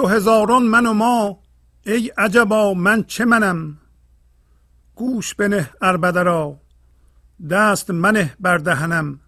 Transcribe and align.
دو 0.00 0.06
هزاران 0.06 0.62
من 0.62 0.86
و 0.86 0.92
ما 0.92 1.38
ای 1.86 2.12
عجبا 2.18 2.74
من 2.74 3.04
چه 3.04 3.24
منم؟ 3.24 3.78
گوش 4.94 5.34
بنه 5.34 5.70
اربده 5.80 6.22
را 6.22 6.60
دست 7.50 7.90
منه 7.90 8.36
بر 8.40 8.58
دهنم. 8.58 9.20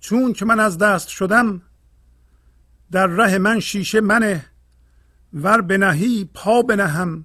چون 0.00 0.32
که 0.32 0.44
من 0.44 0.60
از 0.60 0.78
دست 0.78 1.08
شدم 1.08 1.62
در 2.90 3.06
ره 3.06 3.38
من 3.38 3.60
شیشه 3.60 4.00
منه 4.00 4.44
ور 5.32 5.60
بنهی 5.60 6.30
پا 6.34 6.62
بنهم. 6.62 7.24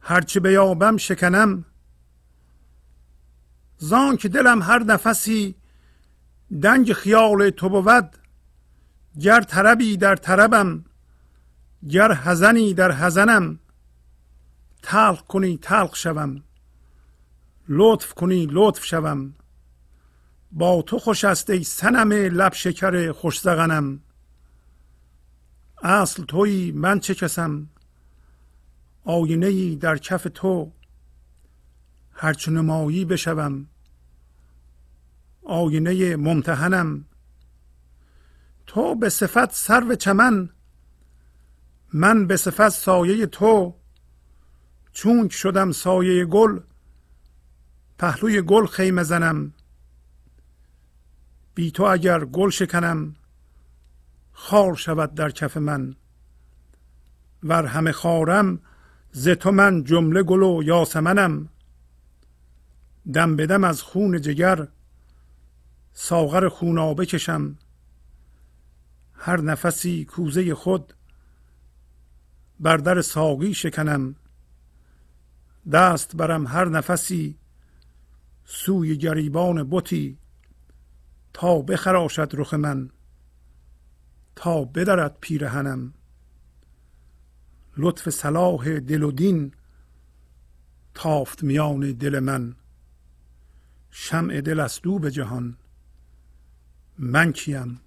هرچه 0.00 0.40
بیابم 0.40 0.96
شکنم. 0.96 1.64
زان 3.76 4.16
که 4.16 4.28
دلم 4.28 4.62
هر 4.62 4.82
نفسی 4.82 5.54
دنگ 6.62 6.92
خیال 6.92 7.50
تو 7.50 7.68
بود 7.68 8.16
گر 9.20 9.40
طربی 9.40 9.96
در 9.96 10.16
طربم. 10.16 10.84
گر 11.90 12.14
حزنی 12.14 12.74
در 12.74 12.92
حزنم 12.92 13.58
تلخ 14.82 15.22
کنی 15.22 15.58
تلخ 15.58 15.96
شوم 15.96 16.42
لطف 17.68 18.14
کنی 18.14 18.48
لطف 18.50 18.84
شوم 18.84 19.34
با 20.52 20.82
تو 20.82 20.98
خوش 20.98 21.24
است 21.24 21.50
ای 21.50 21.64
سنم 21.64 22.12
لب 22.12 22.52
شکر 22.54 23.12
خوش 23.12 23.40
زغنم. 23.40 24.00
اصل 25.82 26.24
تویی 26.24 26.72
من 26.72 27.00
چه 27.00 27.14
کسم؟ 27.14 27.66
آینه 29.04 29.46
ای 29.46 29.76
در 29.76 29.98
کف 29.98 30.26
تو 30.34 30.72
هرچه 32.12 32.50
نمایی 32.50 33.04
بشوم. 33.04 33.66
آینه 35.42 36.16
ممتحنم. 36.16 37.04
تو 38.66 38.94
به 38.94 39.08
صفت 39.08 39.54
سرو 39.54 39.94
چمن 39.94 40.48
من 41.92 42.26
به 42.26 42.36
صفت 42.36 42.68
سایه 42.68 43.26
تو 43.26 43.74
چون 44.92 45.28
شدم 45.28 45.72
سایه 45.72 46.24
گل 46.24 46.60
پهلوی 47.98 48.42
گل 48.42 48.66
خیمه 48.66 49.02
زنم. 49.02 49.52
بی 51.54 51.70
تو 51.70 51.82
اگر 51.82 52.24
گل 52.24 52.50
شکنم 52.50 53.14
خار 54.32 54.74
شود 54.74 55.14
در 55.14 55.30
کف 55.30 55.56
من. 55.56 55.94
ور 57.42 57.66
همه 57.66 57.92
خارم 57.92 58.60
ز 59.12 59.28
تو 59.28 59.50
من 59.50 59.84
جمله 59.84 60.22
گل 60.22 60.42
و 60.42 60.62
یاسمنم. 60.62 61.48
دم 63.12 63.36
بدم 63.36 63.64
از 63.64 63.82
خون 63.82 64.20
جگر 64.20 64.68
ساغر 65.92 66.48
خونابه 66.48 67.06
کشم. 67.06 67.58
هر 69.14 69.40
نفسی 69.40 70.04
کوزه 70.04 70.54
خود 70.54 70.94
بر 72.62 72.76
در 72.76 73.00
ساقی 73.00 73.54
شکنم. 73.54 74.16
دست 75.72 76.16
برم 76.16 76.46
هر 76.46 76.64
نفسی 76.68 77.38
سوی 78.44 78.96
گریبان 78.96 79.70
بتی 79.70 80.18
تا 81.32 81.62
بخراشد 81.62 82.30
رخ 82.32 82.54
من 82.54 82.90
تا 84.36 84.64
بدرد 84.64 85.16
پیرهنم 85.20 85.94
لطف 87.76 88.08
صلاح 88.08 88.78
دل 88.78 89.02
و 89.02 89.12
دین 89.12 89.52
تافت 90.94 91.42
میان 91.42 91.92
دل 91.92 92.18
من. 92.18 92.54
شمع 93.90 94.40
دل 94.40 94.68
دو 94.82 94.98
به 94.98 95.10
جهان 95.10 95.56
من 96.98 97.32
کیم؟ 97.32 97.80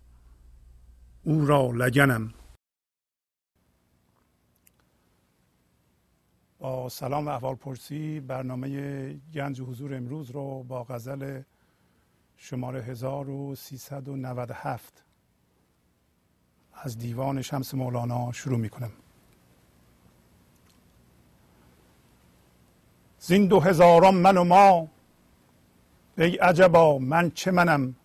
او 1.24 1.46
را 1.46 1.72
لگنم. 1.72 2.34
سلام 6.90 7.28
و 7.28 7.30
احوال 7.30 7.56
پرسی 7.56 8.20
برنامه 8.20 9.14
گنج 9.14 9.62
حضور 9.62 9.96
امروز 9.96 10.32
رو 10.32 10.64
با 10.64 10.84
غزل 10.84 11.42
شماره 12.38 12.82
1397 12.82 15.04
از 16.74 16.98
دیوان 16.98 17.42
شمس 17.42 17.74
مولانا 17.74 18.32
شروع 18.32 18.58
می 18.58 18.70
کنم 18.70 18.92
زین 23.20 23.48
دو 23.48 23.60
هزاران 23.60 24.16
من 24.16 24.38
و 24.38 24.44
ما 24.44 24.88
ای 26.18 26.36
عجبا 26.36 26.98
من 26.98 27.32
چه 27.32 27.52
منم؟ 27.52 27.96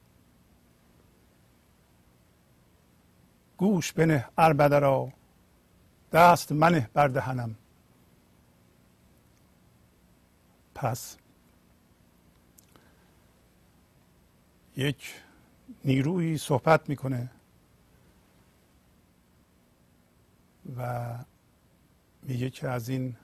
گوش 3.57 3.93
بنه 3.93 4.29
اربده 4.39 4.79
را 4.79 5.13
دست 6.13 6.53
منه 6.53 6.91
بردهنم 6.95 7.57
پس 10.81 11.17
یک 14.77 15.15
نیروی 15.85 16.39
صحبت 16.39 16.89
می‌کنه 16.89 17.31
و 20.77 21.19
میگه 22.23 22.51
که 22.51 22.69
از 22.69 22.89
این 22.89 23.17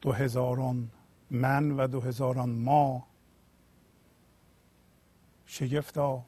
دو 0.00 0.12
هزاران 0.12 0.90
من 1.30 1.70
و 1.70 1.86
دو 1.86 2.00
هزاران 2.00 2.50
ما 2.50 3.06
شگفتا 5.46 6.24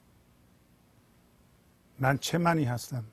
من 1.98 2.18
چه 2.18 2.38
منی 2.38 2.64
هستم؟ 2.64 3.04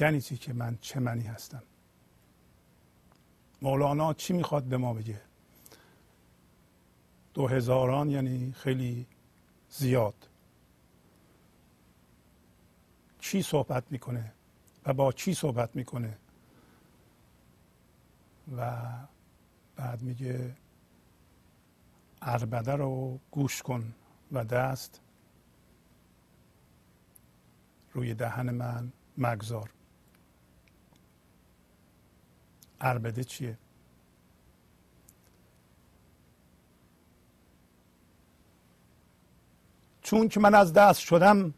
یعنی 0.00 0.20
چی 0.20 0.36
که 0.36 0.52
من 0.52 0.78
چه 0.80 1.00
منی 1.00 1.24
هستم؟ 1.24 1.62
مولانا 3.62 4.14
چی 4.14 4.32
می‌خواد 4.32 4.64
به 4.64 4.76
ما 4.76 4.94
بگه؟ 4.94 5.20
دو 7.34 7.46
هزاران 7.48 8.10
یعنی 8.10 8.52
خیلی 8.52 9.06
زیاد. 9.70 10.28
چی 13.18 13.42
صحبت 13.42 13.84
می‌کنه 13.90 14.32
و 14.86 14.94
با 14.94 15.12
چی 15.12 15.34
صحبت 15.34 15.76
می‌کنه؟ 15.76 16.18
و 18.56 18.82
بعد 19.76 20.02
میگه 20.02 20.56
اربده 22.22 22.72
رو 22.72 23.18
گوش 23.30 23.62
کن 23.62 23.94
و 24.32 24.44
دست 24.44 25.00
روی 27.92 28.14
دهن 28.14 28.50
من 28.50 28.92
مگذار. 29.18 29.70
اربده 32.80 33.24
چیه؟ 33.24 33.58
چون 40.02 40.28
که 40.28 40.40
من 40.40 40.54
از 40.54 40.72
دست 40.72 41.00
شدم 41.00 41.54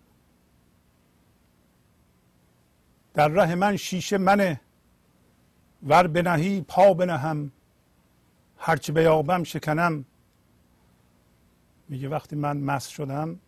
در 3.14 3.28
ره 3.28 3.54
من 3.54 3.76
شیشه 3.76 4.19
منه 4.19 4.60
ور 5.83 6.06
بنهی 6.06 6.60
پا 6.60 6.95
بنهم 6.95 7.53
هرچی 8.59 8.92
بیابم 8.92 9.45
شکنم. 9.45 10.04
میگه 11.89 12.09
وقتی 12.09 12.36
من 12.36 12.56
مست 12.56 12.91
شدم 12.91 13.41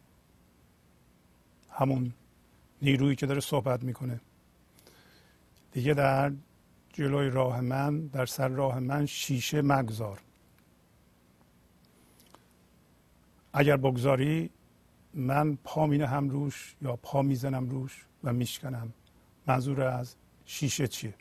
همون 1.70 2.12
نیرویی 2.82 3.16
که 3.16 3.26
داره 3.26 3.40
صحبت 3.40 3.82
می‌کنه. 3.82 4.20
دیگه 5.72 5.94
در 5.94 6.32
جلوی 6.92 7.30
راه 7.30 7.60
من 7.60 8.06
در 8.06 8.26
سر 8.26 8.48
راه 8.48 8.78
من 8.78 9.06
شیشه 9.06 9.62
مگذار. 9.62 10.20
اگر 13.52 13.76
بگذاری 13.76 14.50
من 15.14 15.58
پا 15.64 15.86
هم 15.86 16.28
روش 16.28 16.74
یا 16.82 16.96
پا 16.96 17.22
می‌زنم 17.22 17.68
روش 17.68 18.04
و 18.24 18.32
میشکنم. 18.32 18.92
منظور 19.46 19.82
از 19.82 20.16
شیشه 20.44 20.88
چیه؟ 20.88 21.14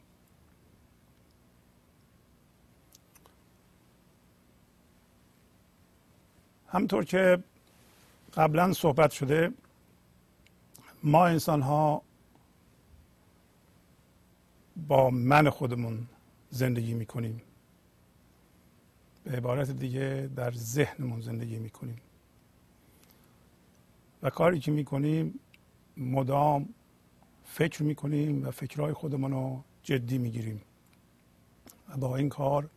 همطور 6.68 7.06
که 7.06 7.44
قبلا 8.34 8.74
صحبت 8.74 9.12
شده 9.12 9.54
ما 11.04 11.26
انسان 11.28 11.62
ها 11.62 12.02
با 14.88 15.10
من 15.10 15.50
خودمون 15.50 16.08
زندگی 16.50 16.94
می‌کنیم. 16.94 17.42
به 19.24 19.32
عبارت 19.32 19.72
دیگه 19.72 20.30
در 20.36 20.52
ذهنمون 20.52 21.22
زندگی 21.22 21.60
می‌کنیم. 21.60 22.02
و 24.24 24.30
کاری 24.30 24.60
که 24.60 24.72
می‌کنیم 24.72 25.40
مدام 25.98 26.70
فکر 27.44 27.84
می‌کنیم 27.84 28.48
و 28.48 28.52
فکرهای 28.52 28.94
خودمون 28.94 29.32
رو 29.32 29.64
جدی 29.84 30.18
می‌گیریم. 30.18 30.62
و 31.90 31.98
با 31.98 32.16
این 32.16 32.30
کار 32.30 32.70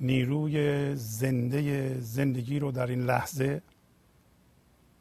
نیروی 0.00 0.94
زنده 0.96 1.94
زندگی 2.00 2.58
رو 2.58 2.72
در 2.72 2.86
این 2.86 3.00
لحظه 3.00 3.62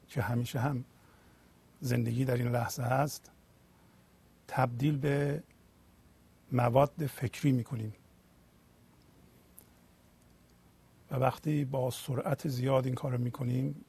که 0.08 0.22
همیشه 0.22 0.60
هم 0.60 0.86
زندگی 1.82 2.26
در 2.26 2.36
این 2.36 2.52
لحظه 2.52 2.84
هست 2.84 3.32
تبدیل 4.48 4.98
به 4.98 5.44
مواد 6.52 7.06
فکری 7.06 7.52
می‌کنیم. 7.52 7.94
و 11.12 11.16
وقتی 11.16 11.66
با 11.66 11.92
سرعت 11.92 12.48
زیاد 12.48 12.86
این 12.86 12.96
کار 12.96 13.12
رو 13.12 13.18
می‌کنیم 13.18 13.86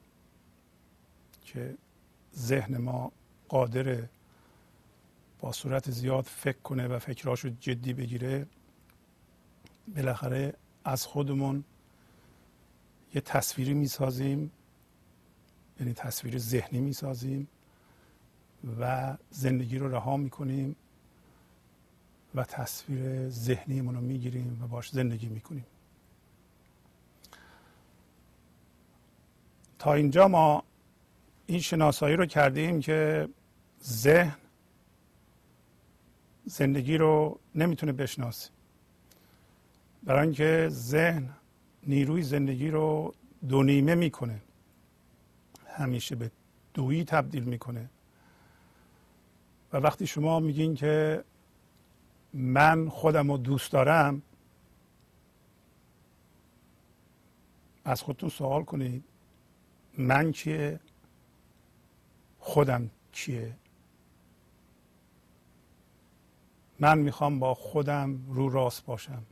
که 1.43 1.77
ذهن 2.37 2.77
ما 2.77 3.13
قادر 3.49 4.03
با 5.41 5.53
سرعت 5.53 5.91
زیاد 5.91 6.25
فکر 6.25 6.59
کنه 6.59 6.89
و 6.89 6.99
فکراش 6.99 7.41
رو 7.41 7.51
جدی 7.61 7.93
بگیره 7.93 8.47
بالاخره 9.97 10.55
از 10.85 11.07
خودمون 11.07 11.65
یه 13.15 13.21
تصویری 13.21 13.75
می‌سازیم 13.75 14.51
یعنی 15.81 15.93
تصویر 15.93 16.39
ذهنی 16.39 16.81
می‌سازیم 16.81 17.49
و 18.81 19.17
زندگی 19.31 19.79
رو 19.79 19.89
رها 19.89 20.17
می‌کنیم. 20.17 20.77
و 22.37 22.45
تصویر 22.45 23.29
ذهنیمون 23.29 23.95
رو 23.95 24.01
می‌گیریم 24.01 24.61
و 24.63 24.67
باش 24.67 24.91
زندگی 24.91 25.27
می‌کنیم. 25.27 25.67
تا 29.79 29.95
اینجا 29.95 30.29
ما 30.29 30.65
این 31.47 31.61
شناسایی 31.61 32.17
رو 32.17 32.27
کردیم 32.27 32.81
که 32.81 33.29
ذهن 33.83 34.37
زندگی 36.45 36.97
رو 36.97 37.39
نمی‌تونه 37.55 37.93
بشناسه. 37.93 38.51
برای 40.05 40.23
اینکه 40.23 40.69
ذهن 40.71 41.29
نیروی 41.83 42.23
زندگی 42.23 42.71
رو 42.71 43.15
دو 43.49 43.63
نیمه 43.63 43.95
می‌کنه. 43.95 44.43
همیشه 45.67 46.17
به 46.17 46.31
دویی 46.75 47.05
تبدیل 47.05 47.45
می‌کنه. 47.45 47.91
و 49.73 49.77
وقتی 49.77 50.07
شما 50.07 50.41
میگین 50.41 50.75
که 50.75 51.25
من 52.37 52.89
خودم 52.89 53.31
رو 53.31 53.39
دوست 53.39 53.73
دارم 53.73 54.23
از 57.85 58.03
خودتون 58.03 58.29
سوال 58.29 58.65
کنید. 58.65 59.05
من 59.99 60.33
کیه 60.33 60.81
خودم 62.39 62.91
کیه 63.13 63.57
من 66.81 66.99
می‌خوام 66.99 67.39
با 67.39 67.55
خودم 67.55 68.21
رو 68.29 68.49
راست 68.49 68.85
باشم. 68.85 69.23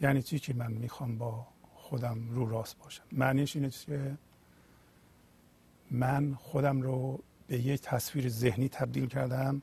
یعنی 0.00 0.22
چی 0.22 0.38
که 0.38 0.54
من 0.54 0.72
می‌خوام 0.72 1.18
با 1.18 1.46
خودم 1.74 2.30
رو 2.30 2.48
راست 2.48 2.78
باشم؟ 2.78 3.02
معنیش 3.12 3.56
اینه 3.56 3.70
که 3.70 4.18
من 5.90 6.34
خودم 6.34 6.82
رو 6.82 7.22
به 7.46 7.58
یک 7.58 7.80
تصویر 7.80 8.28
ذهنی 8.28 8.68
تبدیل 8.68 9.06
کردم. 9.06 9.62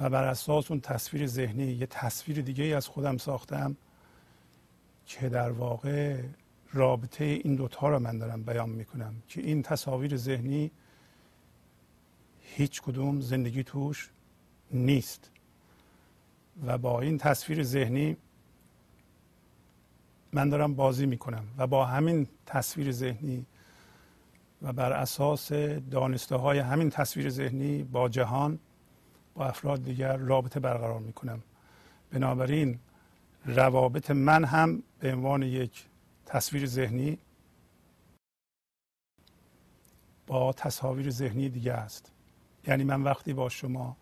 و 0.00 0.10
بر 0.10 0.24
اساس 0.24 0.70
اون 0.70 0.80
تصویر 0.80 1.26
ذهنی 1.26 1.64
یه 1.64 1.86
تصویر 1.86 2.40
دیگه 2.40 2.64
از 2.64 2.86
خودم 2.86 3.16
ساختم 3.16 3.76
که 5.06 5.28
در 5.28 5.50
واقع 5.50 6.22
رابطه 6.72 7.24
این 7.24 7.54
دوتا 7.54 7.88
رو 7.88 7.98
من 7.98 8.18
دارم 8.18 8.42
بیان 8.42 8.70
می‌کنم 8.70 9.14
که 9.28 9.40
این 9.40 9.62
تصاویر 9.62 10.16
ذهنی 10.16 10.70
هیچ 12.40 12.82
کدوم 12.82 13.20
زندگی 13.20 13.62
توش 13.64 14.10
نیست. 14.70 15.30
و 16.66 16.78
با 16.78 17.00
این 17.00 17.18
تصویر 17.18 17.62
ذهنی 17.62 18.16
من 20.32 20.48
دارم 20.48 20.74
بازی 20.74 21.06
می‌کنم 21.06 21.44
و 21.58 21.66
با 21.66 21.84
همین 21.84 22.28
تصویر 22.46 22.92
ذهنی 22.92 23.46
و 24.62 24.72
بر 24.72 24.92
اساس 24.92 25.52
دانسته 25.90 26.36
های 26.36 26.58
همین 26.58 26.90
تصویر 26.90 27.30
ذهنی 27.30 27.82
با 27.82 28.08
جهان 28.08 28.58
با 29.34 29.46
افراد 29.46 29.84
دیگر 29.84 30.16
رابطه 30.16 30.60
برقرار 30.60 31.00
می‌کنم. 31.00 31.42
بنابراین 32.10 32.78
روابط 33.44 34.10
من 34.10 34.44
هم 34.44 34.82
به 34.98 35.12
عنوان 35.12 35.42
یک 35.42 35.86
تصویر 36.26 36.66
ذهنی 36.66 37.18
با 40.26 40.52
تصاویر 40.52 41.10
ذهنی 41.10 41.48
دیگه 41.48 41.72
است. 41.72 42.12
یعنی 42.66 42.84
من 42.84 43.02
وقتی 43.02 43.32
با 43.32 43.48
شما 43.48 43.96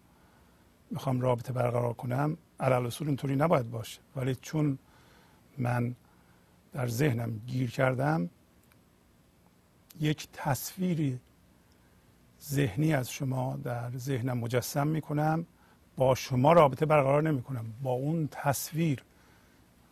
می‌خوام 0.90 1.20
رابطه 1.20 1.52
برقرار 1.52 1.92
کنم 1.92 2.36
علل 2.60 2.86
اصول 2.86 3.06
اینطوری 3.06 3.36
نباید 3.36 3.70
باشه. 3.70 4.00
ولی 4.16 4.34
چون 4.34 4.78
من 5.58 5.94
در 6.72 6.88
ذهنم 6.88 7.40
گیر 7.46 7.70
کردم 7.70 8.30
یک 10.00 10.28
تصویری 10.32 11.20
ذهنی 12.42 12.94
از 12.94 13.10
شما 13.10 13.58
در 13.64 13.90
ذهنم 13.96 14.38
مجسم 14.38 14.86
می‌کنم. 14.86 15.46
با 15.98 16.14
شما 16.14 16.52
رابطه 16.52 16.86
برقرار 16.86 17.22
نمی 17.22 17.42
کنم 17.42 17.64
با 17.82 17.90
اون 17.90 18.28
تصویر 18.30 19.04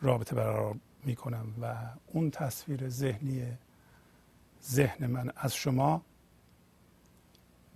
رابطه 0.02 0.37
برقرار 0.37 0.76
می 1.04 1.16
کنم 1.16 1.46
و 1.62 1.75
اون 2.06 2.31
تصویر 2.31 2.88
ذهنی 2.88 3.43
ذهن 4.64 5.06
من 5.06 5.31
از 5.37 5.54
شما 5.54 6.02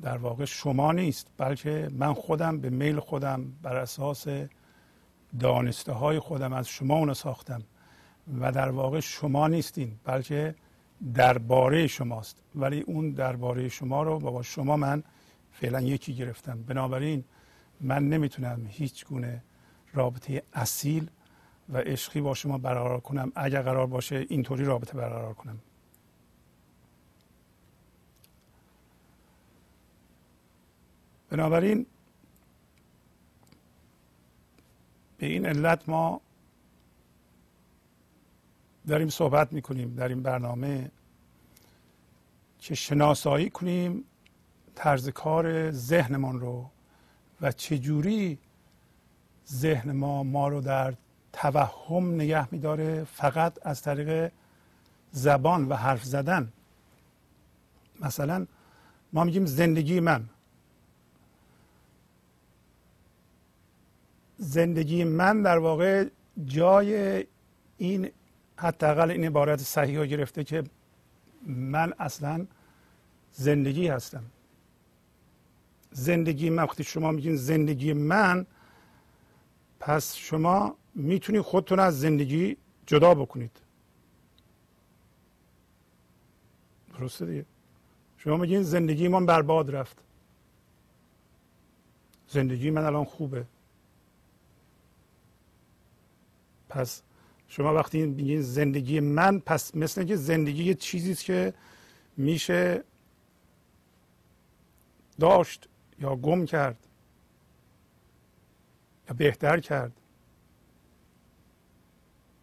در 0.03 0.17
واقع 0.17 0.45
شما 0.45 0.93
نیست 0.93 1.27
بلکه 1.37 1.89
من 1.93 2.15
خودم 2.15 2.61
به 2.61 2.71
میل 2.71 3.01
خودم 3.01 3.53
بر 3.63 3.77
اساس 3.77 4.27
دانسته 5.41 5.93
های 5.93 6.19
خودم 6.19 6.53
از 6.53 6.69
شما 6.69 6.97
اونو 6.97 7.15
ساختم 7.15 7.63
و 8.41 8.53
در 8.53 8.71
واقع 8.71 9.01
شما 9.01 9.49
نیستین 9.49 10.01
بلکه 10.05 10.55
درباره 11.15 11.87
شماست. 11.87 12.37
ولی 12.55 12.81
اون 12.81 13.11
درباره 13.11 13.69
شما 13.69 14.03
رو 14.03 14.19
با 14.19 14.43
شما 14.43 14.77
من 14.77 15.03
فعلا 15.53 15.81
یکی 15.81 16.15
گرفتم. 16.15 16.63
بنابراین 16.63 17.25
من 17.81 18.09
نمی‌تونم 18.09 18.67
هیچ 18.69 19.07
گونه 19.07 19.43
رابطه 19.95 20.43
اصیل 20.53 21.11
و 21.69 21.79
عشقی 21.79 22.21
با 22.21 22.35
شما 22.35 22.59
برقرار 22.59 23.01
کنم. 23.01 23.33
اگر 23.35 23.63
قرار 23.63 23.87
باشه 23.87 24.27
اینطوری 24.29 24.65
رابطه 24.65 24.99
برقرار 24.99 25.35
کنم. 25.35 25.59
بنابراین 31.31 31.87
به 35.19 35.27
این 35.27 35.47
علت 35.47 35.89
ما 35.89 36.21
داریم 38.91 39.09
صحبت 39.09 39.53
می‌کنیم 39.53 39.95
در 39.95 40.09
این 40.09 40.23
برنامه. 40.23 40.91
که 42.59 42.75
شناسایی 42.75 43.51
کنیم 43.51 44.05
طرز 44.75 45.09
کار 45.09 45.71
ذهنمان 45.71 46.41
رو 46.41 46.71
و 47.41 47.53
چجوری 47.53 48.39
ذهن 49.49 49.93
ما 49.93 50.23
ما 50.23 50.49
رو 50.49 50.61
در 50.61 50.95
توهم 51.33 52.15
نگه 52.15 52.49
میداره 52.53 53.05
فقط 53.05 53.67
از 53.67 53.83
طریق 53.83 54.33
زبان 55.13 55.69
و 55.69 55.75
حرف 55.75 56.05
زدن. 56.05 56.53
مثلا 58.01 58.47
ما 59.13 59.25
میگیم 59.25 59.47
زندگی 59.47 60.01
من. 60.01 60.29
زندگی 64.37 65.05
من 65.05 65.43
در 65.43 65.59
واقع 65.59 66.09
جای 66.45 67.25
این 67.79 68.11
حداقل 68.61 69.11
این 69.11 69.25
عبارت 69.25 69.61
صحیح 69.61 69.99
ها 69.99 70.05
گرفته 70.05 70.45
که 70.45 70.65
من 71.47 71.93
اصلا 71.99 72.47
زندگی 73.33 73.89
هستم. 73.89 74.25
زندگی 75.93 76.51
من 76.51 76.63
وقتی 76.63 76.85
شما 76.85 77.13
میگین 77.13 77.37
زندگی 77.37 77.93
من 77.93 78.47
پس 79.81 80.17
شما 80.17 80.77
می‌تونید 80.95 81.43
خودتون 81.43 81.81
از 81.81 82.01
زندگی 82.01 82.57
جدا 82.87 83.15
بکنید. 83.15 83.61
درسته 86.99 87.27
دیگه؟ 87.27 87.45
شما 88.17 88.37
میگین 88.37 88.63
زندگی 88.63 89.09
من 89.09 89.27
برباد 89.27 89.77
رفت. 89.77 90.05
زندگی 92.29 92.71
من 92.71 92.85
الان 92.85 93.05
خوبه. 93.05 93.47
پس 96.69 97.03
شما 97.53 97.75
وقتی 97.75 98.07
میگین 98.07 98.43
زندگی 98.43 99.01
من 99.01 99.39
پس 99.39 99.75
مثل 99.77 100.01
اینکه 100.01 100.17
زندگی 100.17 100.65
یه 100.65 100.75
چیزی 100.75 101.15
که 101.15 101.55
میشه 102.17 102.85
داشت 105.21 105.69
یا 106.01 106.17
گم 106.17 106.45
کرد 106.45 106.77
یا 109.09 109.15
بهتر 109.15 109.61
کرد. 109.61 109.93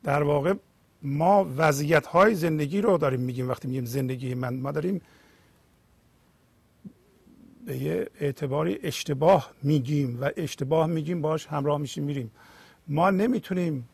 در 0.04 0.24
واقع 0.24 0.54
ما 1.02 1.54
وضعیت 1.58 2.06
های 2.08 2.36
زندگی 2.36 2.82
رو 2.82 2.98
داریم 2.98 3.20
میگیم 3.20 3.50
وقتی 3.50 3.68
میگیم 3.68 3.86
زندگی 3.86 4.34
من. 4.34 4.56
ما 4.56 4.72
داریم 4.72 5.02
به 7.66 7.78
یه 7.78 8.10
اعتباری 8.20 8.80
اشتباه 8.84 9.52
میگیم 9.64 10.22
و 10.22 10.30
اشتباه 10.38 10.88
میگیم 10.88 11.22
باش 11.22 11.48
همراه 11.48 11.78
میشیم 11.78 12.04
میریم. 12.04 12.32
ما 12.88 13.10
نمی‌تونیم 13.10 13.90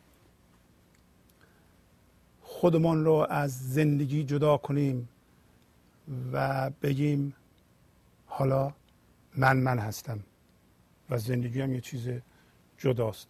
خودمان 2.63 3.05
رو 3.05 3.27
از 3.29 3.74
زندگی 3.74 4.24
جدا 4.24 4.58
کنیم 4.58 5.10
و 6.34 6.70
بگیم 6.70 7.34
حالا 8.25 8.74
من 9.38 9.58
من 9.58 9.79
هستم 9.79 10.20
و 11.10 11.17
زندگی 11.17 11.62
هم 11.62 11.74
یه 11.74 11.82
چیز 11.82 12.10
جداست. 12.77 13.27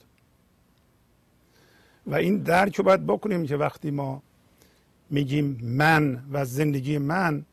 و 2.07 2.15
این 2.15 2.37
درک 2.37 2.75
رو 2.75 2.83
باید 2.83 3.05
بکنیم 3.05 3.45
که 3.45 3.57
وقتی 3.57 3.91
ما 3.91 4.21
میگیم 5.09 5.59
من 5.63 6.23
و 6.31 6.45
زندگی 6.45 6.97
من 6.97 7.45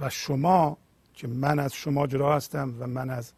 و 0.00 0.10
شما 0.10 0.78
که 1.14 1.28
من 1.28 1.58
از 1.58 1.72
شما 1.72 2.06
جدا 2.06 2.36
هستم 2.36 2.74
و 2.78 2.86
من 2.86 3.10
از 3.10 3.32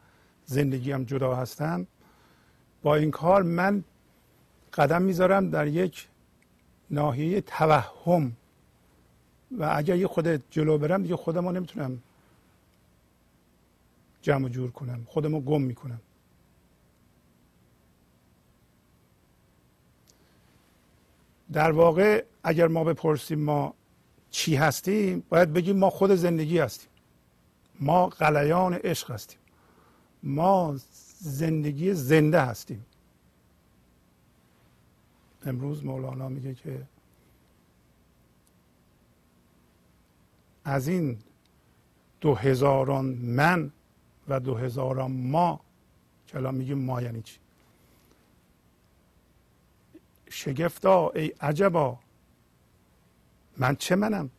زندگیم 0.47 1.05
جدا 1.05 1.35
هستم 1.35 1.87
با 2.83 2.97
این 2.97 3.11
کار 3.11 3.43
من 3.43 3.85
قدم 4.77 5.03
می‌ذارم 5.03 5.51
در 5.51 5.67
یک 5.67 6.09
ناحیه 6.91 7.41
توهم. 7.41 8.33
و 9.59 9.73
اگر 9.77 9.97
یه 9.97 10.07
خود 10.07 10.51
جلو 10.51 10.79
برم 10.79 11.03
دیگه 11.03 11.17
خودم 11.17 11.49
نمی‌تونم 11.49 12.03
جمع 14.23 14.49
جور 14.49 14.71
کنم. 14.71 15.05
خودم 15.07 15.35
رو 15.35 15.41
گم 15.41 15.63
می‌کنم. 15.63 16.01
در 21.53 21.71
واقع 21.71 22.25
اگر 22.45 22.69
ما 22.69 22.85
بپرسیم 22.85 23.39
ما 23.41 23.75
چی 24.31 24.57
هستیم 24.57 25.23
باید 25.29 25.53
بگیم 25.53 25.77
ما 25.77 25.91
خود 25.91 26.11
زندگی 26.11 26.59
هستیم. 26.59 26.91
ما 27.81 28.07
قلیان 28.07 28.75
عشق 28.75 29.11
هستیم. 29.11 29.39
ما 30.23 30.77
زندگی 31.19 31.95
زنده 31.95 32.41
هستیم. 32.41 32.87
امروز 35.47 35.85
مولانا 35.85 36.29
میگه 36.29 36.55
که 36.55 36.87
از 40.65 40.89
این 40.89 41.19
دو 42.21 42.35
هزاران 42.35 43.05
من 43.05 43.73
و 44.29 44.41
دو 44.41 44.55
هزاران 44.55 45.13
ما 45.13 45.61
که 46.27 46.37
الان 46.37 46.55
میگیم 46.55 46.79
ما 46.79 47.03
یعنی 47.03 47.23
چی؟ 47.23 47.39
شگفتا 50.29 51.11
ای 51.11 51.33
عجبا 51.41 51.99
من 53.57 53.77
چه 53.77 53.97
منم؟ 53.97 54.31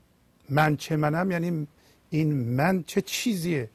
من 0.49 0.77
چه 0.77 0.95
منم؟ 0.95 1.31
یعنی 1.31 1.67
این 2.09 2.33
من 2.33 2.83
چه 2.83 3.01
چیزیه؟ 3.01 3.69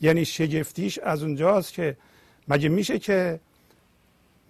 یعنی 0.00 0.24
شگفتیش 0.24 0.98
از 0.98 1.22
اونجاست 1.22 1.72
که 1.72 1.96
مگه 2.48 2.68
میشه 2.68 2.98
که 2.98 3.40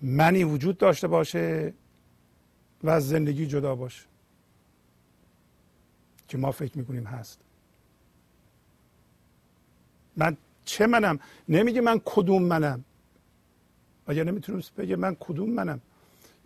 منی 0.03 0.45
وجود 0.45 0.79
داشته 0.79 1.09
باشه 1.09 1.75
و 2.83 2.91
از 2.91 3.09
زندگی 3.09 3.47
جدا 3.47 3.75
باشه. 3.75 4.03
که 6.29 6.39
ما 6.39 6.51
فکر 6.51 6.79
می‌کنیم 6.79 7.05
هست. 7.05 7.39
من 10.17 10.37
چه 10.65 10.87
منم؟ 10.87 11.19
نمیگه 11.49 11.81
من 11.81 12.01
کدوم 12.05 12.43
منم. 12.43 12.85
آیا 14.07 14.25
نمی‌تونم 14.25 14.63
بگه 14.77 14.97
من 14.97 15.17
کدوم 15.21 15.51
منم؟ 15.51 15.81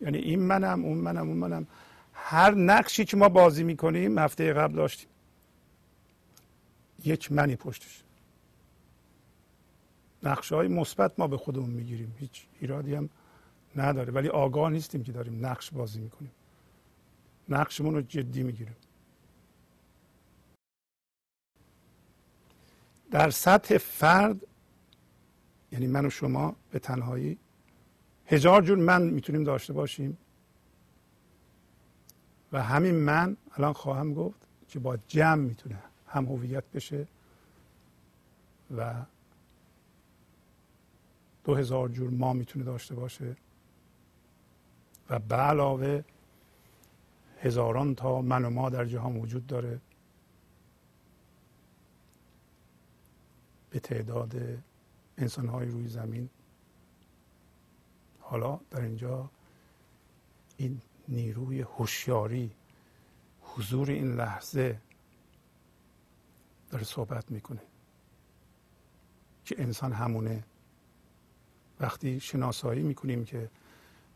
یعنی 0.01 0.19
این 0.19 0.41
منم 0.41 0.85
اون 0.85 0.99
منم 0.99 1.29
اون 1.29 1.37
منم. 1.37 1.67
هر 2.13 2.55
نقشی 2.55 3.05
که 3.05 3.17
ما 3.17 3.29
بازی 3.29 3.63
می‌کنیم 3.65 4.19
هفته 4.19 4.53
قبل 4.53 4.75
داشتیم. 4.75 5.09
یک 7.05 7.33
منی 7.33 7.57
پشتش. 7.57 8.03
نقشه 10.23 10.57
های 10.57 10.69
مثبت 10.69 11.13
ما 11.19 11.27
به 11.27 11.37
خودمون 11.37 11.71
می‌گیریم. 11.71 12.15
هیچ 12.19 12.45
ایرادی 12.61 12.95
هم 12.95 13.09
نداره. 13.77 14.13
ولی 14.13 14.29
آگاه 14.29 14.71
نیستیم 14.71 15.03
که 15.03 15.13
داریم 15.13 15.47
نقش 15.47 15.71
بازی 15.71 16.01
می‌کنیم. 16.01 16.33
نقشمون 17.49 17.95
رو 17.95 18.03
جدی 18.03 18.43
می‌گیریم. 18.43 18.77
در 23.11 23.31
سطح 23.31 23.79
فرد 23.79 24.41
یعنی 25.73 25.87
من 25.87 26.07
و 26.07 26.11
شما 26.11 26.57
به 26.71 26.79
تنهایی 26.79 27.39
هزار 28.27 28.63
جور 28.63 28.79
من 28.79 29.03
می‌تونیم 29.03 29.45
داشته 29.45 29.73
باشیم. 29.73 30.19
و 32.53 32.63
همین 32.63 32.95
من 32.95 33.37
الان 33.57 33.73
خواهم 33.73 34.15
گفت 34.15 34.41
که 34.69 34.79
با 34.79 34.97
جمع 34.97 35.35
می‌تونه 35.35 35.79
هم 36.07 36.25
هویت 36.25 36.65
بشه 36.75 37.07
و 38.77 38.95
دو 41.45 41.55
هزار 41.55 41.89
جور 41.89 42.11
ما 42.11 42.33
می‌تونه 42.33 42.65
داشته 42.65 42.95
باشه. 42.95 43.37
و 45.11 45.19
به 45.19 45.37
علاوه 45.37 46.05
هزاران 47.41 47.95
تا 47.95 48.23
من 48.23 48.45
و 48.45 48.51
ما 48.51 48.71
در 48.71 48.85
جهان 48.85 49.17
وجود 49.17 49.47
داره 49.47 49.81
به 53.71 53.81
تعداد 53.81 54.63
انسان 55.19 55.49
های 55.49 55.69
روی 55.69 55.89
زمین. 55.89 56.29
حالا 58.21 58.61
در 58.71 58.81
اینجا 58.81 59.31
این 60.57 60.81
نیروی 61.09 61.61
هوشیاری 61.61 62.51
حضور 63.43 63.91
این 63.91 64.15
لحظه 64.15 64.81
داره 66.71 66.85
صحبت 66.85 67.31
می‌کنه 67.31 67.63
که 69.45 69.63
انسان 69.63 69.93
همونه. 69.93 70.45
وقتی 71.81 72.21
شناسایی 72.21 72.83
می‌کنیم 72.83 73.25
که 73.25 73.51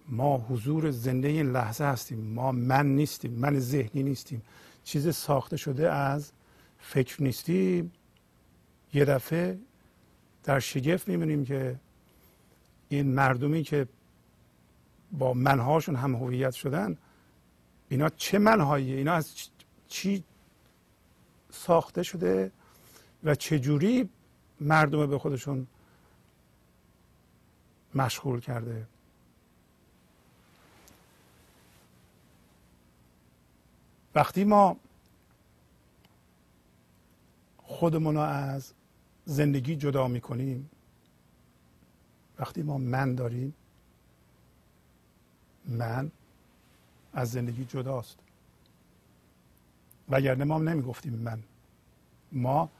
ما 0.09 0.39
حضور 0.39 0.91
زنده 0.91 1.29
این 1.29 1.53
لحظه 1.53 1.85
هستیم. 1.85 2.21
ما 2.21 2.53
من 2.53 2.87
نیستیم 2.87 3.33
من 3.33 3.59
ذهنی 3.59 4.03
نیستیم. 4.03 4.43
چیز 4.85 5.15
ساخته 5.15 5.57
شده 5.57 5.93
از 5.93 6.33
فکر 6.79 7.23
نیستیم. 7.23 7.93
یه 8.95 9.05
دفعه 9.05 9.59
در 10.45 10.61
شگفت 10.61 11.09
می‌بینیم 11.09 11.45
که 11.45 11.77
این 12.89 13.15
مردمی 13.15 13.63
که 13.63 13.89
با 15.13 15.35
منهاشون 15.35 15.97
هم 15.97 16.15
هویت 16.15 16.55
شدن 16.55 16.97
اینا 17.89 18.09
چه 18.09 18.39
منهایی؟ 18.39 18.93
اینا 18.95 19.13
از 19.13 19.35
چی 19.89 20.25
ساخته 21.51 22.03
شده 22.03 22.53
و 23.25 23.35
چجوری 23.35 24.09
مردم 24.61 25.07
به 25.07 25.19
خودشون 25.19 25.67
مشغول 27.95 28.41
کرده؟ 28.41 28.87
وقتی 34.17 34.45
ما 34.45 34.77
خودمون 37.59 38.15
رو 38.15 38.21
از 38.21 38.73
زندگی 39.25 39.77
جدا 39.77 40.09
می‌کنیم 40.09 40.71
وقتی 42.39 42.63
ما 42.63 42.79
من 42.79 43.15
داریم 43.15 43.55
من 45.65 46.11
از 47.13 47.31
زندگی 47.31 47.65
جداست. 47.65 48.19
وگرنه 50.09 50.45
ما 50.45 50.59
نمی‌گفتیم 50.59 51.15
من. 51.15 51.43
ما 52.33 52.71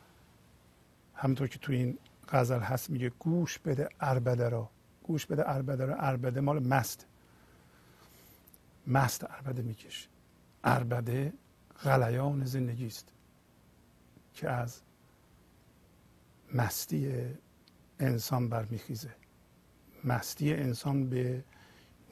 همونطور 1.15 1.49
که 1.49 1.59
تو 1.59 1.73
این 1.73 1.99
غزل 2.29 2.61
هست 2.61 2.91
میگه 2.91 3.09
گوش 3.09 3.59
بده 3.59 3.89
اربده 4.01 4.49
را. 4.49 4.71
گوش 5.03 5.27
بده 5.27 5.51
اربده 5.51 5.85
را. 5.85 5.97
اربده 5.97 6.41
مال 6.41 6.67
مست. 6.67 7.07
مست 8.87 9.25
اربده 9.25 9.63
می‌کشه. 9.63 10.16
اربده 10.67 11.33
غلیان 11.85 12.45
زندگی 12.45 12.87
است 12.87 13.13
که 14.35 14.51
از 14.51 14.81
مستی 16.55 17.25
انسان 18.01 18.49
برمیخیزه. 18.49 19.15
مستی 20.05 20.55
انسان 20.55 21.09
به 21.11 21.45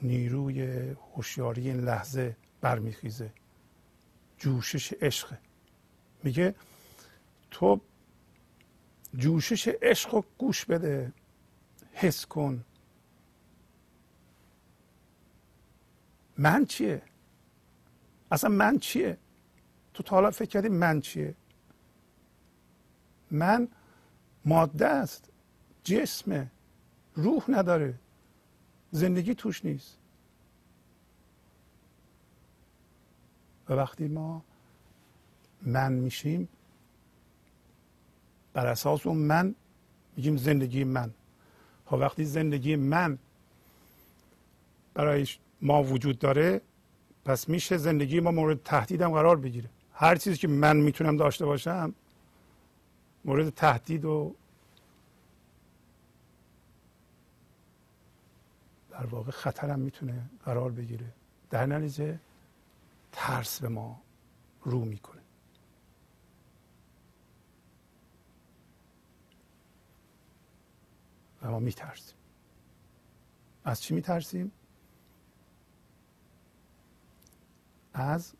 نیروی 0.01 0.61
هوشیاری 1.15 1.69
این 1.69 1.79
لحظه 1.79 2.37
برمیخیزه. 2.61 3.33
جوشش 4.37 4.93
عشق. 4.93 5.37
میگه 6.23 6.55
تو 7.51 7.81
جوشش 9.17 9.67
عشق 9.81 10.13
رو 10.13 10.25
گوش 10.37 10.65
بده 10.65 11.13
حس 11.93 12.25
کن. 12.25 12.65
من 16.37 16.65
چیه؟ 16.65 17.01
اصلا 18.31 18.49
من 18.49 18.79
چیه؟ 18.79 19.17
تو 19.93 20.03
تا 20.03 20.15
حالا 20.15 20.31
فکر 20.31 20.49
کردی 20.49 20.69
من 20.69 21.01
چیه؟ 21.01 21.35
من 23.31 23.67
ماده 24.45 24.87
است. 24.87 25.29
جسمه. 25.83 26.51
روح 27.15 27.43
نداره. 27.51 27.93
زندگی 28.91 29.35
توش 29.35 29.65
نیست. 29.65 29.97
و 33.69 33.73
وقتی 33.73 34.07
ما 34.07 34.43
من 35.61 35.93
میشیم 35.93 36.47
بر 38.53 38.67
اساس 38.67 39.07
اون 39.07 39.17
من 39.17 39.55
میگیم 40.17 40.37
زندگی 40.37 40.83
من. 40.83 41.13
ها 41.85 41.97
خب 41.97 42.03
وقتی 42.03 42.25
زندگی 42.25 42.75
من 42.75 43.17
برای 44.93 45.27
ما 45.61 45.83
وجود 45.83 46.19
داره 46.19 46.61
پس 47.25 47.49
میشه 47.49 47.77
زندگی 47.77 48.19
ما 48.19 48.31
مورد 48.31 48.63
تهدیدم 48.63 49.11
قرار 49.11 49.37
بگیره. 49.37 49.69
هر 49.93 50.15
چیزی 50.15 50.37
که 50.37 50.47
من 50.47 50.77
می‌تونم 50.77 51.17
داشته 51.17 51.45
باشم 51.45 51.93
مورد 53.25 53.49
تهدید 53.49 54.05
و 54.05 54.35
در 58.89 59.05
واقع 59.05 59.31
خطرم 59.31 59.79
می‌تونه 59.79 60.21
قرار 60.45 60.71
بگیره. 60.71 61.05
در 61.49 61.65
نتیجه 61.65 62.19
ترس 63.11 63.59
به 63.59 63.67
ما 63.67 64.01
رو 64.63 64.85
می‌کنه. 64.85 65.21
و 71.41 71.51
ما 71.51 71.59
میترسیم. 71.59 72.15
از 73.63 73.81
چی 73.81 73.93
میترسیم؟ 73.93 74.51
از 77.95 78.33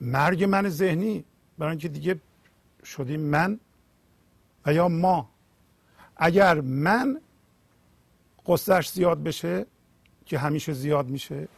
مرگ 0.00 0.44
من 0.44 0.68
ذهنی 0.68 1.24
برای 1.58 1.70
اینکه 1.70 1.88
دیگه 1.88 2.20
شدیم 2.84 3.20
من 3.20 3.60
و 4.66 4.72
یا 4.72 4.88
ما. 4.88 5.30
اگر 6.16 6.60
من 6.60 7.20
قصهش 8.46 8.90
زیاد 8.90 9.22
بشه 9.22 9.66
که 10.26 10.38
همیشه 10.38 10.72
زیاد 10.72 11.06
میشه 11.06 11.48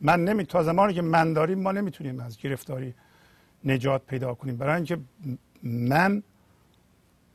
من 0.00 0.24
نمی 0.24 0.44
تا 0.44 0.62
زمانی 0.62 0.94
که 0.94 1.02
من 1.02 1.32
داریم 1.32 1.58
ما 1.58 1.72
نمی‌تونیم 1.72 2.20
از 2.20 2.38
گرفتاری 2.38 2.94
نجات 3.64 4.02
پیدا 4.06 4.34
کنیم. 4.34 4.56
برای 4.56 4.76
اینکه 4.76 4.98
من 5.62 6.22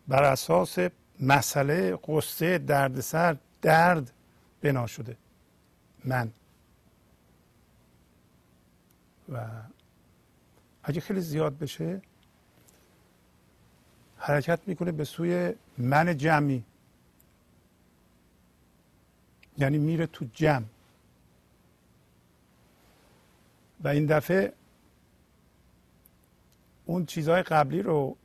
بر 0.07 0.23
اساس 0.23 0.77
مسئله 1.19 1.95
قصه 2.07 2.57
دردسر 2.57 3.37
درد 3.61 4.11
بنا 4.61 4.87
شده. 4.87 5.17
من. 6.05 6.31
و 9.29 9.47
اگه 10.83 11.01
خیلی 11.01 11.21
زیاد 11.21 11.57
بشه 11.57 12.01
حرکت 14.17 14.59
می‌کنه 14.67 14.91
به 14.91 15.03
سوی 15.03 15.53
من 15.77 16.17
جمعی. 16.17 16.63
یعنی 19.57 19.77
میره 19.77 20.07
تو 20.07 20.25
جمع. 20.33 20.65
و 23.83 23.87
این 23.87 24.05
دفعه 24.05 24.53
اون 26.85 27.05
چیزهای 27.05 27.43
قبلی 27.43 27.81
رو 27.81 28.17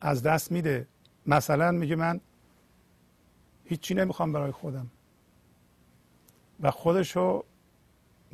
از 0.00 0.22
دست 0.22 0.52
میده. 0.52 0.86
مثلا 1.26 1.70
میگه 1.70 1.96
من 1.96 2.20
هیچی 3.64 3.94
نمی‌خوام 3.94 4.32
برای 4.32 4.52
خودم. 4.52 4.90
و 6.60 6.70
خودشو 6.70 7.44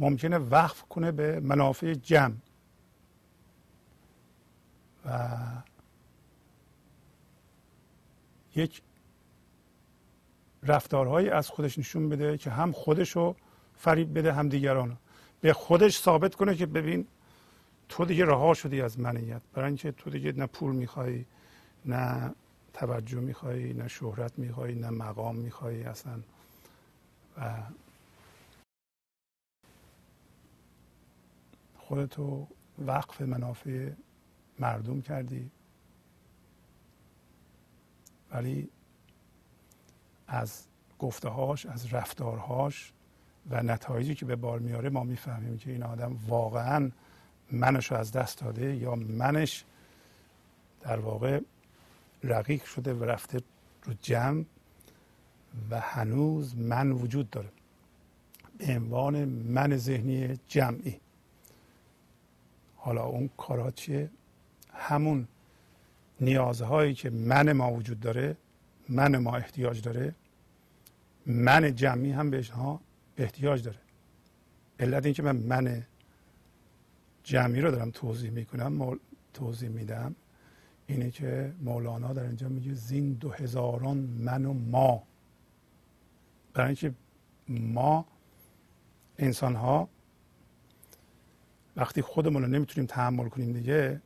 ممکنه 0.00 0.38
وقف 0.38 0.82
کنه 0.82 1.12
به 1.12 1.40
منافع 1.40 1.94
جمع. 1.94 2.34
و 5.06 5.28
یک 8.56 8.82
رفتارهایی 10.62 11.28
از 11.30 11.48
خودش 11.48 11.78
نشون 11.78 12.08
بده 12.08 12.38
که 12.38 12.50
هم 12.50 12.72
خودشو 12.72 13.34
فریب 13.76 14.18
بده 14.18 14.32
هم 14.32 14.48
دیگران 14.48 14.96
به 15.40 15.52
خودش 15.52 15.98
ثابت 15.98 16.34
کنه 16.34 16.54
که 16.54 16.66
ببین 16.66 17.06
تو 17.88 18.04
دیگه 18.04 18.24
رها 18.24 18.54
شدی 18.54 18.80
از 18.80 19.00
منیت. 19.00 19.42
برای 19.54 19.66
اینکه 19.66 19.92
تو 19.92 20.10
دیگه 20.10 20.32
نه 20.32 20.46
پول 20.46 20.74
می‌خوای 20.74 21.24
نه 21.84 22.34
توجه 22.72 23.20
می‌خوای 23.20 23.72
نه 23.72 23.88
شهرت 23.88 24.38
می‌خوای 24.38 24.74
نه 24.74 24.90
مقام 24.90 25.36
می‌خوای 25.36 25.82
اصلا. 25.84 26.20
و 27.38 27.54
خودتو 31.90 32.46
وقف 32.78 33.20
منافع 33.20 33.90
مردم 34.58 35.00
کردی. 35.00 35.50
ولی 38.32 38.68
از 40.26 40.64
گفتههاش 40.98 41.66
از 41.66 41.94
رفتارهاش 41.94 42.92
و 43.50 43.62
نتایجی 43.62 44.14
که 44.14 44.26
به 44.26 44.36
بار 44.36 44.58
میاره 44.58 44.88
ما 44.88 45.04
می‌فهمیم 45.04 45.58
که 45.58 45.70
این 45.70 45.82
آدم 45.82 46.16
واقعا 46.28 46.90
منش 47.52 47.90
رو 47.90 47.96
از 47.96 48.12
دست 48.12 48.40
داده 48.40 48.76
یا 48.76 48.94
منش 48.94 49.64
در 50.80 50.98
واقع 50.98 51.40
رقیق 52.24 52.64
شده 52.64 52.94
و 52.94 53.04
رفته 53.04 53.40
رو 53.84 53.94
جمع 54.02 54.44
و 55.70 55.80
هنوز 55.80 56.56
من 56.56 56.92
وجود 56.92 57.30
داره. 57.30 57.48
به 58.58 58.74
عنوان 58.74 59.24
من 59.24 59.76
ذهنی 59.76 60.38
جمعی. 60.48 61.00
حالا 62.82 63.04
اون 63.04 63.30
کارا 63.36 63.70
چیه؟ 63.70 64.10
همون 64.74 65.28
نیازهایی 66.20 66.94
که 66.94 67.10
من 67.10 67.52
ما 67.52 67.72
وجود 67.72 68.00
داره 68.00 68.36
من 68.88 69.16
ما 69.16 69.36
احتیاج 69.36 69.82
داره 69.82 70.14
من 71.26 71.74
جمعی 71.74 72.12
هم 72.12 72.30
بهش 72.30 72.50
ها 72.50 72.80
احتیاج 73.16 73.62
داره. 73.62 73.78
علت 74.80 75.04
اینکه 75.04 75.22
من 75.22 75.36
من 75.36 75.86
جمعی 77.24 77.60
رو 77.60 77.70
دارم 77.70 77.90
توضیح 77.90 78.30
می‌کنم 78.30 78.98
توضیح 79.34 79.68
میدم. 79.68 80.14
اینه 80.86 81.10
که 81.10 81.52
مولانا 81.62 82.12
در 82.12 82.22
اینجا 82.22 82.48
میگه 82.48 82.74
زین 82.74 83.12
دو 83.12 83.30
هزاران 83.30 83.96
من 83.96 84.44
و 84.44 84.52
ما. 84.52 85.02
برای 86.54 86.66
اینکه 86.66 86.94
ما 87.48 88.04
انسان 89.18 89.56
ها 89.56 89.88
وقتی 91.76 92.02
خودمون 92.02 92.42
رو 92.42 92.48
نمی‌تونیم 92.48 92.86
تحمل 92.86 93.28
کنیم 93.28 93.52
دیگه 93.52 94.00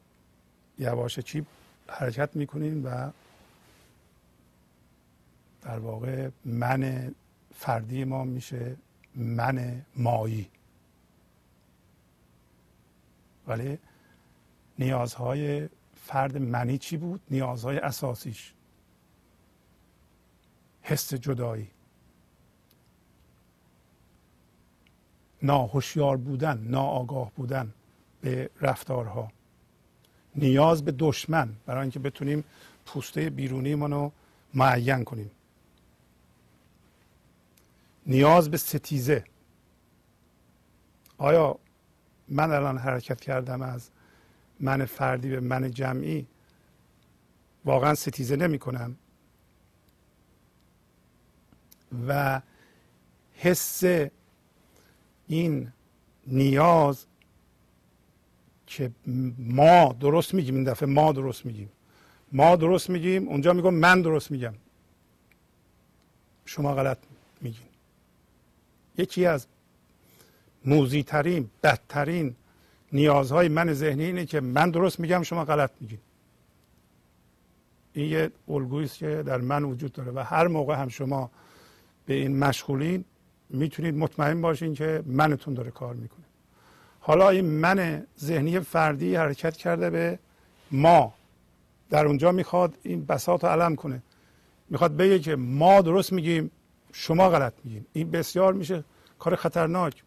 یواشه 0.78 1.22
چی 1.22 1.46
حرکت 1.88 2.36
می‌کنیم 2.36 2.86
و 2.86 3.10
در 5.62 5.78
واقع 5.78 6.30
من 6.44 7.14
فردی 7.54 8.04
ما 8.04 8.24
میشه 8.24 8.76
من 9.14 9.82
مایی. 9.96 10.50
ولی 13.46 13.78
نیازهای 14.78 15.68
فرد 15.96 16.38
منی 16.38 16.78
چی 16.78 16.96
بود؟ 16.96 17.20
نیازهای 17.30 17.78
اساسیش. 17.78 18.52
حس 20.82 21.14
جدایی. 21.14 21.70
ناهوشیار 25.44 26.16
بودن 26.16 26.58
ناآگاه 26.58 27.32
بودن 27.36 27.74
به 28.20 28.50
رفتارها. 28.60 29.32
نیاز 30.36 30.84
به 30.84 30.92
دشمن 30.98 31.48
برای 31.66 31.80
اینکه 31.80 31.98
بتونیم 31.98 32.44
پوسته 32.86 33.30
بیرونی 33.30 33.72
رو 33.72 34.12
معین 34.54 35.04
کنیم. 35.04 35.30
نیاز 38.06 38.50
به 38.50 38.56
ستیزه. 38.56 39.24
آیا 41.18 41.58
من 42.28 42.52
الان 42.52 42.78
حرکت 42.78 43.20
کردم 43.20 43.62
از 43.62 43.90
من 44.60 44.84
فردی 44.84 45.28
به 45.28 45.40
من 45.40 45.70
جمعی 45.70 46.26
واقعا 47.64 47.94
ستیزه 47.94 48.36
نمی 48.36 48.58
کنم؟ 48.58 48.96
و 52.08 52.40
حس 53.34 53.84
این 55.28 55.72
نیاز 56.26 57.06
که 58.66 58.90
ما 59.38 59.96
درست 60.00 60.34
میگیم 60.34 60.54
این 60.54 60.64
دفعه 60.64 60.88
ما 60.88 61.12
درست 61.12 61.46
میگیم. 61.46 61.70
ما 62.32 62.56
درست 62.56 62.90
میگیم 62.90 63.28
اونجا 63.28 63.52
میگم 63.52 63.74
من 63.74 64.02
درست 64.02 64.30
میگم. 64.30 64.54
شما 66.44 66.74
غلط 66.74 66.98
میگین. 67.40 67.68
یکی 68.98 69.26
از 69.26 69.46
موزیترین 70.64 71.50
بدترین 71.62 72.34
نیازهای 72.92 73.48
من 73.48 73.72
ذهنی 73.72 74.04
اینه 74.04 74.26
که 74.26 74.40
من 74.40 74.70
درست 74.70 75.00
میگم 75.00 75.22
شما 75.22 75.44
غلط 75.44 75.70
میگین. 75.80 75.98
این 77.92 78.10
یه 78.10 78.30
الگویی 78.48 78.88
که 78.88 79.22
در 79.22 79.38
من 79.38 79.64
وجود 79.64 79.92
داره 79.92 80.12
و 80.12 80.18
هر 80.18 80.46
موقع 80.46 80.74
هم 80.74 80.88
شما 80.88 81.30
به 82.06 82.14
این 82.14 82.38
مشغولین 82.38 83.04
می‌تونید 83.50 83.94
مطمئن 83.94 84.40
باشین 84.40 84.74
که 84.74 85.02
منتون 85.06 85.54
داره 85.54 85.70
کار 85.70 85.94
می‌کنه. 85.94 86.24
حالا 87.00 87.28
این 87.28 87.44
من 87.44 88.06
ذهنی 88.20 88.60
فردی 88.60 89.16
حرکت 89.16 89.56
کرده 89.56 89.90
به 89.90 90.18
ما. 90.70 91.14
در 91.90 92.06
اونجا 92.06 92.32
می‌خواد 92.32 92.74
این 92.82 93.04
بساط 93.04 93.44
رو 93.44 93.50
علم 93.50 93.76
کنه. 93.76 94.02
می‌خواد 94.70 94.96
بگه 94.96 95.18
که 95.18 95.36
ما 95.36 95.82
درست 95.82 96.12
میگیم 96.12 96.50
شما 96.92 97.30
غلط 97.30 97.52
میگیم 97.64 97.86
این 97.92 98.10
بسیار 98.10 98.52
میشه 98.52 98.84
کار 99.18 99.36
خطرناک. 99.36 100.02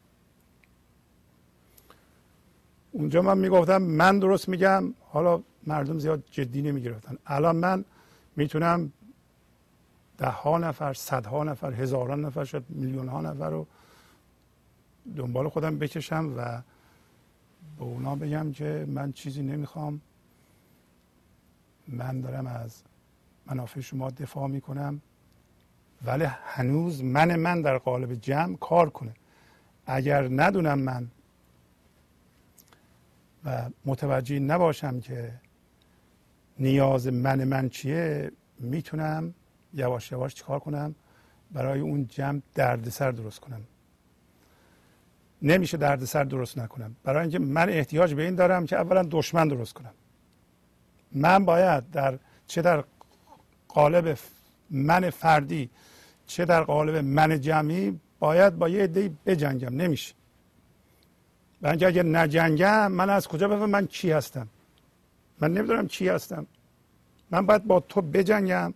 اونجا 2.91 3.21
من 3.21 3.37
می‌گفتم 3.37 3.81
من 3.81 4.19
درست 4.19 4.49
میگم 4.49 4.93
حالا 5.09 5.41
مردم 5.67 5.99
زیاد 5.99 6.23
جدی 6.31 6.61
نمی‌گرفتن. 6.61 7.17
الان 7.25 7.55
من 7.55 7.85
می‌تونم 8.35 8.91
ده 10.17 10.27
ها 10.29 10.57
نفر 10.57 10.93
صدها 10.93 11.43
نفر 11.43 11.73
هزاران 11.73 12.25
نفر 12.25 12.43
شد 12.43 12.65
میلیون 12.69 13.07
ها 13.07 13.21
نفر 13.21 13.49
رو 13.49 13.67
دنبال 15.15 15.49
خودم 15.49 15.79
بکشم 15.79 16.33
و 16.37 16.61
به 17.77 17.83
اونا 17.83 18.15
بگم 18.15 18.51
که 18.51 18.85
من 18.87 19.11
چیزی 19.11 19.43
نمی‌خوام. 19.43 20.01
من 21.87 22.21
دارم 22.21 22.47
از 22.47 22.83
منافع 23.45 23.79
شما 23.79 24.09
دفاع 24.09 24.47
می‌کنم. 24.47 25.01
ولی 26.05 26.23
هنوز 26.23 27.03
من 27.03 27.35
من 27.35 27.61
در 27.61 27.77
قالب 27.77 28.13
جمع 28.13 28.57
کار 28.57 28.89
کنه. 28.89 29.13
اگر 29.85 30.27
ندونم 30.31 30.79
من 30.79 31.07
و 33.45 33.69
متوجه 33.85 34.39
نباشم 34.39 34.99
که 34.99 35.33
نیاز 36.59 37.07
من 37.07 37.43
من 37.43 37.69
چیه 37.69 38.31
می‌تونم 38.59 39.33
یواش 39.77 40.11
یواش 40.11 40.35
چیکار 40.35 40.59
کنم 40.59 40.95
برای 41.51 41.79
اون 41.79 42.07
جمع 42.07 42.41
دردسر 42.55 43.11
درست 43.11 43.39
کنم 43.39 43.61
نمیشه 45.41 45.77
دردسر 45.77 46.23
درست 46.23 46.57
نکنم. 46.57 46.95
برای 47.03 47.21
اینکه 47.21 47.39
من 47.39 47.69
احتیاج 47.69 48.13
به 48.13 48.23
این 48.23 48.35
دارم 48.35 48.65
که 48.65 48.75
اولا 48.75 49.07
دشمن 49.11 49.47
درست 49.47 49.73
کنم. 49.73 49.93
من 51.11 51.45
باید 51.45 51.91
در 51.91 52.19
چه 52.47 52.61
در 52.61 52.83
قالب 53.67 54.17
من 54.69 55.09
فردی 55.09 55.69
چه 56.27 56.45
در 56.45 56.63
قالب 56.63 56.95
من 56.95 57.41
جمعی 57.41 57.99
باید 58.19 58.57
با 58.57 58.69
یه 58.69 58.83
عده 58.83 59.11
بجنگم. 59.25 59.75
نمیشه. 59.75 60.13
و 61.61 61.67
اگر 61.67 62.03
نجنگم 62.03 62.91
من 62.91 63.09
از 63.09 63.27
کجا 63.27 63.47
بفهم 63.47 63.69
من 63.69 63.87
چی 63.87 64.11
هستم؟ 64.11 64.47
من 65.39 65.53
نمی‌دونم 65.53 65.87
چی 65.87 66.09
هستم. 66.09 66.47
من 67.31 67.45
باید 67.45 67.63
با 67.63 67.79
تو 67.79 68.01
بجنگم. 68.01 68.73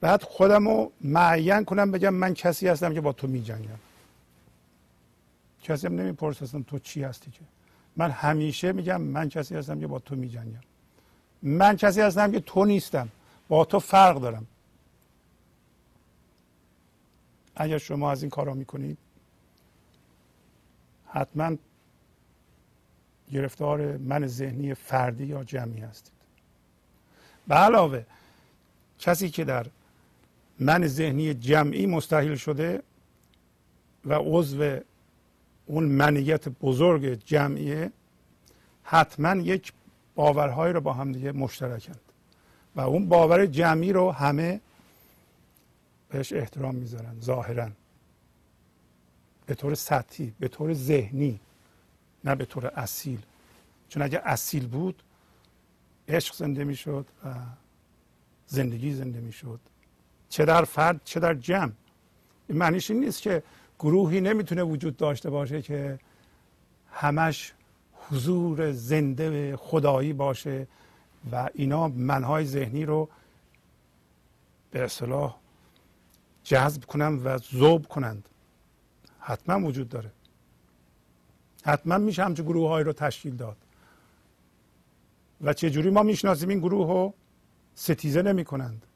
بعد 0.00 0.22
خودم 0.22 0.68
رو 0.68 0.92
معین 1.00 1.64
کنم 1.64 1.90
بگم 1.90 2.14
من 2.14 2.34
کسی 2.34 2.68
هستم 2.68 2.94
که 2.94 3.00
با 3.00 3.12
تو 3.12 3.26
می 3.26 3.42
جنگم 3.42 3.78
کسی 5.62 5.86
هم 5.86 6.62
تو 6.62 6.78
چی 6.78 7.02
هستی 7.02 7.30
که. 7.30 7.40
من 7.96 8.10
همیشه 8.10 8.72
میگم 8.72 9.00
من 9.00 9.28
کسی 9.28 9.56
هستم 9.56 9.80
که 9.80 9.86
با 9.86 9.98
تو 9.98 10.16
می 10.16 10.28
جنگم 10.28 10.60
من 11.42 11.76
کسی 11.76 12.00
هستم 12.00 12.32
که 12.32 12.40
تو 12.40 12.64
نیستم. 12.64 13.08
با 13.48 13.64
تو 13.64 13.78
فرق 13.78 14.20
دارم. 14.20 14.46
اگر 17.56 17.78
شما 17.78 18.10
از 18.10 18.22
این 18.22 18.30
کارا 18.30 18.54
می‌کنید 18.54 18.98
حتما 21.06 21.56
گرفتار 23.32 23.96
من 23.96 24.26
ذهنی 24.26 24.74
فردی 24.74 25.26
یا 25.26 25.44
جمعی 25.44 25.80
هستید. 25.80 26.12
به 27.48 27.54
علاوه 27.54 28.04
کسی 28.98 29.30
که 29.30 29.44
در 29.44 29.66
من 30.60 30.86
ذهنی 30.86 31.34
جمعی 31.34 31.86
مستحیل 31.86 32.36
شده 32.36 32.82
و 34.04 34.14
عضو 34.14 34.78
اون 35.66 35.84
منیت 35.84 36.48
بزرگ 36.48 37.12
جمعیه 37.24 37.92
حتما 38.82 39.36
یک 39.36 39.72
باورهایی 40.14 40.72
رو 40.72 40.80
با 40.80 40.92
هم 40.92 41.12
دیگه 41.12 41.32
مشترکند. 41.32 42.00
و 42.76 42.80
اون 42.80 43.08
باور 43.08 43.46
جمعی 43.46 43.92
رو 43.92 44.10
همه 44.10 44.60
بهش 46.08 46.32
احترام 46.32 46.74
می‌ذارن 46.74 47.20
ظاهرا. 47.20 47.70
به 49.46 49.54
طور 49.54 49.74
سطحی 49.74 50.32
به 50.40 50.48
طور 50.48 50.74
ذهنی 50.74 51.40
نه 52.24 52.34
به 52.34 52.44
طور 52.44 52.66
اصیل. 52.66 53.22
چون 53.88 54.02
اگر 54.02 54.22
اصیل 54.24 54.66
بود 54.66 55.02
عشق 56.08 56.34
زنده 56.34 56.64
می‌شد 56.64 57.06
و 57.24 57.34
زندگی 58.46 58.92
زنده 58.92 59.20
می‌شد. 59.20 59.60
چه 60.28 60.44
در 60.44 60.64
فرد 60.64 61.00
چه 61.04 61.20
در 61.20 61.34
جمع. 61.34 61.72
این 62.48 62.58
معنیش 62.58 62.90
این 62.90 63.04
نیست 63.04 63.22
که 63.22 63.42
گروهی 63.78 64.20
نمی‌تونه 64.20 64.62
وجود 64.62 64.96
داشته 64.96 65.30
باشه 65.30 65.62
که 65.62 65.98
همش 66.92 67.52
حضور 68.10 68.72
زنده 68.72 69.56
خدایی 69.56 70.12
باشه 70.12 70.66
و 71.32 71.50
اینا 71.54 71.88
منهای 71.88 72.44
ذهنی 72.44 72.84
رو 72.84 73.08
به 74.70 74.84
اصطلاح 74.84 75.36
جذب 76.42 76.84
کنند 76.84 77.26
و 77.26 77.38
ذوب 77.38 77.88
کنند. 77.88 78.28
حتما 79.20 79.66
وجود 79.66 79.88
داره. 79.88 80.12
حتما 81.64 81.98
میشه 81.98 82.24
همچه 82.24 82.42
گروه 82.42 82.68
های 82.68 82.84
رو 82.84 82.92
تشکیل 82.92 83.36
داد. 83.36 83.56
و 85.40 85.52
چجوری 85.52 85.90
ما 85.90 86.02
می‌شناسیم 86.02 86.48
این 86.48 86.58
گروه 86.58 86.88
رو 86.88 87.14
ستیزه 87.74 88.22
نمی 88.22 88.44
کنند 88.44 88.86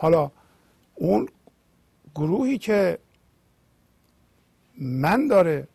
حالا 0.00 0.30
اون 0.94 1.28
گروهی 2.14 2.58
که 2.58 2.98
من 4.78 5.28
داره 5.28 5.68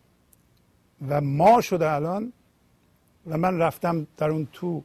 و 1.08 1.20
ما 1.20 1.60
شده 1.60 1.90
الان 1.90 2.32
و 3.26 3.36
من 3.36 3.58
رفتم 3.58 4.06
در 4.16 4.30
اون 4.30 4.48
تو 4.52 4.84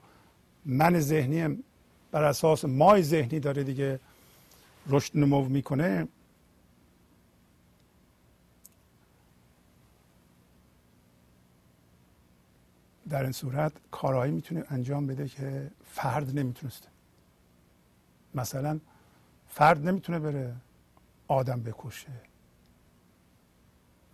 من 0.65 0.99
ذهنی 0.99 1.63
بر 2.11 2.23
اساس 2.23 2.65
مای 2.65 3.03
ذهنی 3.03 3.39
داره 3.39 3.63
دیگه 3.63 3.99
رشد 4.87 5.17
نمو 5.17 5.49
می‌کنه. 5.49 6.07
در 13.09 13.23
این 13.23 13.31
صورت 13.31 13.71
کارهایی 13.91 14.31
می‌تونه 14.31 14.63
انجام 14.69 15.07
بده 15.07 15.27
که 15.27 15.71
فرد 15.85 16.39
نمی‌تونسته. 16.39 16.87
مثلا 18.35 18.79
فرد 19.53 19.87
نمی‌تونه 19.87 20.19
بره 20.19 20.55
آدم 21.27 21.61
بکشه. 21.63 22.11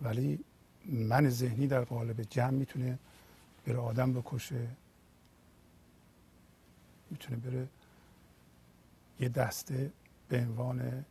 ولی 0.01 0.39
من 0.85 1.29
ذهنی 1.29 1.67
در 1.67 1.83
قالب 1.83 2.21
جمع 2.21 2.49
می‌تونه 2.49 2.99
بره 3.65 3.77
آدم 3.77 4.13
بکشه. 4.13 4.67
می‌تونه 7.11 7.37
بره 7.37 7.67
یه 9.19 9.29
دسته 9.29 9.91
به 10.29 10.37
عنوان 10.37 11.05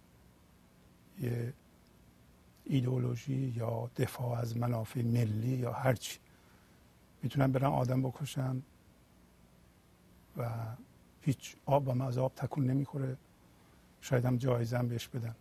یه 1.21 1.53
ایدئولوژی 2.65 3.53
یا 3.57 3.91
دفاع 3.97 4.39
از 4.39 4.57
منافع 4.57 5.03
ملی 5.03 5.57
یا 5.57 5.73
هرچی. 5.73 6.19
می‌تونن 7.23 7.53
برن 7.53 7.65
آدم 7.65 8.03
بکشن 8.03 8.63
و 10.37 10.51
هیچ 11.21 11.57
آب 11.67 11.89
و 11.89 12.03
از 12.03 12.19
آب 12.19 12.35
تکون 12.35 12.67
نمی‌خوره. 12.67 13.17
شاید 14.01 14.25
هم 14.25 14.37
جایزه 14.37 14.79
هم 14.79 14.89
بهش 14.89 15.09
بدن. 15.09 15.35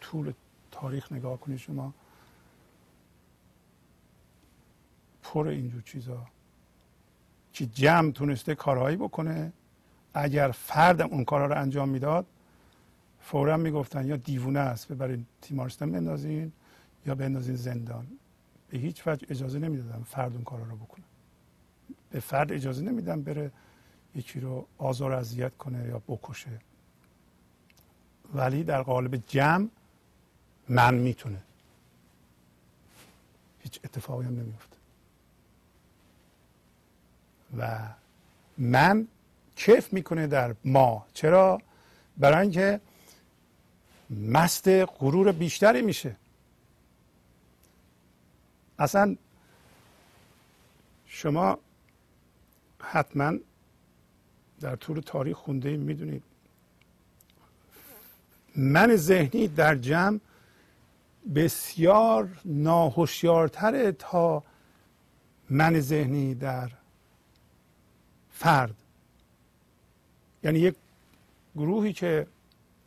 طول 0.00 0.32
تاریخ 0.70 1.12
نگاه 1.12 1.40
کنید 1.40 1.58
شما. 1.58 1.94
پر 5.22 5.48
اینجور 5.48 5.82
چیزا. 5.82 6.26
که 7.52 7.66
جمع 7.66 8.10
تونسته 8.10 8.54
کارهایی 8.54 8.96
بکنه. 8.96 9.52
اگر 10.14 10.50
فرد 10.50 11.02
اون 11.02 11.24
کارها 11.24 11.46
رو 11.46 11.60
انجام 11.60 11.88
می‌داد 11.88 12.26
فورا 13.20 13.56
می‌گفتن 13.56 14.06
یا 14.06 14.16
دیوونه 14.16 14.60
است 14.60 14.92
ببرین 14.92 15.26
تیمارستان 15.40 15.92
بندازین 15.92 16.52
یا 17.06 17.14
بندازین 17.14 17.56
زندان. 17.56 18.06
به 18.68 18.78
هیچ 18.78 19.06
وجه 19.06 19.26
اجازه 19.30 19.58
نمی‌دادن 19.58 20.02
فرد 20.02 20.34
اون 20.34 20.44
کارا 20.44 20.64
رو 20.64 20.76
بکنه. 20.76 21.04
به 22.10 22.20
فرد 22.20 22.52
اجازه 22.52 22.82
نمیدن 22.82 23.22
بره 23.22 23.52
یکی 24.14 24.40
رو 24.40 24.66
آزار 24.78 25.12
اذیت 25.12 25.56
کنه 25.56 25.88
یا 25.88 26.02
بکشه. 26.08 26.60
ولی 28.34 28.64
در 28.64 28.82
قالب 28.82 29.16
جمع 29.16 29.68
من 30.68 30.94
می‌تونه. 30.94 31.42
هیچ 33.62 33.80
اتفاقی 33.84 34.26
هم 34.26 34.34
نمیفته 34.34 34.76
و 37.58 37.88
من 38.58 39.08
کیف 39.56 39.92
می‌کنه 39.92 40.26
در 40.26 40.54
ما. 40.64 41.06
چرا؟ 41.14 41.62
برای 42.16 42.40
اینکه 42.40 42.80
مست 44.10 44.68
غرور 44.68 45.32
بیشتری 45.32 45.82
میشه. 45.82 46.16
اصلا 48.78 49.16
شما 51.06 51.58
حتما 52.80 53.32
در 54.60 54.76
طول 54.76 55.00
تاریخ 55.00 55.36
خونده 55.36 55.76
می‌دونید. 55.76 56.22
من 58.56 58.96
ذهنی 58.96 59.48
در 59.48 59.74
جمع 59.74 60.20
بسیار 61.34 62.28
ناهوشیارتره 62.44 63.92
تا 63.92 64.42
من 65.50 65.80
ذهنی 65.80 66.34
در 66.34 66.70
فرد. 68.30 68.74
یعنی 70.42 70.58
یک 70.58 70.74
گروهی 71.56 71.92
که 71.92 72.26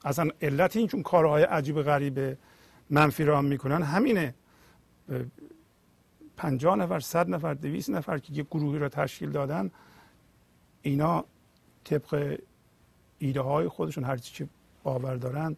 اصلا 0.05 0.29
علت 0.41 0.75
این 0.75 0.87
چون 0.87 1.03
کارهای 1.03 1.43
عجیب 1.43 1.81
غریب 1.81 2.37
منفی 2.89 3.23
را 3.23 3.41
می‌کنن 3.41 3.81
همینه. 3.81 4.33
پنجاه 6.37 6.75
نفر 6.75 6.99
صد 6.99 7.29
نفر 7.29 7.53
دویست 7.53 7.89
نفر 7.89 8.17
که 8.17 8.33
یک 8.33 8.47
گروهی 8.47 8.79
را 8.79 8.89
تشکیل 8.89 9.31
دادن 9.31 9.71
اینا 10.81 11.25
طبق 11.83 12.39
ایده 13.19 13.41
های 13.41 13.67
خودشون 13.67 14.03
هر 14.03 14.17
چی 14.17 14.49
باور 14.87 15.15
دارن 15.15 15.55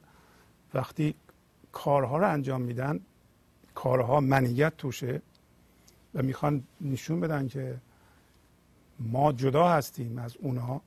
وقتی 0.74 1.16
کارها 1.72 2.18
رو 2.18 2.30
انجام 2.30 2.62
میدن 2.62 3.00
کارها 3.76 4.20
منیت 4.20 4.78
توشه 4.78 5.22
و 6.16 6.24
می‌خوان 6.24 6.64
نشون 6.82 7.20
بدن 7.20 7.48
که 7.48 7.78
ما 9.00 9.32
جدا 9.32 9.68
هستیم 9.70 10.18
از 10.18 10.38
اونها 10.38 10.82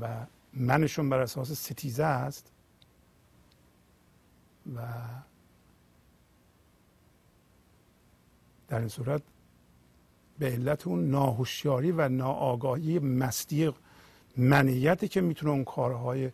و 0.00 0.26
منشون 0.54 1.10
بر 1.10 1.18
اساس 1.18 1.52
ستیزه 1.52 2.04
است 2.04 2.52
و 4.76 4.80
در 8.68 8.78
این 8.78 8.88
صورت 8.88 9.22
به 10.38 10.46
علت 10.46 10.86
اون 10.86 11.10
ناهوشیاری 11.10 11.92
و 11.92 12.08
ناآگاهی 12.08 12.98
مستی 12.98 13.72
منیتی 14.36 15.08
که 15.08 15.20
می‌تونه 15.20 15.52
اون 15.52 15.64
کارهای 15.64 16.30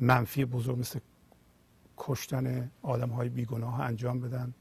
منفی 0.00 0.44
بزرگ 0.44 0.78
مثل 0.78 0.98
کشتن 1.96 2.70
آدم 2.82 3.10
های 3.10 3.28
بیگناه 3.28 3.80
انجام 3.80 4.20
بدن. 4.20 4.54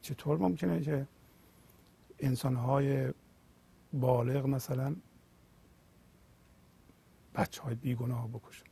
چطور 0.00 0.38
ممکنه 0.38 0.80
که 0.80 1.06
انسان 2.18 2.56
های 2.56 3.12
بالغ 3.92 4.46
مثلا 4.46 4.96
بچه 7.34 7.62
های 7.62 7.74
بیگناه 7.74 8.28
بکشن؟ 8.28 8.64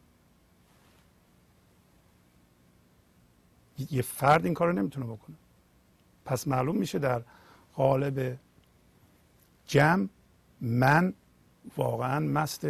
یه 3.90 4.02
فرد 4.02 4.44
این 4.44 4.54
کار 4.54 4.68
رو 4.68 4.72
نمی‌تونه 4.72 5.06
بکنه. 5.06 5.36
پس 6.24 6.48
معلوم 6.48 6.76
میشه 6.76 6.98
در 6.98 7.22
قالب 7.74 8.38
جمع 9.66 10.08
من 10.60 11.14
واقعا 11.76 12.20
مست 12.20 12.66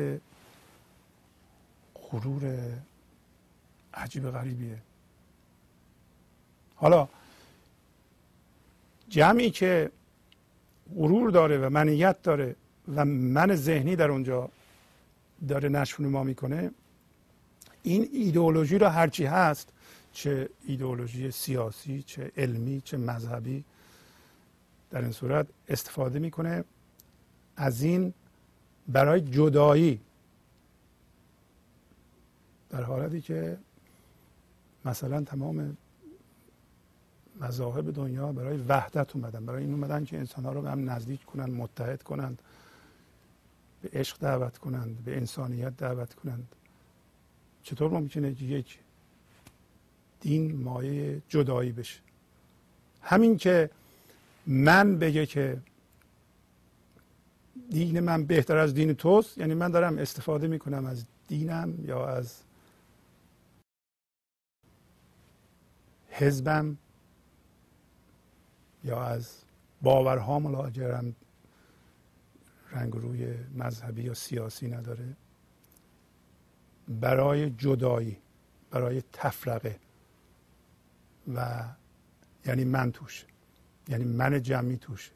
غرور 2.13 2.59
عجیب 3.95 4.31
غریبیه. 4.31 4.79
حالا 6.75 7.09
جمعی 9.09 9.51
که 9.51 9.91
غرور 10.97 11.31
داره 11.31 11.59
و 11.59 11.71
منیت 11.71 12.23
داره 12.23 12.57
و 12.95 13.05
من 13.05 13.55
ذهنی 13.55 13.97
در 13.97 14.11
اونجا 14.11 14.51
داره 15.49 15.69
نشون 15.69 16.07
ما 16.07 16.25
می‌کنه 16.25 16.71
این 17.83 18.09
ایدئولوژی 18.13 18.79
را 18.79 18.91
هرچی 18.91 19.25
هست 19.25 19.69
چه 20.13 20.49
ایدئولوژی 20.67 21.31
سیاسی 21.31 22.03
چه 22.03 22.33
علمی 22.37 22.81
چه 22.81 22.97
مذهبی 22.97 23.65
در 24.91 25.03
این 25.03 25.13
صورت 25.13 25.47
استفاده 25.69 26.19
می‌کنه 26.19 26.65
از 27.57 27.83
این 27.83 28.15
برای 28.89 29.21
جدایی. 29.21 30.01
در 32.71 32.83
حالتی 32.83 33.21
که 33.21 33.59
مثلا 34.85 35.25
تمام 35.25 35.77
مذاهب 37.41 37.91
دنیا 37.95 38.33
برای 38.33 38.57
وحدت 38.57 39.17
اومدن 39.17 39.47
برای 39.47 39.63
این 39.63 39.73
اومدن 39.73 40.05
که 40.05 40.19
انسان 40.19 40.45
ها 40.45 40.53
رو 40.53 40.63
به 40.63 40.71
هم 40.71 40.91
نزدیک 40.91 41.25
کنند 41.25 41.51
متحد 41.51 42.03
کنند 42.03 42.43
به 43.83 43.89
عشق 43.93 44.19
دعوت 44.19 44.59
کنند 44.59 45.05
به 45.05 45.17
انسانیت 45.17 45.77
دعوت 45.77 46.15
کنند. 46.15 46.49
چطور 47.63 47.91
ممکنه 47.91 48.43
یک 48.43 48.79
دین 50.21 50.63
مایه 50.63 51.23
جدایی 51.29 51.73
بشه؟ 51.73 52.01
همین 53.03 53.37
که 53.37 53.71
من 54.47 54.99
بگه 54.99 55.27
که 55.27 55.59
دین 57.71 58.01
من 58.01 58.25
بهتر 58.25 58.57
از 58.57 58.75
دین 58.75 58.93
توست 58.93 59.39
یعنی 59.39 59.55
من 59.55 59.71
دارم 59.71 59.99
استفاده 59.99 60.47
می‌کنم 60.47 60.87
از 60.87 61.05
دینم 61.29 61.85
یا 61.85 62.07
از 62.07 62.37
حزبم 66.21 66.79
یا 68.85 69.05
از 69.05 69.31
باورها 69.83 70.39
ملاجرم 70.39 71.17
رنگ 72.73 72.93
روی 72.93 73.35
مذهبی 73.55 74.03
یا 74.03 74.15
سیاسی 74.15 74.69
نداره. 74.69 75.17
برای 76.89 77.51
جدایی 77.51 78.17
برای 78.71 79.03
تفرقه 79.13 79.81
و 81.35 81.65
یعنی 82.47 82.65
من 82.65 82.93
توش 82.93 83.25
یعنی 83.89 84.05
من 84.05 84.43
جمعی 84.43 84.77
توش. 84.77 85.11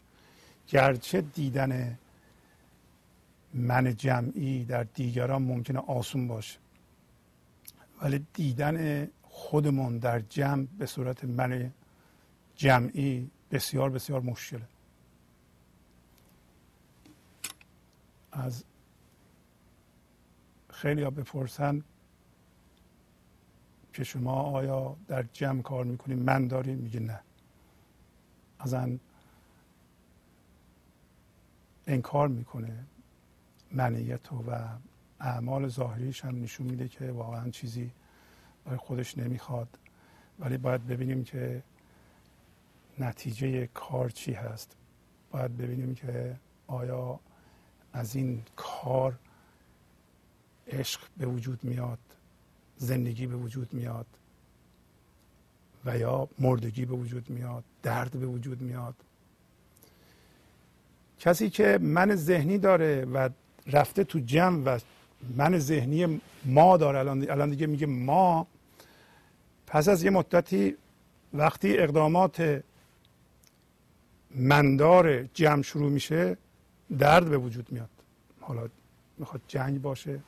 گرچه 0.69 1.21
دیدن 1.21 1.99
من 3.55 3.97
جمعی 3.97 4.65
در 4.65 4.83
دیگران 4.83 5.43
ممکنه 5.43 5.79
آسون 5.79 6.29
باشه 6.29 6.59
ولی 8.03 8.27
دیدن 8.35 9.09
خودمون 9.37 9.99
در 9.99 10.21
جمع 10.21 10.67
به 10.79 10.87
صورت 10.87 11.25
من 11.25 11.73
جمعی 12.57 13.31
بسیار 13.51 13.91
بسیار 13.91 14.21
مشکله. 14.21 14.69
از 18.33 18.65
خیلی 20.71 21.03
ها 21.03 21.11
بپرسن 21.11 21.83
که 23.93 24.05
شما 24.05 24.43
آیا 24.43 24.97
در 25.09 25.23
جمع 25.23 25.63
کار 25.63 25.85
می‌کنید 25.85 26.19
من 26.19 26.47
داری 26.47 26.75
میگه 26.75 27.01
نه. 27.01 27.21
ازن 28.59 29.01
انکار 31.87 32.29
می‌کنه 32.29 32.85
منیت 33.73 34.33
و 34.33 34.69
اعمال 35.21 35.69
ظاهریش 35.69 36.25
هم 36.25 36.43
نشون 36.43 36.67
میده 36.67 36.89
که 36.89 37.11
واقعا 37.11 37.51
چیزی 37.51 37.91
خودش 38.77 39.19
نمی‌خواد؟ 39.19 39.69
ولی 40.39 40.57
باید 40.59 40.87
ببینیم 40.87 41.25
که 41.25 41.63
نتیجه 42.99 43.67
کار 43.67 44.11
چی 44.11 44.33
هست. 44.33 44.77
باید 45.31 45.57
ببینیم 45.57 45.95
که 45.95 46.37
آیا 46.67 47.21
از 47.93 48.17
این 48.17 48.43
کار 48.57 49.19
عشق 50.69 51.01
به 51.17 51.27
وجود 51.27 51.65
میاد 51.65 51.99
زندگی 52.77 53.27
به 53.27 53.37
وجود 53.37 53.75
میاد 53.75 54.07
و 55.85 55.99
یا 55.99 56.29
مردگی 56.39 56.85
به 56.85 56.95
وجود 56.95 57.31
میاد 57.31 57.65
درد 57.83 58.11
به 58.11 58.27
وجود 58.27 58.63
میاد. 58.63 58.95
کسی 61.19 61.51
که 61.51 61.79
من 61.83 62.15
ذهنی 62.15 62.59
داره 62.59 63.05
و 63.05 63.29
رفته 63.67 64.05
تو 64.05 64.19
جمع 64.19 64.63
و 64.65 64.79
من 65.37 65.59
ذهنی 65.59 66.21
ما 66.45 66.77
داره 66.77 66.99
الان, 66.99 67.31
الان 67.31 67.51
دیگه 67.51 67.67
میگه 67.67 67.87
ما 67.87 68.47
پس 69.75 69.89
از 69.89 70.05
یه 70.05 70.11
مدتی 70.11 70.77
وقتی 71.33 71.79
اقدامات 71.79 72.63
مندار 74.31 75.23
جمع 75.23 75.63
شروع 75.63 75.91
میشه 75.91 76.37
درد 76.99 77.31
به 77.31 77.39
وجود 77.39 77.73
میاد. 77.73 77.89
حالا 78.41 78.69
می‌خواد 79.19 79.41
جنگ 79.49 79.83
باشه 79.83 80.21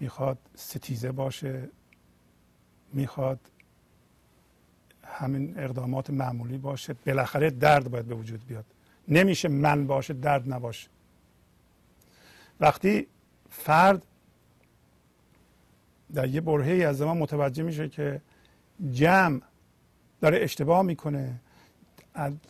می‌خواد 0.00 0.38
ستیزه 0.54 1.12
باشه 1.12 1.68
می‌خواد 2.92 3.40
همین 5.04 5.58
اقدامات 5.58 6.10
معمولی 6.10 6.58
باشه. 6.58 6.94
بالاخره 7.06 7.50
درد 7.50 7.90
باید 7.90 8.06
به 8.06 8.14
وجود 8.14 8.46
بیاد. 8.46 8.64
نمیشه 9.08 9.48
من 9.48 9.86
باشه 9.86 10.14
درد 10.14 10.52
نباشه. 10.52 10.88
وقتی 12.60 13.06
فرد 13.50 14.02
در 16.14 16.28
یه 16.28 16.40
برهه 16.40 16.84
از 16.84 16.98
زمان 16.98 17.18
متوجه 17.18 17.62
میشه 17.62 17.88
که 17.88 18.20
جمع 18.92 19.40
داره 20.20 20.38
اشتباه 20.42 20.82
می‌کنه. 20.82 21.40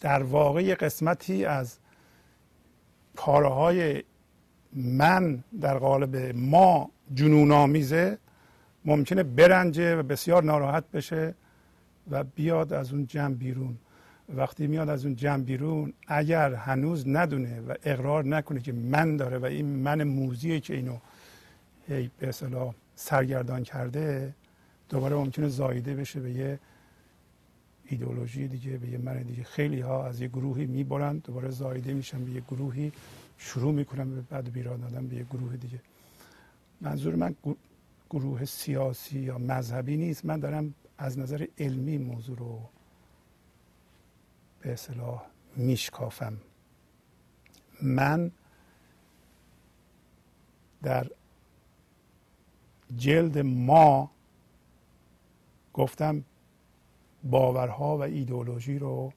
در 0.01 0.23
واقع 0.23 0.75
قسمتی 0.75 1.45
از 1.45 1.79
کارهای 3.17 4.03
من 4.73 5.45
در 5.61 5.79
قالب 5.79 6.17
ما 6.37 6.91
جنون 7.15 7.53
آمیزه 7.53 8.19
ممکنه 8.85 9.23
برنجه 9.23 9.97
و 9.97 10.03
بسیار 10.03 10.43
ناراحت 10.43 10.91
بشه 10.91 11.35
و 12.11 12.25
بیاد 12.25 12.73
از 12.73 12.93
اون 12.93 13.07
جمع 13.07 13.35
بیرون. 13.35 13.79
وقتی 14.29 14.67
میاد 14.67 14.89
از 14.89 15.05
اون 15.05 15.17
جمع 15.17 15.43
بیرون 15.43 15.93
اگر 16.07 16.55
هنوز 16.55 17.09
ندونه 17.09 17.61
و 17.61 17.75
اقرار 17.83 18.25
نکنه 18.25 18.61
که 18.61 18.73
من 18.73 19.17
داره 19.17 19.39
و 19.39 19.45
این 19.45 19.67
من 19.67 20.03
موزیه 20.03 20.61
که 20.61 20.75
اینو 20.75 20.97
به 21.89 22.29
اصطلاح 22.29 22.75
سرگردان 22.97 23.63
کرده 23.63 24.35
دوباره 24.89 25.17
ممکنه 25.17 25.49
زایده 25.49 25.95
بشه 25.95 26.21
به 26.21 26.33
یه 26.33 26.59
ایدئولوژی 27.85 28.49
دیگه 28.49 28.77
به 28.77 28.89
یه 28.89 28.99
من 28.99 29.23
دیگه. 29.23 29.43
خیلی 29.43 29.81
ها 29.81 30.07
از 30.07 30.21
یه 30.21 30.29
گروهی 30.29 30.67
می‌برن 30.67 31.19
دوباره 31.19 31.51
زایده 31.51 31.95
میشن 31.95 32.25
به 32.25 32.31
یه 32.31 32.41
گروهی 32.41 32.93
شروع 33.39 33.73
می‌کنن 33.73 34.15
به 34.15 34.21
بعد 34.21 34.53
بیران 34.53 34.81
دادن 34.81 35.07
به 35.07 35.17
یه 35.17 35.25
گروه 35.25 35.57
دیگه. 35.57 35.81
منظور 36.81 37.15
من 37.15 37.35
گروه 38.11 38.45
سیاسی 38.45 39.19
یا 39.19 39.39
مذهبی 39.39 39.97
نیست. 39.97 40.25
من 40.25 40.41
دارم 40.41 40.75
از 40.99 41.19
نظر 41.19 41.47
علمی 41.59 41.99
موضوع 41.99 42.39
رو 42.39 42.61
به 44.61 44.73
اصطلاح 44.73 45.23
میشکافم. 45.57 46.37
من 47.83 48.31
در 50.83 51.11
جلد 52.97 53.39
ما 53.39 54.11
گفتم 55.73 56.25
باورها 57.25 57.99
و 57.99 58.03
ایدئولوژی 58.03 58.79
رو 58.79 59.13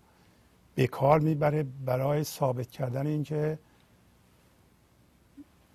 به 0.75 0.87
کار 0.87 1.19
می‌بره 1.19 1.63
برای 1.85 2.23
ثابت 2.23 2.71
کردن 2.71 3.07
اینکه 3.07 3.59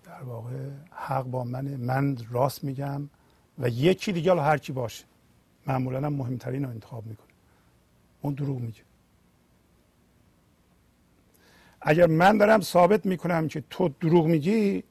در 0.03 0.23
واقع 0.23 0.69
حق 0.91 1.23
با 1.23 1.43
منه 1.43 1.77
من 1.77 2.17
راست 2.31 2.63
میگم 2.63 3.09
و 3.59 3.69
یکی 3.69 4.11
دیگه 4.11 4.35
هر 4.35 4.57
کی 4.57 4.73
باشه. 4.73 5.05
معمولا 5.67 5.97
هم 5.97 6.13
مهمترین 6.13 6.63
رو 6.63 6.69
انتخاب 6.69 7.05
می‌کنه. 7.05 7.27
اون 8.21 8.33
دروغ 8.33 8.59
میگه. 8.59 8.81
اگر 11.81 12.07
من 12.07 12.37
دارم 12.37 12.61
ثابت 12.61 13.05
می‌کنم 13.05 13.47
که 13.47 13.63
تو 13.69 13.89
دروغ 13.89 14.25
میگی 14.25 14.83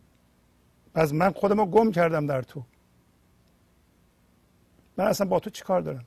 پس 0.94 1.12
من 1.12 1.30
خودم 1.30 1.60
رو 1.60 1.66
گم 1.66 1.90
کردم 1.92 2.26
در 2.26 2.42
تو. 2.42 2.62
من 4.96 5.06
اصلا 5.06 5.26
با 5.26 5.40
تو 5.40 5.50
چی 5.50 5.64
کار 5.64 5.80
دارم؟ 5.80 6.04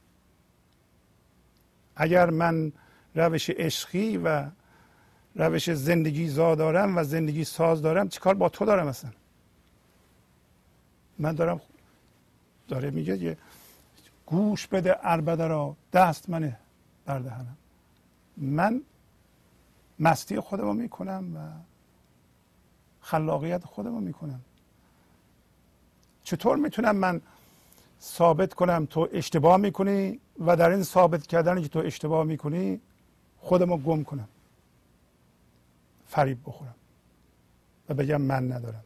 اگر 1.95 2.29
من 2.29 2.71
روش 3.15 3.49
عشقی 3.49 4.17
و 4.17 4.45
روش 5.35 5.73
زندگی 5.73 6.29
زا 6.29 6.55
دارم 6.55 6.97
و 6.97 7.03
زندگی 7.03 7.43
ساز 7.43 7.81
دارم 7.81 8.09
چیکار 8.09 8.33
با 8.33 8.49
تو 8.49 8.65
دارم 8.65 8.87
اصلا؟ 8.87 9.11
من 11.19 11.35
دارم 11.35 11.61
داره 12.67 12.89
میگه 12.89 13.37
گوش 14.25 14.67
بده 14.67 14.95
اربده 15.01 15.47
را 15.47 15.75
دست 15.93 16.29
منه 16.29 16.59
بردهنم 17.05 17.57
من 18.37 18.81
مستی 19.99 20.39
خودم 20.39 20.63
رو 20.63 20.73
می‌کنم 20.73 21.37
و 21.37 21.39
خلاقیت 23.01 23.65
خودم 23.65 23.95
رو 23.95 23.99
می‌کنم. 23.99 24.41
چطور 26.23 26.57
می‌تونم 26.57 26.95
من 26.95 27.21
ثابت 28.05 28.53
کنم 28.53 28.85
تو 28.85 29.09
اشتباه 29.13 29.57
می‌کنی 29.57 30.19
و 30.39 30.55
در 30.55 30.69
این 30.69 30.83
ثابت 30.83 31.27
کردن 31.27 31.61
که 31.61 31.67
تو 31.67 31.79
اشتباه 31.79 32.23
می‌کنی 32.23 32.81
خودم 33.37 33.69
رو 33.69 33.77
گم 33.77 34.03
کنم. 34.03 34.27
فریب 36.05 36.37
بخورم 36.45 36.75
و 37.89 37.93
بگم 37.93 38.21
من 38.21 38.51
ندارم. 38.51 38.83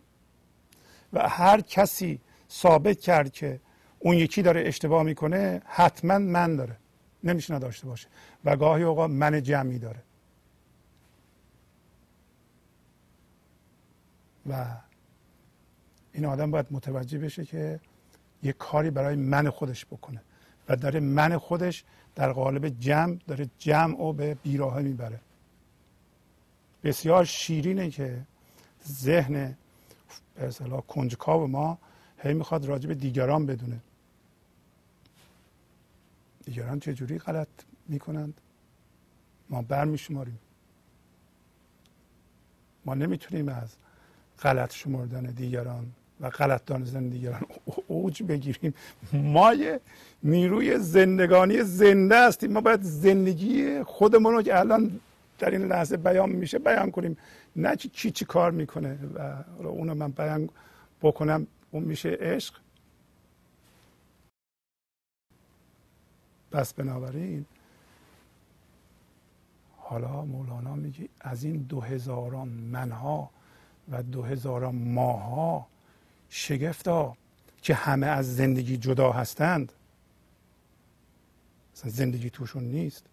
و 1.13 1.29
هر 1.29 1.61
کسی 1.61 2.21
ثابت 2.51 2.99
کرد 2.99 3.31
که 3.31 3.59
اون 3.99 4.17
یکی 4.17 4.41
داره 4.41 4.63
اشتباه 4.65 5.03
می‌کنه 5.03 5.61
حتما 5.65 6.19
من 6.19 6.55
داره. 6.55 6.77
نمیشه 7.23 7.53
نداشته 7.53 7.87
باشه. 7.87 8.07
و 8.45 8.55
گاهی 8.55 8.83
اوقات 8.83 9.09
من 9.09 9.43
جمعی 9.43 9.79
داره. 9.79 10.03
و 14.49 14.65
این 16.13 16.25
آدم 16.25 16.51
باید 16.51 16.65
متوجه 16.71 17.19
بشه 17.19 17.45
که 17.45 17.79
یه 18.43 18.53
کاری 18.53 18.89
برای 18.89 19.15
من 19.15 19.49
خودش 19.49 19.85
بکنه. 19.85 20.21
و 20.69 20.75
داره 20.75 20.99
من 20.99 21.37
خودش 21.37 21.83
در 22.15 22.31
قالب 22.31 22.69
جمع 22.69 23.17
داره 23.27 23.49
جمع 23.57 23.95
او 23.95 24.13
به 24.13 24.33
بیراه 24.33 24.81
می‌بره. 24.81 25.19
بسیار 26.83 27.25
شیرینه 27.25 27.89
که 27.89 28.21
ذهن 28.87 29.57
به 30.35 30.47
اصطلاح 30.47 30.81
کنجکاو 30.81 31.47
ما 31.47 31.77
هی 32.17 32.33
می‌خواد 32.33 32.65
راجع 32.65 32.87
به 32.87 32.95
دیگران 32.95 33.45
بدونه. 33.45 33.79
دیگران 36.45 36.79
چه 36.79 36.93
جوری 36.93 37.19
غلط 37.19 37.47
می‌کنند؟ 37.87 38.41
ما 39.49 39.61
برمیشماریم. 39.61 40.39
ما 42.85 42.93
نمی‌تونیم 42.93 43.49
از 43.49 43.75
غلط 44.41 44.73
شمردن 44.73 45.23
دیگران 45.23 45.91
و 46.19 46.29
غلط 46.29 46.65
دانستن 46.65 47.09
دیگران 47.09 47.41
اوج 47.87 48.23
بگیریم. 48.23 48.73
ما 49.13 49.53
یه 49.53 49.79
نیروی 50.23 50.77
زندگانی 50.77 51.63
زنده 51.63 52.27
هستیم. 52.27 52.51
ما 52.51 52.61
باید 52.61 52.81
زندگی 52.81 53.83
خودمون 53.83 54.33
رو 54.33 54.41
که 54.41 54.59
الان 54.59 54.99
در 55.39 55.49
این 55.49 55.65
لحظه 55.65 55.97
بیان 55.97 56.29
میشه 56.29 56.59
بیان 56.59 56.91
کنیم. 56.91 57.17
نه 57.55 57.75
چی 57.75 58.11
چی 58.11 58.25
کار 58.25 58.51
می‌کنه 58.51 58.97
و 59.59 59.67
اونو 59.67 59.95
من 59.95 60.11
بیان 60.11 60.49
بکنم. 61.01 61.47
اون 61.71 61.83
میشه 61.83 62.09
عشق. 62.09 62.55
پس 66.51 66.73
بنابراین 66.73 67.45
حالا 69.77 70.25
مولانا 70.25 70.75
میگه 70.75 71.09
از 71.21 71.43
این 71.43 71.61
دو 71.61 71.81
هزاران 71.81 72.47
منها 72.47 73.29
و 73.91 74.03
دو 74.03 74.23
هزاران 74.23 74.75
ماها 74.75 75.67
شگفتا 76.29 77.17
که 77.61 77.73
همه 77.73 78.07
از 78.07 78.35
زندگی 78.35 78.77
جدا 78.77 79.11
هستند. 79.11 79.73
زندگی 81.73 82.29
توشون 82.29 82.63
نیست. 82.63 83.05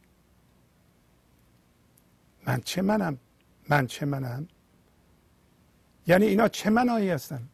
من 2.47 2.61
چه 2.61 2.83
منم؟ 2.83 3.19
من 3.69 3.87
چه 3.87 4.07
منم؟ 4.07 4.49
یعنی 6.07 6.27
اینا 6.27 6.49
چه 6.49 6.71
منایی 6.71 7.11
هستن؟ 7.11 7.49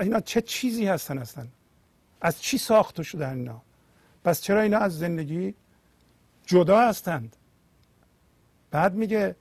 اینا 0.00 0.20
چه 0.20 0.40
چیزی 0.40 0.86
هستن 0.86 1.18
هستن 1.18 1.48
از 2.20 2.42
چی 2.42 2.58
ساخته 2.58 3.02
شدن 3.02 3.36
اینا؟ 3.36 3.62
پس 4.24 4.40
چرا 4.40 4.60
اینا 4.60 4.78
از 4.78 4.98
زندگی 4.98 5.54
جدا 6.46 6.88
هستند؟ 6.88 7.36
بعد 8.70 8.94
میگه 8.94 9.36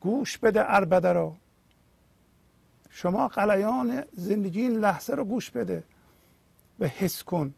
گوش 0.00 0.38
بده 0.38 0.74
اربده 0.74 1.12
رو. 1.12 1.36
شما 2.96 3.28
قلیان 3.28 4.02
زندگی 4.12 4.60
این 4.60 4.78
لحظه 4.78 5.14
رو 5.14 5.24
گوش 5.24 5.50
بده 5.50 5.84
و 6.80 6.86
حس 6.86 7.22
کن. 7.22 7.54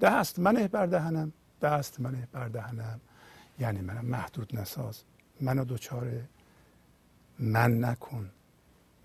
دست 0.00 0.38
منه 0.38 0.68
بر 0.68 0.86
دهنم 0.86 1.32
دست 1.62 2.00
منه 2.00 2.28
بر 2.32 2.48
دهنم. 2.48 3.00
یعنی 3.58 3.80
منم 3.80 4.04
محدود 4.04 4.58
نساز. 4.58 5.02
منو 5.40 5.64
دوچار 5.64 6.10
من 7.38 7.84
نکن. 7.84 8.30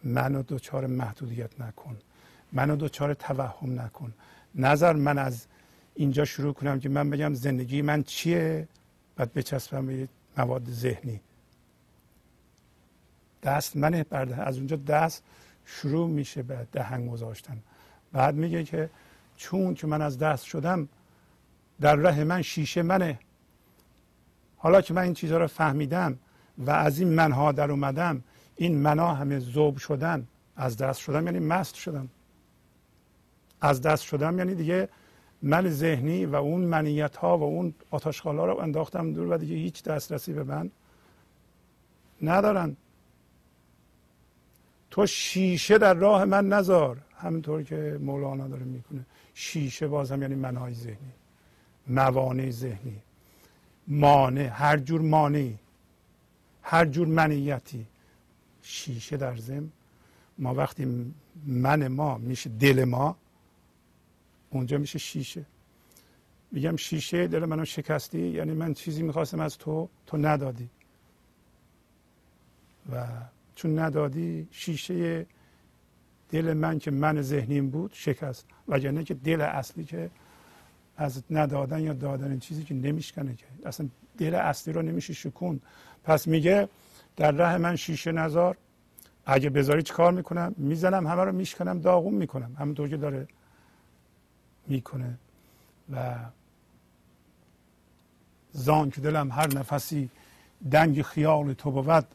منو 0.04 0.44
دوچار 0.44 0.88
محدودیت 0.88 1.62
نکن. 1.62 1.98
منو 2.52 2.76
دوچار 2.76 3.14
توهم 3.14 3.82
نکن. 3.82 4.14
نظر 4.56 4.94
من 4.94 5.18
از 5.18 5.48
اینجا 5.96 6.26
شروع 6.26 6.54
کنم 6.54 6.80
که 6.80 6.90
من 6.90 7.10
بگم 7.10 7.34
زندگی 7.34 7.82
من 7.82 8.04
چیه؟ 8.04 8.68
بعد 9.16 9.34
بچسبم 9.34 9.86
به 9.86 10.08
مواد 10.38 10.70
ذهنی. 10.70 11.22
دست 13.44 13.78
منه. 13.78 14.04
برده 14.04 14.42
از 14.42 14.58
اونجا 14.58 14.76
دست 14.76 15.24
شروع 15.66 16.10
میشه 16.10 16.44
به 16.44 16.68
دهنگ 16.72 17.12
گذاشتن. 17.12 17.58
بعد 18.12 18.36
میگه 18.36 18.64
که 18.64 18.90
چون 19.38 19.74
که 19.74 19.88
من 19.88 20.02
از 20.02 20.18
دست 20.18 20.44
شدم 20.44 20.90
در 21.82 21.96
ره 21.96 22.24
من 22.24 22.42
شیشه 22.42 22.82
منه. 22.82 23.20
حالا 24.58 24.82
که 24.82 24.94
من 24.94 25.02
این 25.02 25.14
چیزها 25.14 25.38
رو 25.38 25.48
فهمیدم 25.48 26.20
و 26.58 26.72
از 26.72 27.00
این 27.00 27.10
منها 27.10 27.52
در 27.52 27.72
اومدم 27.72 28.24
این 28.56 28.78
منا 28.78 29.14
همه 29.14 29.40
زوب 29.40 29.78
شدن. 29.78 30.28
از 30.56 30.78
دست 30.78 31.00
شدم 31.00 31.26
یعنی 31.26 31.40
مست 31.40 31.76
شدم. 31.76 32.10
از 33.62 33.82
دست 33.82 34.04
شدم 34.04 34.38
یعنی 34.38 34.56
دیگه 34.56 34.90
من 35.42 35.70
ذهنی 35.70 36.26
و 36.26 36.36
اون 36.36 36.62
منیت 36.62 37.16
ها 37.16 37.38
و 37.38 37.44
اون 37.44 37.74
آتاشخال 37.92 38.38
ها 38.38 38.46
رو 38.46 38.58
انداختم 38.58 39.14
دور 39.14 39.28
و 39.28 39.38
دیگه 39.38 39.56
هیچ 39.56 39.84
دسترسی 39.84 40.34
به 40.34 40.44
من 40.44 40.72
ندارن. 42.22 42.78
تو 44.92 45.06
شیشه 45.06 45.78
در 45.78 45.94
راه 45.94 46.26
من 46.26 46.50
نذار 46.50 46.98
همینطور 47.18 47.64
که 47.64 47.98
مولانا 48.02 48.48
داره 48.48 48.64
می‌کنه. 48.64 49.06
شیشه 49.34 49.88
بازم 49.88 50.22
یعنی 50.22 50.36
منهای 50.36 50.74
ذهنی. 50.74 51.14
موانع 51.88 52.50
ذهنی. 52.50 53.02
مانع. 53.88 54.48
هر 54.48 54.78
جور 54.78 55.02
مانعی. 55.02 55.58
هر 56.64 56.86
جور 56.86 57.08
منیتی 57.08 57.86
شیشه 58.62 59.18
در 59.18 59.38
زم 59.38 59.72
ما 60.38 60.54
وقتی 60.56 61.14
من 61.46 61.88
ما 61.88 62.18
میشه 62.18 62.50
دل 62.50 62.84
ما 62.84 63.16
اونجا 64.50 64.78
میشه 64.78 65.00
شیشه. 65.00 65.46
میگم 66.52 66.76
شیشه 66.76 67.28
دل 67.28 67.46
منو 67.46 67.66
شکستی. 67.66 68.28
یعنی 68.28 68.54
من 68.54 68.74
چیزی 68.74 69.04
می‌خواستم 69.04 69.40
از 69.40 69.58
تو 69.58 69.90
تو 70.08 70.18
ندادی. 70.18 70.70
و 72.92 73.08
چون 73.62 73.80
ندادی 73.80 74.48
شیشه 74.52 75.26
دل 76.30 76.54
من 76.54 76.80
که 76.80 76.92
من 76.92 77.22
ذهنیم 77.22 77.70
بود 77.70 77.92
شکست. 77.94 78.46
وگرنه 78.68 79.04
که 79.04 79.14
دل 79.14 79.42
اصلی 79.42 79.84
که 79.84 80.10
از 80.98 81.24
ندادن 81.32 81.80
یا 81.80 81.94
دادن 81.94 82.40
چیزی 82.40 82.64
که 82.64 82.74
نمیشکنه 82.74 83.36
که. 83.36 83.46
اصلا 83.66 83.88
دل 84.18 84.36
اصلی 84.36 84.74
رو 84.74 84.82
نمیشه 84.82 85.14
شکون 85.14 85.62
پس 86.04 86.28
میگه 86.28 86.70
در 87.16 87.32
راه 87.32 87.58
من 87.58 87.76
شیشه 87.76 88.12
نزار 88.12 88.58
اگه 89.26 89.50
بذاری 89.50 89.84
چی 89.84 89.94
کار 89.94 90.12
می‌کنم؟ 90.14 90.56
می‌زنم 90.58 91.08
همه 91.08 91.24
رو 91.24 91.32
میشکنم 91.32 91.80
داغون 91.80 92.14
می‌کنم. 92.14 92.56
همونطور 92.60 92.90
که 92.90 92.98
داره 92.98 93.28
می‌کنه. 94.68 95.18
و 95.94 96.16
زان 98.52 98.90
که 98.90 99.02
دلم 99.02 99.32
هر 99.32 99.48
نفسی 99.48 100.10
دنگ 100.72 101.02
خیال 101.02 101.54
تو 101.54 101.72
بود 101.72 102.06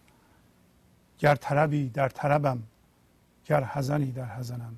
گر 1.18 1.34
طربی 1.34 1.88
در 1.88 2.08
طربم 2.08 2.62
گر 3.44 3.64
حزنی 3.64 4.12
در 4.12 4.36
حزنم. 4.36 4.76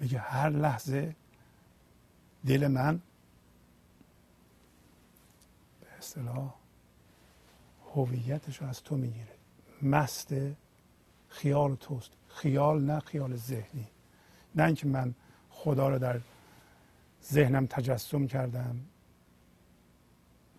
میگه 0.00 0.18
هر 0.18 0.50
لحظه 0.50 1.16
دل 2.46 2.66
من 2.66 3.00
به 5.80 5.86
اصطلاح 5.98 6.54
هویتش 7.94 8.62
رو 8.62 8.66
از 8.68 8.82
تو 8.82 8.96
می‌گیره. 8.96 9.34
مست 9.82 10.34
خیال 11.28 11.74
توست. 11.74 12.10
خیال 12.28 12.84
نه 12.84 13.00
خیال 13.00 13.36
ذهنی. 13.36 13.86
نه 14.54 14.64
اینکه 14.64 14.86
من 14.86 15.14
خدا 15.50 15.88
رو 15.88 15.98
در 15.98 16.20
ذهنم 17.24 17.66
تجسم 17.66 18.26
کردم. 18.26 18.80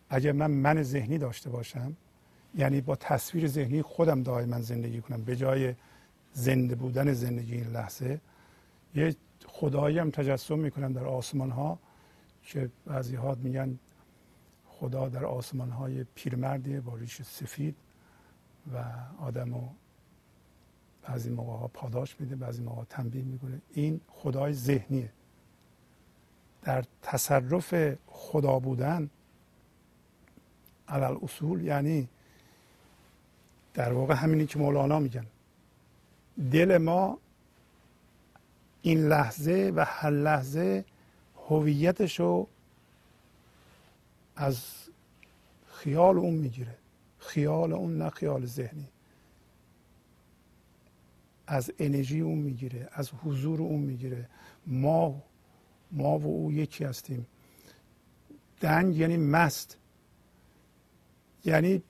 اگر 0.10 0.32
من 0.32 0.52
من 0.52 0.84
ذهنی 0.84 1.18
داشته 1.18 1.50
باشم 1.50 1.96
یعنی 2.58 2.82
با 2.82 2.96
تصویر 2.96 3.48
ذهنی 3.48 3.82
خودم 3.82 4.24
دائما 4.24 4.62
زندگی 4.62 5.02
کنم. 5.02 5.24
به 5.24 5.36
جای 5.36 5.76
زنده 6.34 6.76
بودن 6.76 7.14
زندگی 7.14 7.54
این 7.54 7.68
لحظه 7.68 8.22
یه 8.96 9.16
خدایی 9.48 10.00
هم 10.00 10.12
تجسم 10.12 10.60
می‌کنم 10.60 10.94
در 10.94 11.06
آسمان 11.06 11.52
ها 11.52 11.80
که 12.44 12.70
بعضی 12.86 13.16
ها 13.16 13.36
میگن 13.36 13.80
خدا 14.68 15.10
در 15.10 15.26
آسمان 15.26 15.70
های 15.70 16.06
پیرمردیه 16.16 16.82
با 16.82 16.96
ریش 16.96 17.22
سفید 17.22 17.76
و 18.74 18.84
آدم 19.20 19.70
بعضی 21.02 21.30
موقع 21.30 21.52
ها 21.52 21.68
پاداش 21.68 22.20
میده 22.20 22.36
بعضی 22.36 22.64
موقع 22.64 22.84
تنبیه 22.84 23.24
می‌کنه. 23.24 23.62
این 23.74 24.02
خدای 24.08 24.54
ذهنیه. 24.54 25.10
در 26.62 26.84
تصرف 27.02 27.98
خدا 28.08 28.60
بودن 28.60 29.10
علال 30.88 31.20
اصول 31.22 31.62
یعنی 31.62 32.10
در 33.76 33.94
واقع 33.94 34.14
همینی 34.14 34.46
که 34.46 34.60
مولانا 34.60 35.00
میگن. 35.00 35.26
دل 36.52 36.78
ما 36.78 37.18
این 38.82 39.08
لحظه 39.08 39.74
و 39.76 39.86
هر 39.88 40.10
لحظه 40.10 40.86
هویتش 41.50 42.20
رو 42.20 42.48
از 44.36 44.64
خیال 45.68 46.18
اون 46.18 46.34
می‌گیره. 46.34 46.78
خیال 47.20 47.74
اون 47.74 47.98
نه 47.98 48.10
خیال 48.10 48.46
ذهنی. 48.46 48.88
از 51.48 51.72
انرژی 51.80 52.20
اون 52.20 52.38
می‌گیره 52.38 52.90
از 52.92 53.12
حضور 53.24 53.62
اون 53.62 53.80
می‌گیره. 53.80 54.30
ما 54.68 55.22
ما 55.92 56.20
و 56.20 56.26
او 56.26 56.52
یکی 56.52 56.84
هستیم. 56.84 57.28
دنگ 58.62 58.98
یعنی 58.98 59.18
مست. 59.18 59.78
یعنی 61.46 61.84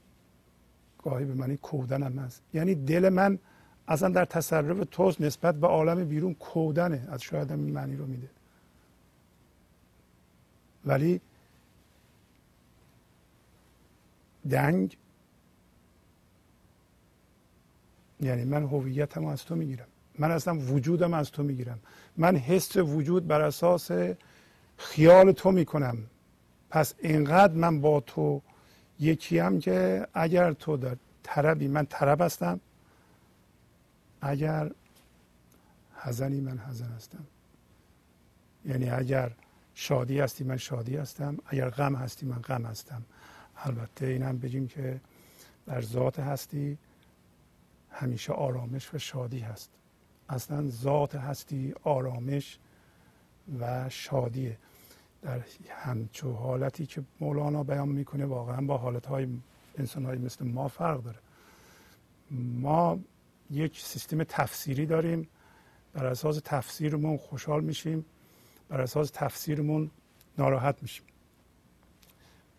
گاهی 1.05 1.25
به 1.25 1.33
معنی 1.33 1.57
کودنم 1.57 2.19
هست. 2.19 2.41
یعنی 2.53 2.75
دل 2.75 3.09
من 3.09 3.39
اصلا 3.87 4.09
در 4.09 4.25
تصرف 4.25 4.87
توست 4.91 5.21
نسبت 5.21 5.55
به 5.55 5.67
عالم 5.67 6.05
بیرون 6.05 6.33
کودنه. 6.33 7.07
از 7.09 7.21
شاید 7.21 7.51
این 7.51 7.71
معنی 7.71 7.95
رو 7.95 8.05
میده. 8.05 8.29
ولی 10.85 11.21
دنگ 14.49 14.97
یعنی 18.21 18.43
من 18.43 18.63
هویتم 18.63 19.25
از 19.25 19.45
تو 19.45 19.55
می‌گیرم. 19.55 19.87
من 20.19 20.31
اصلا 20.31 20.57
وجودم 20.59 21.13
از 21.13 21.31
تو 21.31 21.43
می‌گیرم. 21.43 21.79
من 22.17 22.35
حس 22.35 22.75
وجود 22.75 23.27
بر 23.27 23.41
اساس 23.41 23.91
خیال 24.77 25.31
تو 25.31 25.51
می‌کنم. 25.51 25.97
پس 26.69 26.93
اینقدر 26.99 27.53
من 27.53 27.81
با 27.81 27.99
تو 27.99 28.41
یکیم 28.99 29.59
که 29.59 30.07
اگر 30.13 30.53
تو 30.53 30.77
در 30.77 30.97
طربی 31.23 31.67
من 31.67 31.85
طرب 31.85 32.21
هستم. 32.21 32.59
اگر 34.21 34.71
حزنی 35.95 36.41
من 36.41 36.57
حزن 36.57 36.91
هستم. 36.91 37.25
یعنی 38.65 38.89
اگر 38.89 39.31
شادی 39.73 40.19
هستی 40.19 40.43
من 40.43 40.57
شادی 40.57 40.97
هستم. 40.97 41.37
اگر 41.45 41.69
غم 41.69 41.95
هستی 41.95 42.25
من 42.25 42.39
غم 42.39 42.65
هستم. 42.65 43.01
البته 43.57 44.05
این 44.05 44.23
هم 44.23 44.37
بگیم 44.37 44.67
که 44.67 45.01
در 45.67 45.81
ذات 45.81 46.19
هستی 46.19 46.77
همیشه 47.91 48.33
آرامش 48.33 48.93
و 48.93 48.97
شادی 48.97 49.39
هست. 49.39 49.69
اصلا 50.29 50.67
ذات 50.69 51.15
هستی 51.15 51.73
آرامش 51.83 52.59
و 53.59 53.89
شادیه. 53.89 54.57
در 55.25 55.41
همچو 55.69 56.31
حالتی 56.31 56.85
که 56.85 57.03
مولانا 57.19 57.63
بیان 57.63 57.89
می‌کنه 57.89 58.25
واقعا 58.25 58.61
با 58.61 58.77
حالت 58.77 59.05
های 59.05 59.27
انسان 59.77 60.05
های 60.05 60.17
مثل 60.17 60.45
ما 60.45 60.67
فرق 60.67 61.03
داره. 61.03 61.17
ما 62.59 62.99
یک 63.51 63.81
سیستم 63.81 64.23
تفسیری 64.23 64.85
داریم 64.85 65.27
بر 65.93 66.05
اساس 66.05 66.41
تفسیرمون 66.45 67.17
خوشحال 67.17 67.63
میشیم 67.63 68.05
بر 68.69 68.81
اساس 68.81 69.11
تفسیرمون 69.13 69.91
ناراحت 70.37 70.75
میشیم. 70.81 71.05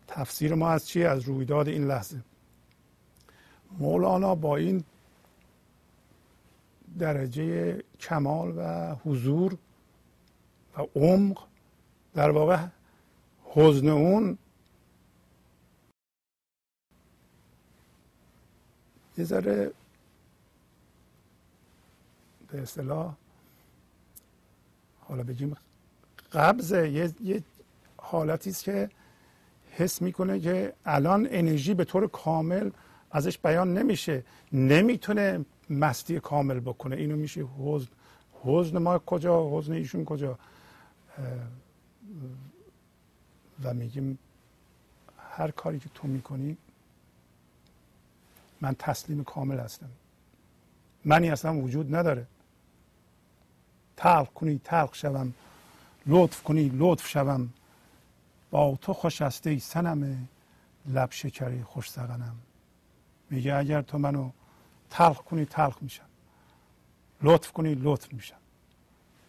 تفسیر 0.06 0.54
ما 0.54 0.70
از 0.70 0.86
چی؟ 0.86 1.04
از 1.04 1.22
رویداد 1.22 1.68
این 1.68 1.86
لحظه. 1.86 2.22
مولانا 3.78 4.34
با 4.34 4.56
این 4.56 4.84
درجه 6.98 7.78
کمال 8.00 8.54
و 8.56 8.94
حضور 9.04 9.56
و 10.78 10.86
عمق 10.96 11.46
در 12.16 12.30
واقع 12.30 12.66
حزن 13.44 13.88
اون 13.88 14.38
یه 19.18 19.24
ذره 19.24 19.72
به 22.48 22.62
اصطلاح 22.62 23.14
حالا 25.00 25.22
بگیم 25.22 25.56
قبضه 26.32 26.90
یه, 26.90 27.12
یه 27.20 27.42
حالتی 27.96 28.50
است 28.50 28.64
که 28.64 28.90
حس 29.70 30.02
می‌کنه 30.02 30.40
که 30.40 30.72
الان 30.84 31.28
انرژی 31.30 31.74
به 31.74 31.84
طور 31.84 32.06
کامل 32.06 32.70
ازش 33.10 33.38
بیان 33.38 33.78
نمیشه. 33.78 34.24
نمی‌تونه 34.52 35.44
مستی 35.70 36.20
کامل 36.20 36.60
بکنه. 36.60 36.96
اینو 36.96 37.16
میشه 37.16 37.40
حزن. 37.40 37.88
حزن 38.44 38.78
ما 38.78 38.98
کجا؟ 38.98 39.58
حزن 39.58 39.72
ایشون 39.72 40.04
کجا؟ 40.04 40.38
و 43.62 43.74
میگیم 43.74 44.18
هر 45.30 45.50
کاری 45.50 45.78
که 45.78 45.88
تو 45.94 46.08
می‌کنی 46.08 46.56
من 48.60 48.74
تسلیم 48.78 49.24
کامل 49.24 49.60
هستم. 49.60 49.90
منی 51.04 51.30
اصلا 51.30 51.56
وجود 51.56 51.94
نداره. 51.94 52.26
تلق 53.96 54.32
کنی 54.32 54.60
تلق 54.64 54.94
شوم. 54.94 55.34
لطف 56.06 56.42
کنی 56.42 56.70
لطف 56.74 57.08
شوم. 57.08 57.52
با 58.50 58.78
تو 58.80 58.92
خوش 58.92 59.22
است 59.22 59.46
ای 59.46 59.58
سنم 59.58 60.28
لب 60.86 61.10
شکری 61.10 61.62
خوش 61.62 61.90
سقنم. 61.90 62.36
میگه 63.30 63.54
اگر 63.54 63.82
تو 63.82 63.98
منو 63.98 64.30
تلخ 64.90 65.18
کنی 65.18 65.44
تلخ 65.44 65.82
میشم. 65.82 66.04
لطف 67.22 67.52
کنی 67.52 67.74
لطف 67.74 68.12
میشم. 68.12 68.36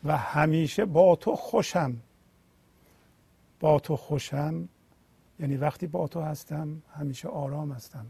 و 0.03 0.17
همیشه 0.17 0.85
با 0.85 1.15
تو 1.15 1.35
خوشم. 1.35 1.95
با 3.59 3.79
تو 3.79 3.95
خوشم 3.95 4.69
یعنی 5.39 5.57
وقتی 5.57 5.87
با 5.87 6.07
تو 6.07 6.21
هستم 6.21 6.81
همیشه 6.93 7.27
آرام 7.27 7.71
هستم. 7.71 8.05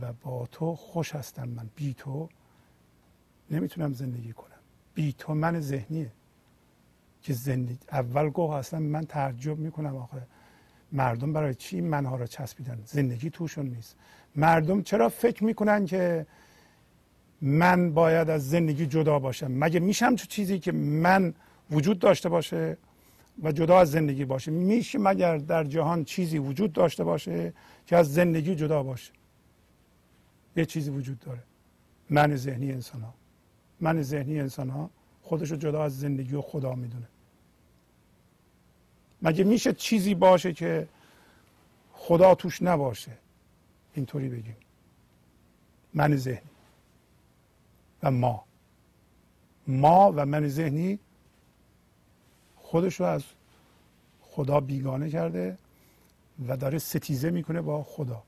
و 0.00 0.12
با 0.12 0.46
تو 0.46 0.74
خوش 0.74 1.14
هستم 1.14 1.48
من. 1.48 1.70
بی 1.76 1.94
تو 1.94 2.28
نمی‌تونم 3.50 3.92
زندگی 3.92 4.32
کنم. 4.32 4.60
بی 4.94 5.12
تو 5.12 5.34
من 5.34 5.60
ذهنیه. 5.60 6.12
که 7.22 7.32
زندگی 7.32 7.78
اول 7.92 8.28
گوه 8.28 8.56
هستم 8.56 8.82
من 8.82 9.04
تعجب 9.04 9.58
می‌کنم 9.58 9.96
آخه. 9.96 10.26
مردم 10.92 11.32
برای 11.32 11.54
چی 11.54 11.80
منها 11.80 12.16
را 12.16 12.26
چسبیدن؟ 12.26 12.78
زندگی 12.84 13.30
توشون 13.30 13.66
نیست. 13.66 13.96
مردم 14.36 14.82
چرا 14.82 15.08
فکر 15.08 15.44
می‌کنن 15.44 15.86
که 15.86 16.26
من 17.40 17.94
باید 17.94 18.30
از 18.30 18.50
زندگی 18.50 18.86
جدا 18.86 19.18
باشم؟ 19.18 19.50
مگه 19.50 19.80
میشم 19.80 20.16
چه 20.16 20.26
چیزی 20.26 20.58
که 20.58 20.72
من 20.72 21.34
وجود 21.70 21.98
داشته 21.98 22.28
باشه؟ 22.28 22.76
و 23.42 23.52
جدا 23.52 23.80
از 23.80 23.90
زندگی 23.90 24.24
باشه. 24.24 24.50
میشه 24.50 24.98
مگر 24.98 25.38
در 25.38 25.64
جهان 25.64 26.04
چیزی 26.04 26.38
وجود 26.38 26.72
داشته 26.72 27.04
باشه 27.04 27.52
که 27.86 27.96
از 27.96 28.14
زندگی 28.14 28.54
جدا 28.54 28.82
باشه؟ 28.82 29.12
یه 30.56 30.64
چیزی 30.64 30.90
وجود 30.90 31.18
داره. 31.18 31.42
من 32.10 32.36
ذهنی 32.36 32.72
انسان 32.72 33.00
ها 33.00 33.14
من 33.80 34.02
ذهنی 34.02 34.40
انسان 34.40 34.70
ها 34.70 34.90
خودش 35.22 35.50
رو 35.50 35.56
جدا 35.56 35.84
از 35.84 36.00
زندگی 36.00 36.34
و 36.34 36.42
خدا 36.42 36.74
می‌دونه. 36.74 37.08
مگه 39.22 39.44
میشه 39.44 39.72
چیزی 39.72 40.14
باشه 40.14 40.52
که 40.52 40.88
خدا 41.92 42.34
توش 42.34 42.62
نباشه؟ 42.62 43.12
اینطوری 43.94 44.28
بگیم. 44.28 44.56
من 45.94 46.16
ذهنی 46.16 46.50
و 48.02 48.10
ما. 48.10 48.44
ما 49.66 50.12
و 50.16 50.26
من 50.26 50.48
ذهنی 50.48 50.98
خودش 52.66 53.00
رو 53.00 53.06
از 53.06 53.22
خدا 54.20 54.60
بیگانه 54.60 55.10
کرده 55.10 55.58
و 56.48 56.56
داره 56.56 56.78
ستیزه 56.78 57.30
می‌کنه 57.30 57.60
با 57.60 57.82
خدا. 57.82 58.22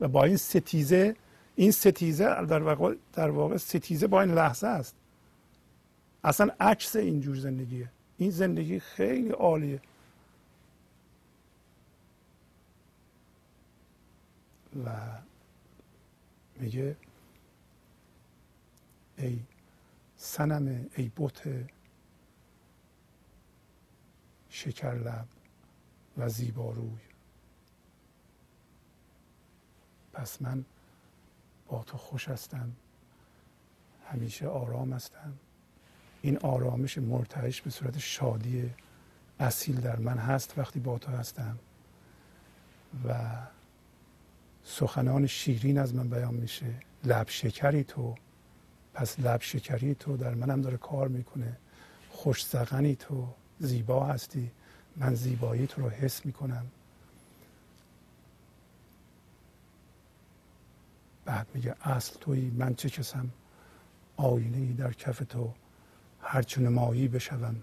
و 0.00 0.08
با 0.08 0.24
این 0.24 0.36
ستیزه 0.36 1.16
این 1.56 1.70
ستیزه 1.70 2.24
در 2.24 2.62
واقع, 2.62 2.94
در 3.12 3.30
واقع 3.30 3.56
ستیزه 3.56 4.06
با 4.06 4.22
این 4.22 4.34
لحظه 4.34 4.66
است. 4.66 4.94
اصلا 6.24 6.50
عکس 6.60 6.96
اینجور 6.96 7.36
زندگیه. 7.36 7.88
این 8.18 8.30
زندگی 8.30 8.80
خیلی 8.80 9.30
عالیه. 9.30 9.80
و 14.84 14.90
میگه 16.60 16.96
ای 19.18 19.38
سنم 20.16 20.86
ای 20.96 21.08
بوت 21.16 21.42
شکر 24.54 24.94
لب 24.94 25.26
و 26.18 26.28
زیباروی 26.28 26.98
پس 30.12 30.42
من 30.42 30.64
با 31.68 31.82
تو 31.82 31.98
خوش 31.98 32.28
هستم. 32.28 32.72
همیشه 34.06 34.46
آرام 34.48 34.92
هستم. 34.92 35.32
این 36.22 36.38
آرامش 36.38 36.98
مرتعش 36.98 37.62
به 37.62 37.70
صورت 37.70 37.98
شادی 37.98 38.70
اصیل 39.40 39.80
در 39.80 39.96
من 39.96 40.18
هست 40.18 40.58
وقتی 40.58 40.80
با 40.80 40.98
تو 40.98 41.12
هستم. 41.12 41.58
و 43.08 43.32
سخنان 44.64 45.26
شیرین 45.26 45.78
از 45.78 45.94
من 45.94 46.08
بیان 46.08 46.34
میشه. 46.34 46.74
لب 47.04 47.28
شکری 47.28 47.84
تو. 47.84 48.14
پس 48.94 49.20
لب 49.20 49.40
شکری 49.40 49.94
تو 49.94 50.16
در 50.16 50.34
منم 50.34 50.60
داره 50.60 50.76
کار 50.76 51.08
می‌کنه. 51.08 51.56
خوش 52.10 52.46
زغنی 52.46 52.96
تو. 52.96 53.34
زیبا 53.62 54.06
هستی. 54.06 54.50
من 54.96 55.14
زیبایی 55.14 55.66
تو 55.66 55.82
رو 55.82 55.88
حس 55.88 56.26
می‌کنم. 56.26 56.66
بعد 61.24 61.46
میگه 61.54 61.76
اصل 61.80 62.18
توی 62.20 62.50
من 62.50 62.74
چه 62.74 62.90
کسم؟ 62.90 63.30
آینه 64.16 64.56
ای 64.56 64.72
در 64.72 64.92
کف 64.92 65.18
تو. 65.28 65.52
هرچه 66.22 66.60
نمایی 66.60 67.08
بشوم 67.08 67.62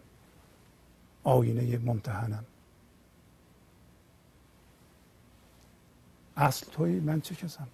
آینه 1.24 1.78
ممتحنم. 1.78 2.45
اصل 6.38 6.68
توی 6.72 7.00
من 7.00 7.22
چه 7.22 7.36
کسم؟ 7.36 7.68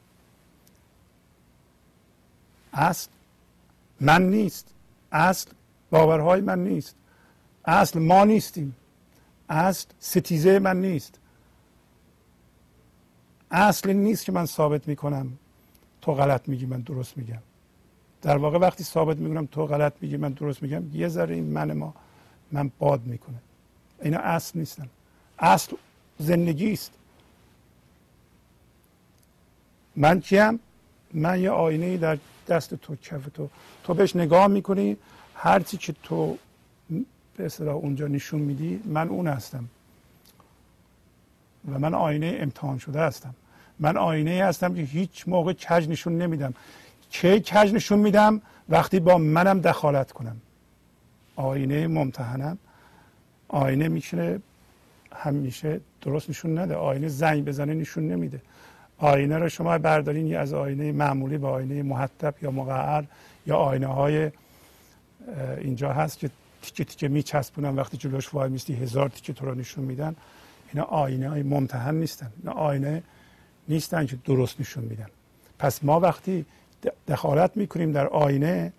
اصل 2.73 3.09
من 3.99 4.30
نیست. 4.30 4.73
اصل 5.11 5.51
باورهای 5.89 6.41
من 6.41 6.63
نیست. 6.63 6.95
اصل 7.66 7.99
ما 7.99 8.26
نیستیم. 8.26 8.76
اصل 9.49 9.88
ستیزه 9.99 10.59
من 10.59 10.82
نیست. 10.82 11.20
اصل 13.51 13.93
نیست 13.93 14.26
که 14.26 14.32
من 14.32 14.45
ثابت 14.45 14.88
می‌کنم 14.88 15.32
تو 16.01 16.13
غلط 16.13 16.49
میگی 16.49 16.66
من 16.66 16.82
درست 16.82 17.18
میگم. 17.18 17.41
در 18.22 18.38
واقع 18.38 18.57
وقتی 18.57 18.84
ثابت 18.84 19.18
می‌کنم 19.18 19.45
تو 19.45 19.66
غلط 19.66 19.93
میگی 20.01 20.18
من 20.18 20.32
درست 20.32 20.63
میگم 20.63 20.84
یه 20.93 21.07
ذره 21.07 21.36
این 21.36 21.43
من 21.43 21.74
ما 21.74 21.93
من 22.51 22.72
باد 22.80 23.05
می‌کنه. 23.05 23.38
اینا 24.01 24.18
اصل 24.18 24.59
نیستن. 24.59 24.89
اصل 25.39 25.76
زندگی 26.20 26.74
است. 26.74 26.91
من 29.95 30.20
کیم؟ 30.20 30.59
من 31.13 31.41
یه 31.41 31.49
آینه 31.49 31.97
در 31.97 32.18
دست 32.47 32.74
تو 32.74 32.95
کف 32.95 33.26
تو. 33.34 33.49
تو 33.84 33.93
بهش 33.93 34.16
نگاه 34.16 34.47
می‌کنی 34.47 34.97
هرچی 35.36 35.78
که 35.78 35.95
تو 36.03 36.38
به 37.38 37.45
اصطلاح 37.45 37.75
اونجا 37.75 38.07
نشون 38.07 38.41
میدی 38.41 38.81
من 38.86 39.09
اون 39.09 39.27
هستم. 39.27 39.65
و 41.71 41.79
من 41.79 41.93
آینه 41.93 42.38
امتحان 42.39 42.77
شده 42.77 43.01
هستم. 43.01 43.36
من 43.79 43.97
آینه 43.97 44.43
هستم 44.43 44.75
که 44.75 44.81
هیچ 44.81 45.27
موقع 45.27 45.53
کج 45.53 45.89
نشون 45.89 46.17
نمیدم. 46.17 46.53
کی 47.09 47.39
کج 47.39 47.73
نشون 47.73 47.99
میدم؟ 47.99 48.41
وقتی 48.69 48.99
با 48.99 49.17
منم 49.17 49.59
دخالت 49.59 50.11
کنم. 50.11 50.38
آینه 51.36 51.88
ممتحنم. 51.88 52.57
آینه 53.47 53.88
میشه 53.88 54.39
همیشه 55.15 55.79
درست 56.01 56.29
نشون 56.29 56.59
نده. 56.59 56.75
آینه 56.75 57.07
زنگ 57.07 57.45
بزنه 57.45 57.73
نشون 57.73 58.07
نمیده. 58.07 58.41
آینه 58.97 59.38
رو 59.38 59.49
شما 59.49 59.77
بردارین 59.77 60.38
از 60.38 60.53
آینه 60.53 60.91
معمولی 60.91 61.38
به 61.38 61.47
آینه 61.47 61.83
محتب 61.83 62.36
یا 62.41 62.51
مقعر 62.51 63.03
یا 63.47 63.57
آینه 63.57 63.88
های 63.88 64.31
اینجا 65.57 65.93
هست 65.93 66.19
که 66.19 66.29
تیکه 66.66 66.84
تیکه 66.84 67.07
میچسبونن 67.07 67.76
وقتی 67.76 67.97
جلوش 67.97 68.34
وای 68.34 68.49
میستی 68.49 68.74
هزار 68.74 69.09
تیکه 69.09 69.34
تو 69.34 69.45
رو 69.45 69.55
نشون 69.55 69.86
میدن. 69.86 70.16
اینا 70.74 70.84
آینه 70.84 71.30
های 71.30 71.43
ممتحن 71.43 71.95
نیستن. 71.95 72.32
اینا 72.38 72.51
آینه 72.51 73.03
نیستن 73.68 74.05
که 74.05 74.16
درست 74.26 74.59
نشون 74.59 74.84
میدن. 74.84 75.09
پس 75.59 75.84
ما 75.84 75.99
وقتی 75.99 76.45
دخالت 77.07 77.57
می‌کنیم 77.57 77.91
در 77.91 78.07
آینه 78.07 78.74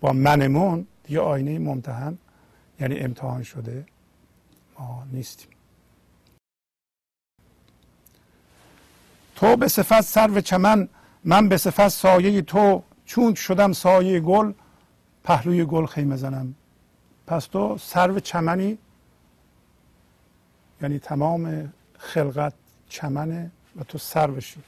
با 0.00 0.12
منمون 0.12 0.86
دیگه 1.04 1.20
آینه 1.20 1.58
ممتحن 1.58 2.18
یعنی 2.80 2.98
امتحان 2.98 3.42
شده 3.42 3.86
ما 4.78 5.06
نیستیم. 5.12 5.48
تو 9.36 9.56
به 9.56 9.68
صفت 9.68 10.00
سرو 10.00 10.40
چمن 10.40 10.88
من 11.24 11.48
به 11.48 11.56
صفت 11.56 11.88
سایه 11.88 12.42
تو 12.42 12.82
چون 13.04 13.34
شدم 13.34 13.72
سایه 13.72 14.20
گل 14.20 14.52
پهلوی 15.24 15.64
گل 15.64 15.86
خیمه 15.86 16.16
زنم. 16.16 16.54
پس 17.32 17.46
تو 17.46 17.78
سرو 17.78 18.20
چمنی 18.20 18.78
یعنی 20.82 20.98
تمام 20.98 21.72
خلقت 21.98 22.54
چمنه 22.88 23.50
و 23.76 23.84
تو 23.84 23.98
سروشی. 23.98 24.60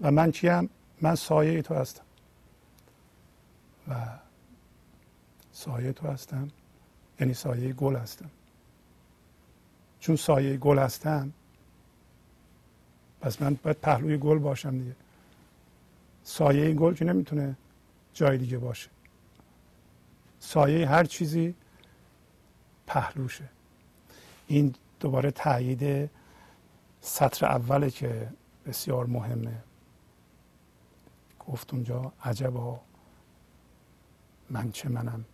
و 0.00 0.10
من 0.10 0.32
چیم؟ 0.32 0.70
من 1.00 1.14
سایه 1.14 1.62
تو 1.62 1.74
هستم. 1.74 2.02
و 3.88 3.94
سایه 5.52 5.92
تو 5.92 6.08
هستم 6.08 6.50
یعنی 7.20 7.34
سایه 7.34 7.72
گل 7.72 7.96
هستم. 7.96 8.30
چون 10.00 10.16
سایه 10.16 10.56
گل 10.56 10.78
هستم 10.78 11.32
پس 13.20 13.42
من 13.42 13.58
باید 13.62 13.76
پهلوی 13.76 14.18
گل 14.18 14.38
باشم 14.38 14.78
دیگه. 14.78 14.96
سایه 16.24 16.74
گل 16.74 16.94
که 16.94 17.04
نمی‌تونه 17.04 17.56
جای 18.14 18.38
دیگه 18.38 18.58
باشه. 18.58 18.90
سایه 20.38 20.88
هر 20.88 21.04
چیزی 21.04 21.54
پهلوشه. 22.90 23.48
این 24.46 24.74
دوباره 25.00 25.30
تایید 25.30 26.10
سطر 27.00 27.46
اوله 27.46 27.90
که 27.90 28.28
بسیار 28.66 29.06
مهمه. 29.06 29.62
گفت 31.48 31.74
اونجا 31.74 32.12
عجبا 32.24 32.80
من 34.50 34.72
چه 34.72 34.88
منم؟ 34.88 35.24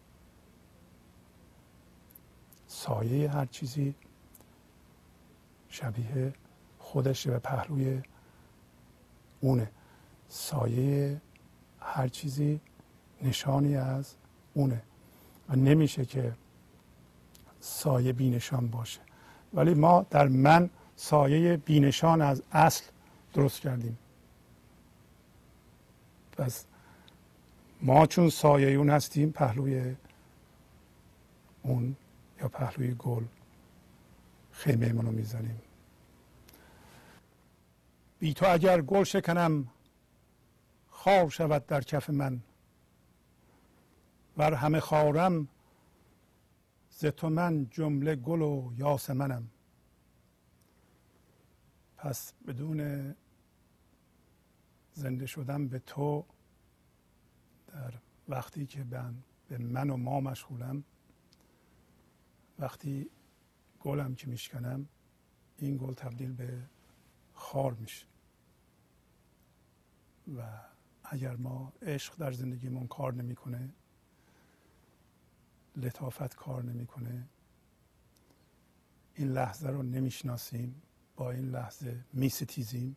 سایه 2.67 3.31
هر 3.31 3.47
چیزی 3.47 3.95
شبیه 5.69 6.33
خودش 6.79 7.27
به 7.29 7.39
پهلوی 7.39 8.03
اونه. 9.41 9.71
سایه 10.29 11.21
هر 11.81 12.09
چیزی 12.09 12.61
نشانی 13.23 13.77
از 13.77 14.15
اونه. 14.55 14.83
و 15.49 15.57
نمیشه 15.57 16.05
که 16.05 16.35
سایه 17.67 18.13
بینشان 18.13 18.67
باشه. 18.69 19.01
ولی 19.55 19.75
ما 19.75 20.07
در 20.11 20.29
من 20.29 20.71
سایه 20.97 21.57
بینشان 21.57 22.23
از 22.23 22.43
اصل 22.53 22.85
درست 23.35 23.61
کردیم. 23.61 23.99
پس 26.33 26.67
ما 27.83 28.07
چون 28.07 28.31
سایه 28.31 28.69
اون 28.69 28.91
هستیم 28.91 29.31
پهلوی 29.31 29.97
اون 31.63 31.97
یا 32.41 32.49
پهلوی 32.49 32.95
گل 32.95 33.25
خیمه 34.53 34.93
منو 34.93 35.11
می‌زنیم. 35.11 35.63
بی 38.19 38.35
تو 38.35 38.47
اگر 38.53 38.83
گل 38.83 39.05
شکنم 39.05 39.69
خار 40.91 41.29
شود 41.29 41.67
در 41.67 41.81
کف 41.81 42.11
من. 42.11 42.41
ور 44.37 44.55
همه 44.55 44.81
خارم 44.81 45.49
ز 46.99 47.05
تو 47.07 47.29
من 47.29 47.69
جمله 47.71 48.17
گل 48.17 48.43
و 48.43 48.73
یاسمنم. 48.77 49.51
پس 51.97 52.33
بدون 52.47 53.15
زنده 54.93 55.27
شدن 55.27 55.69
به 55.69 55.79
تو 55.79 56.25
در 57.69 57.95
وقتی 58.29 58.67
که 58.67 58.85
من 58.85 59.15
به 59.49 59.59
من 59.59 59.91
و 59.91 59.97
ما 59.97 60.21
مشغولم 60.21 60.85
وقتی 62.59 63.11
گلم 63.81 64.15
که 64.15 64.27
میشکنم 64.29 64.89
این 65.57 65.77
گل 65.77 65.95
تبدیل 65.95 66.33
به 66.33 66.63
خار 67.35 67.75
میشه. 67.75 68.07
و 70.37 70.61
اگر 71.05 71.37
ما 71.37 71.73
عشق 71.83 72.17
در 72.17 72.33
زندگیمون 72.33 72.87
کار 72.87 73.15
نمی‌کنه 73.15 73.69
لطافت 75.77 76.35
کار 76.35 76.63
نمی‌کنه. 76.63 77.29
این 79.15 79.29
لحظه 79.29 79.69
رو 79.69 79.83
نمی‌شناسیم 79.83 80.83
با 81.17 81.31
این 81.31 81.51
لحظه 81.51 82.05
میستیزیم. 82.13 82.97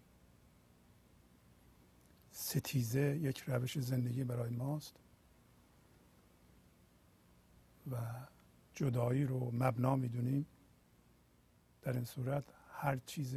ستیزه 2.32 3.20
یک 3.22 3.40
روش 3.48 3.80
زندگی 3.80 4.24
برای 4.24 4.50
ماست 4.50 4.96
و 7.92 7.98
جدایی 8.74 9.24
رو 9.24 9.52
مبنا 9.52 9.96
می‌دونیم. 9.96 10.46
در 11.82 11.94
این 11.94 12.06
صورت 12.06 12.44
هر 12.72 12.98
چیز 13.06 13.36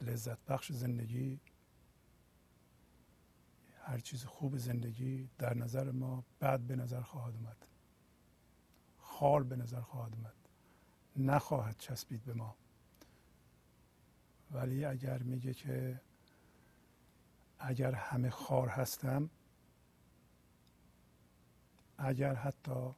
لذت 0.00 0.38
بخش 0.44 0.72
زندگی 0.72 1.40
هر 3.86 3.98
چیز 3.98 4.24
خوب 4.24 4.56
زندگی 4.56 5.30
در 5.38 5.54
نظر 5.54 5.90
ما 5.90 6.24
بد 6.40 6.60
به 6.60 6.76
نظر 6.76 7.00
خواهد 7.00 7.34
اومد. 7.34 7.66
خال 8.98 9.44
به 9.44 9.56
نظر 9.56 9.80
خواهد 9.80 10.14
اومد. 10.14 10.34
نخواهد 11.16 11.76
چسبید 11.78 12.24
به 12.24 12.34
ما. 12.34 12.56
ولی 14.50 14.84
اگر 14.84 15.22
میگه 15.22 15.54
که 15.54 16.00
اگر 17.58 17.92
همه 17.92 18.30
خار 18.30 18.68
هستم 18.68 19.30
اگر 21.98 22.34
حتی 22.34 22.94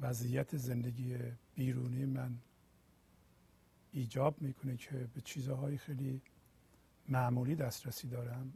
وضعیت 0.00 0.56
زندگی 0.56 1.18
بیرونی 1.54 2.04
من 2.04 2.38
ایجاب 3.92 4.42
می‌کنه 4.42 4.76
که 4.76 5.08
به 5.14 5.20
چیزهای 5.20 5.78
خیلی 5.78 6.22
معمولی 7.08 7.54
دسترسی 7.54 8.08
دارم 8.08 8.52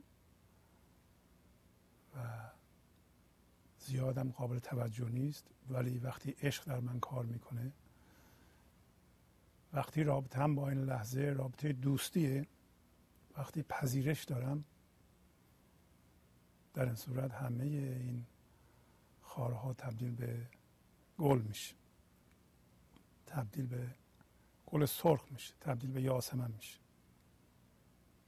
زیادم 3.78 4.30
قابل 4.30 4.58
توجه 4.58 5.08
نیست 5.08 5.46
ولی 5.70 5.98
وقتی 5.98 6.30
عشق 6.42 6.64
در 6.64 6.80
من 6.80 7.00
کار 7.00 7.24
می‌کنه 7.24 7.72
وقتی 9.72 10.04
رابطه 10.04 10.38
هم 10.38 10.54
با 10.54 10.68
این 10.68 10.84
لحظه 10.84 11.20
رابطه 11.20 11.72
دوستیه 11.72 12.46
وقتی 13.36 13.62
پذیرش 13.62 14.24
دارم 14.24 14.64
در 16.74 16.84
این 16.84 16.94
صورت 16.94 17.32
همه 17.32 17.64
این 17.64 18.26
خارها 19.22 19.74
تبدیل 19.74 20.14
به 20.14 20.46
گل 21.18 21.38
میشه. 21.42 21.74
تبدیل 23.26 23.66
به 23.66 23.94
گل 24.66 24.86
سرخ 24.86 25.24
میشه 25.30 25.54
تبدیل 25.60 25.90
به 25.90 26.02
یاسمن 26.02 26.50
میشه. 26.50 26.78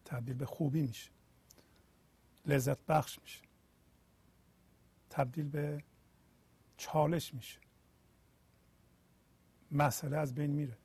تبدیل 0.05 0.37
به 0.37 0.47
خوبی 0.47 0.83
میشه. 0.83 1.11
لذت 2.47 2.87
بخش 2.87 3.19
میشه. 3.23 3.50
تبدیل 5.11 5.49
به 5.49 5.85
چالش 6.77 7.35
میشه. 7.35 7.61
مسئله 9.73 10.17
از 10.17 10.35
بین 10.35 10.51
میره. 10.51 10.79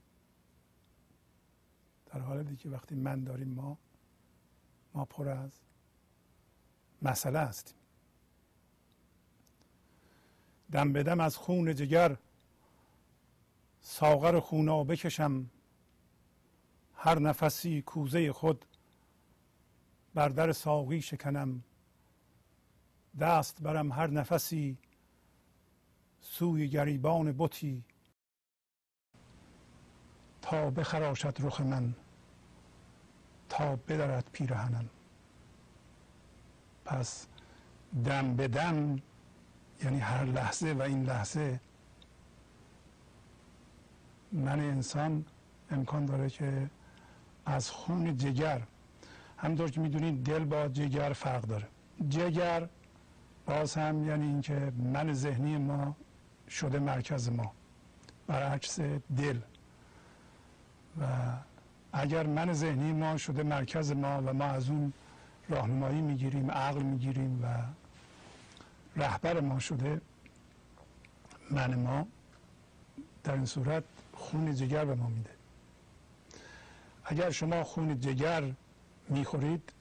در 2.06 2.20
حالتی 2.20 2.56
که 2.56 2.70
وقتی 2.70 2.96
من 2.96 3.24
داریم 3.24 3.48
ما 3.48 3.78
ما 4.94 5.06
پر 5.06 5.30
از 5.30 5.60
مسئله 7.02 7.40
هستیم. 7.40 7.78
دم 10.72 10.94
به 10.94 11.04
دم 11.04 11.20
از 11.20 11.38
خون 11.38 11.76
جگر 11.76 12.18
ساغر 13.82 14.40
خونا 14.40 14.84
بکشم. 14.84 15.50
هر 16.94 17.20
نفسی 17.20 17.82
کوزه 17.82 18.34
خود 18.34 18.66
بر 20.14 20.30
در 20.30 20.52
ساقی 20.52 21.02
شکنم. 21.02 21.64
دست 23.20 23.62
برم 23.62 23.92
هر 23.92 24.08
نفسی 24.08 24.78
سوی 26.20 26.68
گریبان 26.68 27.36
بتی 27.38 27.84
تا 30.42 30.70
بخراشد 30.70 31.36
رخ 31.40 31.62
من 31.62 31.94
تا 33.50 33.76
بدرد 33.76 34.30
پیرهنم. 34.32 34.90
پس 36.86 37.28
دم 38.06 38.36
به 38.36 38.48
دم 38.48 38.96
یعنی 39.84 40.00
هر 40.00 40.26
لحظه 40.26 40.74
و 40.74 40.82
این 40.82 41.04
لحظه 41.04 41.60
من 44.32 44.60
انسان 44.60 45.26
امکان 45.72 46.06
داره 46.06 46.30
که 46.30 46.70
از 47.46 47.70
خون 47.70 48.18
جگر 48.18 48.62
همطور 49.38 49.72
که 49.72 49.82
می‌دونید 49.82 50.24
دل 50.24 50.46
با 50.46 50.68
جگر 50.68 51.14
فرق 51.14 51.42
داره. 51.42 51.68
جگر 52.10 52.70
باز 53.46 53.76
هم 53.76 54.08
یعنی 54.08 54.28
اینکه 54.28 54.72
من 54.94 55.14
ذهنی 55.14 55.58
ما 55.58 55.96
شده 56.50 56.80
مرکز 56.80 57.30
ما. 57.30 57.52
برعکس 58.28 58.80
دل. 59.18 59.40
و 61.02 61.06
اگر 61.94 62.28
من 62.28 62.54
ذهنی 62.54 62.94
ما 62.94 63.18
شده 63.18 63.44
مرکز 63.44 63.92
ما 63.92 64.22
و 64.22 64.34
ما 64.34 64.46
از 64.46 64.70
اون 64.70 64.94
راهنمایی 65.50 66.02
می‌گیریم 66.02 66.52
عقل 66.52 66.82
می‌گیریم 66.82 67.44
و 67.44 67.48
رهبر 68.96 69.40
ما 69.40 69.60
شده 69.60 70.02
من 71.52 71.76
ما 71.76 72.08
در 73.24 73.34
این 73.34 73.46
صورت 73.46 73.84
خون 74.14 74.56
جگر 74.56 74.86
به 74.86 74.96
ما 74.96 75.08
میده. 75.08 75.30
اگر 77.06 77.30
شما 77.30 77.64
خون 77.64 78.00
جگر 78.00 78.52
می‌خورید 79.10 79.74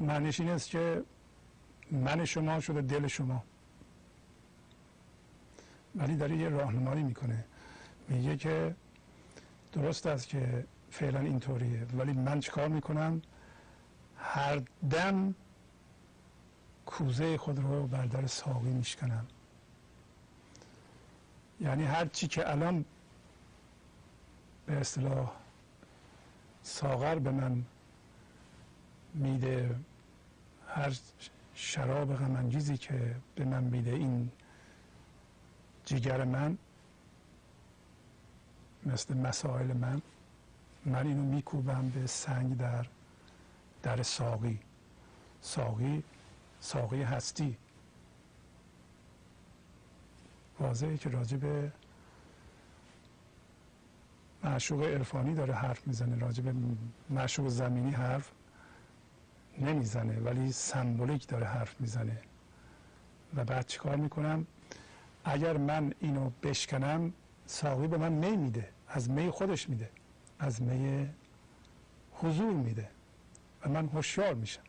معنیش 0.00 0.40
این 0.40 0.50
است 0.50 0.70
که 0.70 1.02
من 1.92 2.24
شما 2.24 2.60
شده 2.60 2.82
دل 2.82 3.06
شما. 3.06 3.44
ولی 5.94 6.16
داره 6.16 6.36
یه 6.36 6.48
راهنمایی 6.48 7.02
می‌کنه. 7.02 7.44
میگه 8.08 8.36
که 8.36 8.74
درست 9.72 10.06
است 10.06 10.28
که 10.28 10.64
فعلا 10.90 11.20
اینطوریه. 11.20 11.86
ولی 11.98 12.12
من 12.12 12.40
چیکار 12.40 12.68
می‌کنم؟ 12.68 13.22
هر 14.18 14.62
دم 14.90 15.34
کوزه 16.86 17.38
خود 17.38 17.58
رو 17.58 17.86
بر 17.86 18.06
در 18.06 18.26
ساقی 18.26 18.70
میشکنم. 18.70 19.26
یعنی 21.60 21.84
هر 21.84 22.06
چی 22.06 22.26
که 22.28 22.50
الان 22.50 22.84
به 24.66 24.72
اصطلاح 24.72 25.32
ساغر 26.62 27.18
به 27.18 27.30
من 27.30 27.64
میده 29.14 29.76
هر 30.68 30.96
شراب 31.54 32.14
غمانگیزی 32.14 32.76
که 32.76 33.16
به 33.34 33.44
من 33.44 33.64
میده 33.64 33.90
این 33.90 34.30
جگر 35.84 36.24
من 36.24 36.58
مثل 38.86 39.14
مسائل 39.16 39.72
من 39.72 40.02
من 40.86 41.06
اینو 41.06 41.22
میکوبم 41.22 41.88
به 41.88 42.06
سنگ 42.06 42.56
در 42.56 42.86
در 43.82 44.02
ساقی. 44.02 44.58
ساقی 45.40 46.02
ساقی 46.60 47.02
هستی. 47.02 47.56
واضحه 50.60 50.96
که 50.96 51.10
راجع 51.10 51.36
به 51.36 51.72
معشوق 54.44 54.82
عرفانی 54.82 55.34
داره 55.34 55.54
حرف 55.54 55.86
می‌زنه 55.86 56.18
راجع 56.18 56.42
به 56.42 56.54
معشوق 57.10 57.48
زمینی 57.48 57.90
حرف. 57.90 58.30
نمی‌زنه 59.58 60.20
ولی 60.20 60.52
سمبولیک 60.52 61.26
داره 61.26 61.46
حرف 61.46 61.80
می‌زنه. 61.80 62.18
و 63.34 63.44
بعد 63.44 63.66
چیکار 63.66 63.96
می‌کنم؟ 63.96 64.46
اگر 65.24 65.56
من 65.56 65.94
اینو 66.00 66.30
بشکنم 66.42 67.12
ساقی 67.46 67.86
به 67.86 67.96
من 67.96 68.12
می 68.12 68.36
میده 68.36 68.68
از 68.88 69.10
می 69.10 69.30
خودش 69.30 69.68
میده 69.68 69.90
از 70.38 70.62
می 70.62 71.08
حضور 72.12 72.52
میده 72.52 72.90
و 73.64 73.68
من 73.68 73.88
هوشیار 73.88 74.34
میشم. 74.34 74.62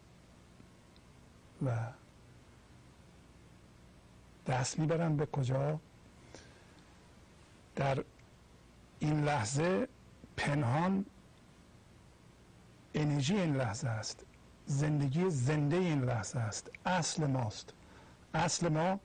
و 1.65 1.77
دست 4.47 4.79
می‌برم 4.79 5.17
به 5.17 5.25
کجا؟ 5.25 5.79
در 7.75 8.03
این 8.99 9.23
لحظه 9.23 9.87
پنهان 10.37 11.05
انرژی 12.93 13.35
این 13.35 13.55
لحظه 13.55 13.87
است. 13.87 14.25
زندگی 14.65 15.29
زنده 15.29 15.75
این 15.75 16.01
لحظه 16.03 16.39
است. 16.39 16.69
اصل 16.85 17.25
ماست. 17.25 17.73
اصل 18.33 18.69
ما 18.69 18.99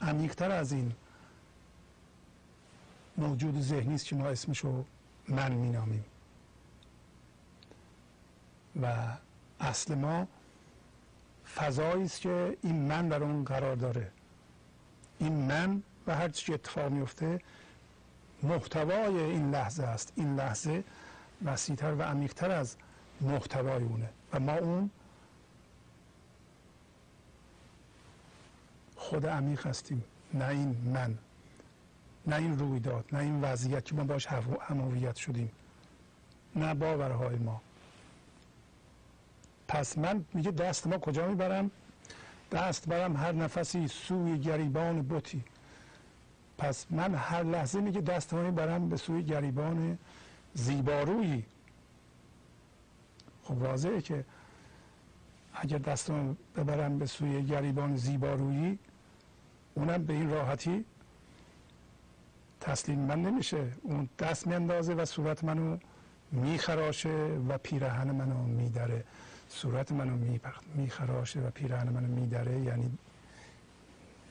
عمیقتر 0.00 0.50
از 0.50 0.72
این 0.72 0.92
موجود 3.16 3.60
ذهنی 3.60 3.94
است 3.94 4.06
که 4.06 4.16
ما 4.16 4.28
اسمشو 4.28 4.84
من 5.28 5.52
مینامیم. 5.52 6.04
و 8.82 9.16
اصل 9.60 9.94
ما 9.94 10.26
فضایی 11.54 12.04
است 12.04 12.20
که 12.20 12.56
این 12.62 12.76
من 12.76 13.08
در 13.08 13.22
اون 13.22 13.44
قرار 13.44 13.76
داره. 13.76 14.10
این 15.18 15.32
من 15.32 15.82
و 16.06 16.14
هر 16.16 16.28
چی 16.28 16.46
که 16.46 16.54
اتفاق 16.54 16.92
میفته 16.92 17.40
محتوای 18.42 19.18
این 19.18 19.50
لحظه 19.50 19.82
است. 19.82 20.12
این 20.16 20.36
لحظه 20.36 20.84
وسیعتر 21.44 21.94
و 21.94 22.02
عمیقتر 22.02 22.50
از 22.50 22.76
محتوای 23.20 23.82
اونه. 23.82 24.08
و 24.32 24.40
ما 24.40 24.52
اون 24.52 24.90
خود 28.96 29.26
عمیق 29.26 29.66
هستیم. 29.66 30.04
نه 30.34 30.48
این 30.48 30.76
من 30.94 31.18
نه 32.26 32.36
این 32.36 32.58
رویداد 32.58 33.04
نه 33.12 33.18
این 33.18 33.40
وضعیت 33.40 33.84
که 33.84 33.94
ما 33.94 34.04
باش 34.04 34.26
همویت 34.60 35.16
شدیم. 35.16 35.50
نه 36.56 36.74
باورهای 36.74 37.36
ما. 37.36 37.60
پس 39.68 39.98
من 39.98 40.24
میگه 40.34 40.50
دست 40.50 40.86
ما 40.86 40.98
کجا 40.98 41.28
می‌برم؟ 41.28 41.70
دست 42.52 42.88
برم 42.88 43.16
هر 43.16 43.32
نفسی 43.32 43.88
سوی 43.88 44.38
گریبان 44.38 45.02
بوتی 45.02 45.44
پس 46.58 46.86
من 46.90 47.14
هر 47.14 47.42
لحظه 47.42 47.80
میگه 47.80 48.00
دستمانی 48.00 48.50
برم 48.50 48.88
به 48.88 48.96
سوی 48.96 49.22
گریبان 49.22 49.98
زیبارویی. 50.54 51.44
خب 53.44 53.62
واضحه 53.62 54.00
که 54.00 54.24
اگر 55.54 55.78
دستم 55.78 56.36
ببرم 56.56 56.98
به 56.98 57.06
سوی 57.06 57.42
گریبان 57.42 57.96
زیبارویی 57.96 58.78
اونم 59.74 60.04
به 60.04 60.12
این 60.12 60.30
راحتی 60.30 60.84
تسلیم 62.60 62.98
من 62.98 63.22
نمیشه. 63.22 63.72
اون 63.82 64.08
دست 64.18 64.46
میاندازه 64.46 64.94
و 64.94 65.04
صورت 65.04 65.44
منو 65.44 65.78
میخراشه 66.32 67.38
و 67.48 67.58
پیرهن 67.58 68.10
منو 68.10 68.42
میدره. 68.42 69.04
صورت 69.48 69.92
منو 69.92 70.36
میخراشه 70.74 71.40
و 71.40 71.50
پیرهن 71.50 71.88
منو 71.88 72.06
میدره 72.06 72.60
یعنی 72.60 72.98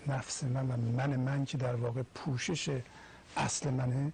نفس 0.08 0.44
من 0.44 0.72
و 0.72 0.78
من 0.78 1.16
من 1.16 1.46
که 1.46 1.58
در 1.58 1.76
واقع 1.76 2.02
پوشش 2.16 2.82
اصل 3.38 3.70
منه 3.70 4.14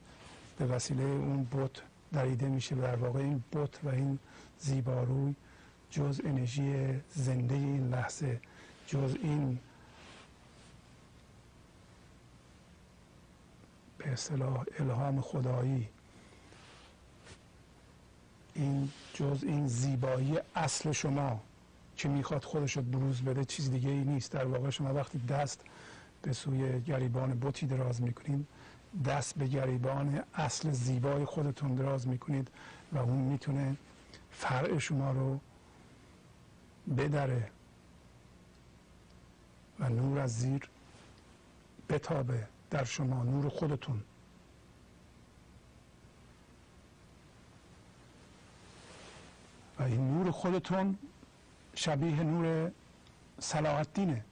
به 0.58 0.66
وسیله 0.66 1.04
اون 1.04 1.47
بت 1.52 1.72
دریده 2.12 2.47
میشه. 2.47 2.76
و 2.76 2.82
در 2.82 2.95
واقع 2.95 3.20
این 3.20 3.43
بت 3.54 3.84
و 3.84 3.89
این 3.89 4.20
زیباروی 4.60 5.36
جز 5.89 6.22
انرژی 6.26 6.99
زنده 7.16 7.55
این 7.55 7.89
لحظه 7.89 8.39
جز 8.88 9.16
این 9.22 9.60
به 13.97 14.12
اصطلاح 14.12 14.66
الهام 14.80 15.22
خدایی 15.22 15.89
این 18.55 18.89
جز 19.14 19.43
این 19.43 19.68
زیبایی 19.68 20.39
اصل 20.55 20.91
شما 20.91 21.41
که 21.97 22.10
می‌خواد 22.10 22.43
خودش 22.43 22.78
رو 22.78 22.84
بروز 22.84 23.22
بده 23.22 23.45
چیز 23.45 23.72
دیگه 23.72 23.89
ای 23.89 24.03
نیست. 24.03 24.32
در 24.32 24.45
واقع 24.45 24.70
شما 24.70 24.93
وقتی 24.93 25.20
دست 25.20 25.62
به 26.22 26.34
سوی 26.34 26.82
گریبان 26.82 27.39
بوتی 27.39 27.66
دراز 27.66 28.01
می‌کنید 28.01 28.47
دست 29.05 29.38
به 29.38 29.47
گریبان 29.47 30.24
اصل 30.34 30.72
زیبای 30.72 31.26
خودتون 31.26 31.76
دراز 31.76 32.07
می‌کنید 32.07 32.47
و 32.91 32.97
اون 32.97 33.18
می‌تونه 33.18 33.76
فرع 34.32 34.77
شما 34.77 35.11
رو 35.11 35.39
بدره 36.97 37.51
و 39.80 39.89
نور 39.89 40.19
از 40.19 40.39
زیر 40.39 40.69
بتابه 41.89 42.47
در 42.69 42.84
شما 42.84 43.23
نور 43.23 43.49
خودتون. 43.49 44.03
و 49.80 49.84
این 49.84 50.13
نور 50.13 50.32
خودتون 50.32 50.97
شبیه 51.75 52.23
نور 52.23 52.71
صلاح 53.39 53.77
الدینه 53.77 54.25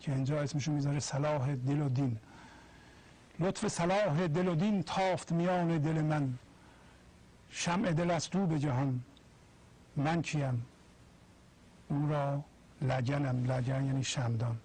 که 0.00 0.12
اینجا 0.12 0.40
اسمشو 0.42 0.72
می‌ذاره 0.72 1.00
صلاح 1.00 1.54
دل 1.54 1.80
و 1.80 1.88
دین. 1.88 2.18
لطف 3.38 3.68
صلاح 3.68 4.26
دل 4.26 4.48
و 4.48 4.54
دین 4.54 4.82
تافت 4.82 5.32
میان 5.32 5.78
دل 5.78 6.00
من. 6.00 6.38
شمع 7.50 7.92
دل 7.92 8.10
از 8.10 8.30
دو 8.30 8.46
به 8.46 8.58
جهان. 8.58 9.02
من 9.96 10.22
کیم 10.22 10.66
او 11.88 12.08
را 12.08 12.44
لجنم 12.82 13.44
لجن 13.44 13.84
یعنی 13.84 14.04
شمدان. 14.04 14.58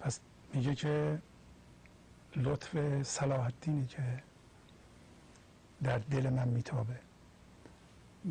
پس 0.00 0.20
میگه 0.54 0.74
که 0.74 1.18
لطف 2.36 3.02
صلاح 3.02 3.44
الدینه 3.44 3.86
که 3.86 4.22
در 5.82 5.98
دل 5.98 6.30
من 6.30 6.48
میتابه 6.48 6.96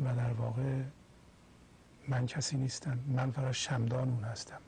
و 0.04 0.16
در 0.16 0.32
واقع 0.32 0.82
من 2.08 2.26
کسی 2.26 2.56
نیستم 2.56 2.98
من 3.06 3.30
فقط 3.30 3.52
شمدان 3.52 4.08
اون 4.08 4.24
هستم. 4.24 4.60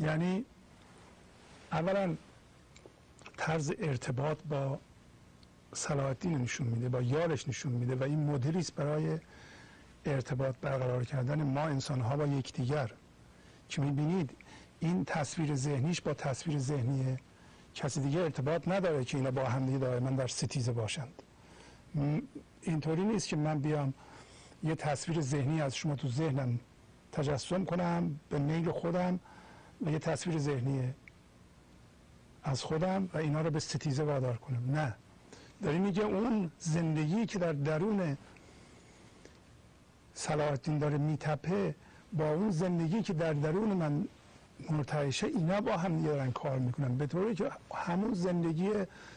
یعنی 0.00 0.44
اولا 1.72 2.16
طرز 3.36 3.72
ارتباط 3.78 4.38
با 4.48 4.78
صلاح 5.74 6.06
الدین 6.06 6.38
نشون 6.38 6.66
میده 6.66 6.88
با 6.88 7.02
یارش 7.02 7.48
نشون 7.48 7.72
میده 7.72 7.94
و 7.94 8.02
این 8.02 8.26
مدلی 8.26 8.66
برای 8.76 9.18
ارتباط 10.04 10.54
برقرار 10.60 11.04
کردن 11.04 11.42
ما 11.42 11.60
انسان 11.60 12.00
ها 12.00 12.16
با 12.16 12.26
یکدیگر. 12.26 12.90
که 13.68 13.82
می‌بینید؟ 13.82 14.30
این 14.80 15.04
تصویر 15.04 15.54
ذهنیش 15.54 16.00
با 16.00 16.14
تصویر 16.14 16.58
ذهنی 16.58 17.16
کسی 17.74 18.00
دیگه 18.00 18.20
ارتباط 18.20 18.68
نداره 18.68 19.04
که 19.04 19.16
اینا 19.16 19.30
با 19.30 19.44
هم 19.44 19.66
دیگه 19.66 19.78
دائما 19.78 20.10
در 20.10 20.26
ستیزه 20.26 20.72
باشند. 20.72 21.22
اینطوری 22.62 23.04
نیست 23.04 23.28
که 23.28 23.36
من 23.36 23.58
بیام 23.58 23.94
یه 24.62 24.74
تصویر 24.74 25.20
ذهنی 25.20 25.62
از 25.62 25.76
شما 25.76 25.94
تو 25.94 26.08
ذهنم 26.08 26.60
تجسم 27.12 27.64
کنم 27.64 28.20
به 28.28 28.38
میل 28.38 28.70
خودم 28.70 29.20
و 29.86 29.90
یه 29.90 29.98
تصویر 29.98 30.38
ذهنی 30.38 30.94
از 32.44 32.62
خودم 32.62 33.08
و 33.14 33.18
اینا 33.18 33.40
رو 33.40 33.50
به 33.50 33.60
ستیزه 33.60 34.02
وادار 34.02 34.36
کنم. 34.36 34.70
نه. 34.70 34.94
داری 35.62 35.78
میگه 35.78 36.02
اون 36.02 36.50
زندگی 36.58 37.26
که 37.26 37.38
در 37.38 37.52
درون 37.52 38.18
صلاح 40.14 40.56
داره 40.56 40.98
میتپه 40.98 41.74
با 42.12 42.32
اون 42.32 42.50
زندگی 42.50 43.02
که 43.02 43.12
در 43.12 43.32
درون 43.32 43.72
من 43.72 44.08
مرتعشه 44.70 45.26
اینا 45.26 45.60
با 45.60 45.76
هم 45.76 46.02
دارن 46.02 46.32
کار 46.32 46.58
می‌کنن. 46.58 46.96
به 46.96 47.06
طوری 47.06 47.34
که 47.34 47.50
همون 47.74 48.14
زندگی 48.14 48.70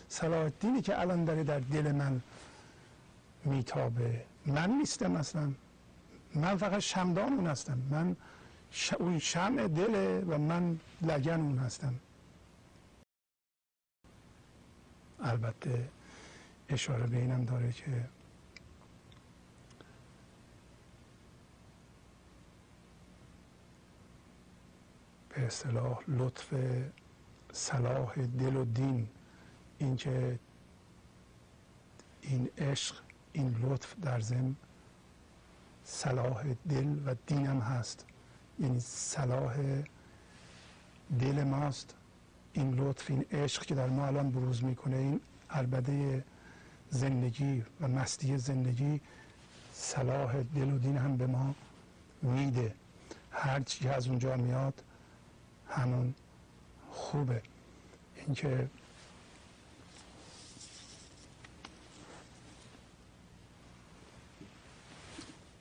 صلاح 0.09 0.49
که 0.83 0.99
الان 0.99 1.25
داره 1.25 1.43
در 1.43 1.59
دل 1.59 1.91
من 1.91 2.21
میتابه. 3.43 4.21
من 4.45 4.69
نیستم 4.69 5.15
اصلا. 5.15 5.51
من 6.35 6.57
فقط 6.57 6.79
شمدان 6.79 7.33
اون 7.33 7.47
هستم. 7.47 7.77
من 7.89 8.15
ش... 8.71 8.93
اون 8.93 9.19
شمع 9.19 9.67
دله 9.67 10.19
و 10.19 10.37
من 10.37 10.79
لگن 11.01 11.41
اون 11.41 11.57
هستم. 11.57 11.95
البته 15.19 15.89
اشاره 16.69 17.07
به 17.07 17.17
اینم 17.17 17.45
داره 17.45 17.71
که 17.71 18.14
به 25.35 25.45
اصطلاح 25.45 25.99
لطف 26.07 26.53
صلاح 27.51 28.15
دل 28.15 28.55
و 28.55 28.65
دین. 28.65 29.07
اینکه 29.77 30.39
این 32.21 32.49
عشق 32.57 32.95
این 33.33 33.55
لطف 33.61 33.95
در 34.01 34.19
ضمن 34.19 34.55
صلاح 35.83 36.43
دل 36.69 36.97
و 37.05 37.15
دینم 37.27 37.59
هست. 37.59 38.05
یعنی 38.59 38.79
صلاح 38.79 39.83
دل 41.19 41.43
ماست. 41.43 41.95
این 42.53 42.73
لطف 42.73 43.09
این 43.11 43.25
عشق 43.31 43.65
که 43.65 43.75
در 43.75 43.87
ما 43.89 44.07
الان 44.07 44.31
بروز 44.31 44.63
می‌کنه 44.63 44.97
این 44.97 45.19
عربده 45.49 46.23
زندگی 46.89 47.65
و 47.81 47.87
مستی 47.87 48.37
زندگی 48.37 49.01
صلاح 49.73 50.43
دل 50.43 50.73
و 50.73 50.77
دین 50.77 50.97
هم 50.97 51.17
به 51.17 51.27
ما 51.27 51.55
میده. 52.21 52.75
هر 53.31 53.59
چی 53.59 53.87
از 53.87 54.07
اونجا 54.07 54.35
میاد 54.37 54.81
همون 55.69 56.13
خوبه. 56.91 57.41
اینکه 58.15 58.69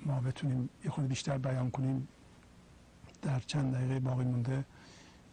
ما 0.00 0.20
بتونیم 0.20 0.68
یه 0.84 0.90
خود 0.90 1.09
بیشتر 1.09 1.38
بیان 1.38 1.70
کنیم 1.70 2.09
در 3.22 3.40
چند 3.40 3.74
دقیقه 3.74 4.00
باقی 4.00 4.24
مونده. 4.24 4.64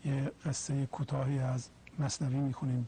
یه 0.05 0.31
قصه 0.45 0.85
کوتاهی 0.85 1.39
از 1.39 1.69
مصنوی 1.99 2.39
می‌خونیم. 2.39 2.87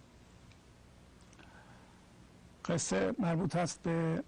قصه 2.66 3.16
مربوط 3.20 3.56
است 3.56 3.84
به 3.84 4.24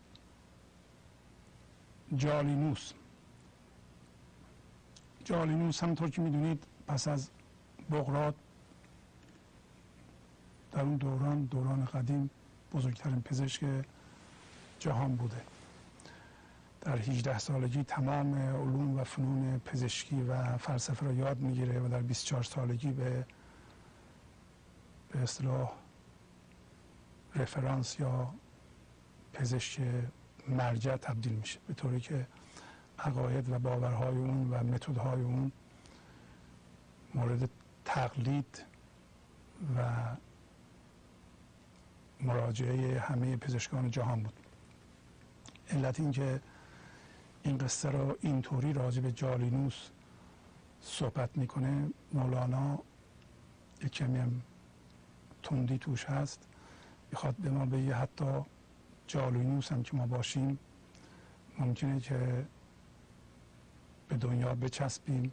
جالینوس. 2.16 2.94
جالینوس 5.24 5.84
همونطور 5.84 6.10
که 6.10 6.22
می‌دونید 6.22 6.64
پس 6.88 7.08
از 7.08 7.30
بغرات 7.92 8.36
در 10.72 10.82
اون 10.82 10.96
دوران 10.96 11.46
دوران 11.46 11.86
قدیم 11.86 12.30
بزرگترین 12.74 13.22
پزشک 13.22 13.66
جهان 14.80 15.16
بوده. 15.16 15.42
در 16.82 16.98
18 16.98 17.38
سالگی 17.40 17.84
تمام 17.84 18.36
علوم 18.36 19.00
و 19.00 19.04
فنون 19.04 19.60
پزشکی 19.60 20.22
و 20.22 20.58
فلسفه 20.58 21.06
را 21.06 21.14
یاد 21.14 21.40
می‌گیره 21.40 21.80
و 21.80 21.88
در 21.88 22.02
24 22.02 22.44
سالگی 22.44 22.92
به 22.92 23.26
به 25.12 25.20
اصطلاح 25.20 25.72
رفرانس 27.36 28.00
یا 28.00 28.34
پزشک 29.34 29.82
مرجع 30.48 30.98
تبدیل 30.98 31.34
میشه. 31.34 31.60
به 31.68 31.74
طوری 31.74 32.00
که 32.00 32.28
عقاید 33.00 33.50
و 33.50 33.60
باورهای 33.60 34.18
اون 34.18 34.50
و 34.50 34.64
متدهای 34.64 35.22
اون 35.22 35.52
مورد 37.16 37.50
تقلید 37.86 38.66
و 39.78 39.82
مراجعه 42.22 43.00
همه 43.00 43.38
پزشکان 43.38 43.92
جهان 43.92 44.24
بود. 44.24 44.40
علت 45.70 46.00
اینکه 46.00 46.42
این 47.44 47.58
قصه 47.58 47.90
را 47.90 48.18
اینطوری 48.22 48.74
راجع 48.74 49.02
به 49.02 49.12
جالینوس 49.12 49.90
صحبت 50.82 51.38
می‌کنه 51.38 51.90
مولانا 52.14 52.80
یک 53.84 53.92
کمی 53.92 54.20
هم 54.20 54.42
تندی 55.44 55.78
توش 55.78 56.06
هست 56.06 56.48
می‌خواد 57.12 57.36
به 57.36 57.50
ما 57.50 57.66
بگه 57.66 57.96
حتی 57.96 58.42
جالوینوس 59.08 59.72
هم 59.72 59.84
که 59.84 59.98
ما 59.98 60.08
باشیم 60.08 60.60
ممکنه 61.60 62.00
که 62.00 62.46
به 64.08 64.18
دنیا 64.18 64.56
بچسبیم 64.56 65.32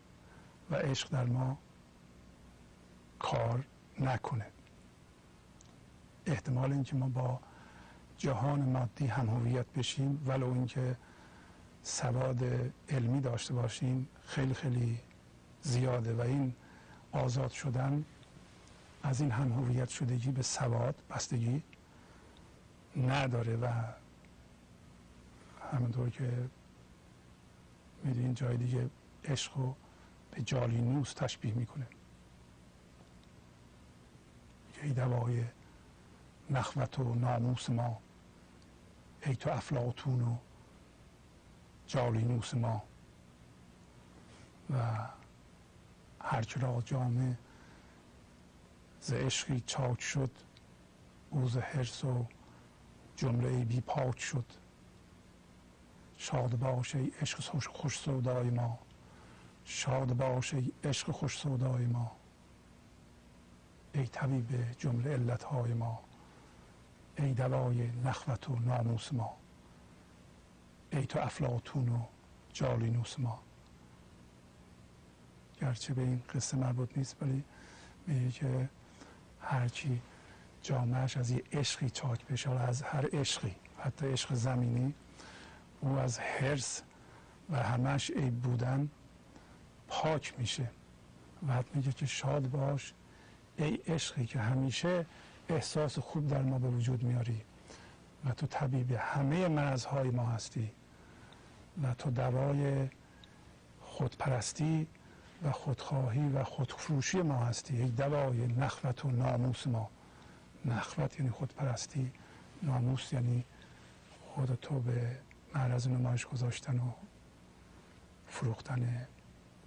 و 0.71 0.75
عشق 0.75 1.11
در 1.11 1.25
ما 1.25 1.59
کار 3.23 3.65
نکنه. 4.01 4.47
احتمال 6.27 6.73
اینکه 6.73 6.97
ما 6.97 7.09
با 7.09 7.41
جهان 8.19 8.61
مادی 8.61 9.07
هم 9.07 9.29
هویت 9.29 9.67
بشیم 9.67 10.23
ولو 10.27 10.53
اینکه 10.53 10.97
سواد 11.83 12.45
علمی 12.89 13.21
داشته 13.21 13.55
باشیم 13.55 14.09
خیلی 14.27 14.55
خیلی 14.55 14.99
زیاده 15.63 16.15
و 16.15 16.21
این 16.21 16.55
آزاد 17.13 17.51
شدن 17.51 18.05
از 19.03 19.21
این 19.21 19.31
هم 19.31 19.53
هویت 19.53 19.89
شدگی 19.89 20.31
به 20.31 20.43
سواد 20.43 20.95
بستگی 21.11 21.63
نداره 22.97 23.57
و 23.57 23.69
همونطور 25.73 26.11
که 26.11 26.49
می‌دونین 28.05 28.35
جای 28.35 28.57
دیگه 28.57 28.91
عشق 29.25 29.57
رو 29.57 29.75
به 30.31 30.43
جالینوس 30.43 31.13
تشبیه 31.13 31.55
می‌کنه. 31.55 31.87
ای 34.83 34.93
دوای 34.93 35.45
نخوت 36.51 36.99
و 36.99 37.15
ناموس 37.15 37.71
ما. 37.71 37.99
ای 39.27 39.37
تو 39.37 39.51
افلاطون 39.51 40.23
و 40.23 40.37
جالینوس 41.87 42.55
ما. 42.55 42.83
و 44.71 45.09
هرچه 46.21 46.61
را 46.61 46.83
ز 49.01 49.13
عشقی 49.13 49.61
چاک 49.61 50.01
شد 50.01 50.31
او 51.31 51.49
ز 51.49 51.57
حرس 51.57 52.05
و 52.05 52.27
جمله 53.17 53.65
بی 53.65 53.81
پاک 53.81 54.21
شد. 54.21 54.47
شاد 56.19 56.59
باش 56.59 56.95
ای 56.95 57.13
عشق 57.21 57.67
خوش 57.67 57.99
سودای 57.99 58.51
ما. 58.51 58.79
شاد 59.65 60.17
باش 60.17 60.55
ای 60.55 60.73
عشق 60.85 61.11
خوش 61.11 61.39
سودای 61.39 61.87
ما. 61.87 62.22
ای 63.95 64.07
طبیب 64.07 64.77
جمله 64.79 65.11
علتهای 65.11 65.75
ما 65.75 66.01
ای 67.17 67.33
دوای 67.33 67.91
نخوت 68.05 68.51
و 68.51 68.57
ناموس 68.57 69.13
ما 69.13 69.37
ای 70.91 71.07
تو 71.07 71.19
افلاتون 71.19 71.89
و 71.89 72.03
جالینوس 72.53 73.19
ما. 73.19 73.43
گرچه 75.61 75.95
به 75.95 76.03
این 76.03 76.23
قصه 76.35 76.57
مربوط 76.57 76.99
نیست 76.99 77.17
ولی 77.23 77.45
میگه 78.07 78.31
که 78.31 78.69
هرچی 79.41 80.03
جامعش 80.63 81.17
از 81.17 81.31
یه 81.31 81.43
عشقی 81.53 81.91
چاک 81.91 82.27
بشه 82.27 82.51
از 82.51 82.83
هر 82.83 83.09
عشقی 83.13 83.55
حتی 83.79 84.07
عشق 84.07 84.35
زمینی 84.35 84.95
او 85.81 85.99
از 85.99 86.19
حرس 86.19 86.83
و 87.51 87.63
همش 87.63 88.11
عیب 88.11 88.35
بودن 88.35 88.91
پاک 89.89 90.35
میشه. 90.39 90.71
و 91.49 91.53
حتی 91.53 91.71
میگه 91.75 91.93
که 91.93 92.07
شاد 92.07 92.51
باش 92.51 92.95
ای 93.57 93.75
عشقی 93.75 94.27
که 94.27 94.39
همیشه 94.39 95.07
احساس 95.49 95.99
خوب 95.99 96.29
در 96.29 96.43
ما 96.43 96.59
به 96.59 96.69
وجود 96.69 97.03
میاری 97.03 97.41
و 98.25 98.31
تو 98.31 98.47
طبیب 98.47 98.93
همه 98.93 99.49
مرزهای 99.49 100.11
ما 100.11 100.27
هستی 100.27 100.71
و 101.83 101.95
تو 101.95 102.11
دوای 102.11 102.89
خودپرستی 103.81 104.87
و 105.45 105.53
خودخواهی 105.53 106.29
و 106.29 106.45
خودفروشی 106.45 107.23
ما 107.23 107.39
هستی 107.39 107.77
ای 107.77 107.89
دوای 107.89 108.47
نخوت 108.47 109.05
و 109.05 109.11
ناموس 109.11 109.67
ما. 109.67 109.91
نخوت 110.65 111.21
یعنی 111.21 111.31
خودپرستی 111.31 112.13
ناموس 112.63 113.13
یعنی 113.13 113.45
خود 114.25 114.55
تو 114.55 114.81
به 114.81 115.19
معرض 115.55 115.89
نمایش 115.89 116.27
گذاشتن 116.27 116.79
و 116.79 116.93
فروختن 118.29 119.07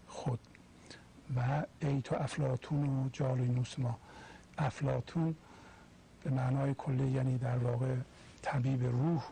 خود. 0.07 0.39
و 1.37 1.63
ای 1.79 2.01
تو 2.01 2.15
افلاتون 2.15 2.89
و 2.89 3.09
جالینوس 3.09 3.79
ما. 3.79 3.97
افلاتون 4.57 5.35
به 6.23 6.29
معنای 6.29 6.73
کلی 6.77 7.07
یعنی 7.07 7.37
در 7.37 7.57
واقع 7.57 7.95
طبیب 8.41 8.83
روح 8.83 9.23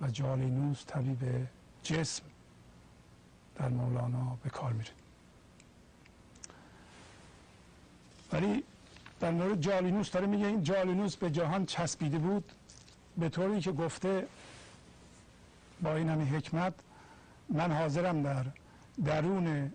و 0.00 0.08
جالینوس 0.08 0.84
طبیب 0.86 1.48
جسم 1.82 2.22
در 3.56 3.68
مولانا 3.68 4.38
به 4.42 4.50
کار 4.50 4.72
میره. 4.72 4.90
ولی 8.32 8.64
در 9.20 9.30
مورد 9.30 9.60
جالینوس 9.60 10.10
داره 10.10 10.26
میگه 10.26 10.46
این 10.46 10.62
جالینوس 10.62 11.16
به 11.16 11.30
جهان 11.30 11.66
چسبیده 11.66 12.18
بود 12.18 12.52
به 13.18 13.28
طوری 13.28 13.60
که 13.60 13.72
گفته 13.72 14.26
با 15.82 15.96
این 15.96 16.08
همه 16.08 16.24
حکمت 16.24 16.74
من 17.48 17.72
حاضرم 17.72 18.22
در 18.22 18.44
درون 19.04 19.72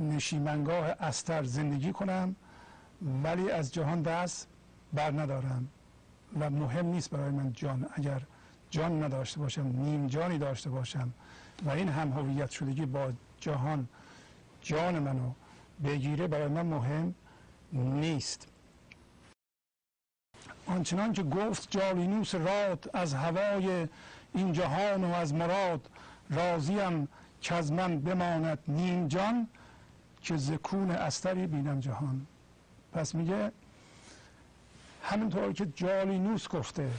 نشیمنگاه 0.00 0.86
استر 1.00 1.44
زندگی 1.44 1.92
کنم 1.92 2.36
ولی 3.22 3.50
از 3.50 3.74
جهان 3.74 4.02
دست 4.02 4.48
بر 4.92 5.10
ندارم 5.10 5.68
و 6.40 6.50
مهم 6.50 6.86
نیست 6.86 7.10
برای 7.10 7.30
من 7.30 7.52
جان. 7.52 7.86
اگر 7.92 8.22
جان 8.70 9.02
نداشته 9.02 9.40
باشم 9.40 9.66
نیم 9.66 10.06
جانی 10.06 10.38
داشته 10.38 10.70
باشم 10.70 11.12
و 11.64 11.70
این 11.70 11.88
هم 11.88 12.12
هویت 12.12 12.50
شدگی 12.50 12.86
با 12.86 13.12
جهان 13.40 13.88
جان 14.62 14.98
منو 14.98 15.32
بگیره 15.84 16.26
برای 16.26 16.48
من 16.48 16.66
مهم 16.66 17.14
نیست. 17.72 18.48
آنچنان 20.66 21.12
که 21.12 21.22
گفت 21.22 21.70
جالینوس 21.70 22.34
راد 22.34 22.90
از 22.94 23.14
هوای 23.14 23.88
این 24.34 24.52
جهان 24.52 25.04
و 25.04 25.14
از 25.14 25.34
مراد 25.34 25.90
راضیم 26.30 27.08
که 27.40 27.54
از 27.54 27.72
من 27.72 28.00
بماند 28.00 28.58
نیم 28.68 29.08
جان 29.08 29.48
که 30.22 30.36
زکون 30.36 30.90
استری 30.90 31.46
بینم 31.46 31.80
جهان. 31.80 32.26
پس 32.92 33.14
میگه 33.14 33.52
همینطور 35.02 35.52
که 35.52 35.66
جالینوس 35.66 36.48
گفته 36.48 36.90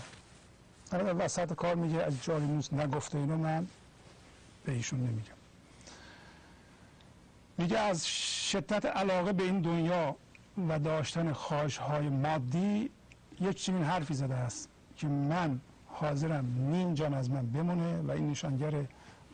در 0.92 1.26
وسط 1.26 1.54
کار 1.54 1.76
میگه 1.76 2.04
از 2.04 2.24
جالینوس 2.24 2.74
نگفته 2.74 3.18
اینو 3.18 3.38
من 3.38 3.68
به 4.66 4.72
ایشون 4.72 5.00
نمیگم. 5.00 5.40
میگه 7.58 7.80
از 7.80 8.08
شدت 8.08 8.86
علاقه 8.86 9.34
به 9.34 9.44
این 9.44 9.62
دنیا 9.62 10.16
و 10.70 10.80
داشتن 10.80 11.34
خواهش 11.34 11.78
های 11.78 12.10
مادی 12.10 12.90
یک 13.42 13.58
چنین 13.58 13.84
حرفی 13.84 14.14
زده 14.14 14.36
است 14.36 14.70
که 14.96 15.08
من 15.08 15.60
حاضرم 15.88 16.46
نیم 16.58 16.94
جان 16.94 17.14
از 17.14 17.32
من 17.32 17.46
بمونه 17.46 18.02
و 18.02 18.12
این 18.12 18.30
نشانگر 18.30 18.86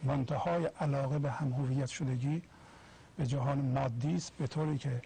منتهای 0.04 0.66
علاقه 0.66 1.20
به 1.20 1.32
هم 1.32 1.54
هویت 1.54 1.90
شدگی 1.90 2.42
به 3.18 3.26
جهان 3.28 3.58
مادی 3.58 4.16
است 4.16 4.34
به 4.38 4.48
طوری 4.48 4.78
که 4.78 5.02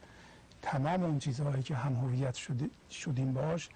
تمام 0.62 1.04
اون 1.04 1.20
چیزهایی 1.20 1.64
که 1.64 1.76
هم 1.76 1.96
هویت 1.96 2.36
شدیم 2.92 3.34
باش 3.34 3.70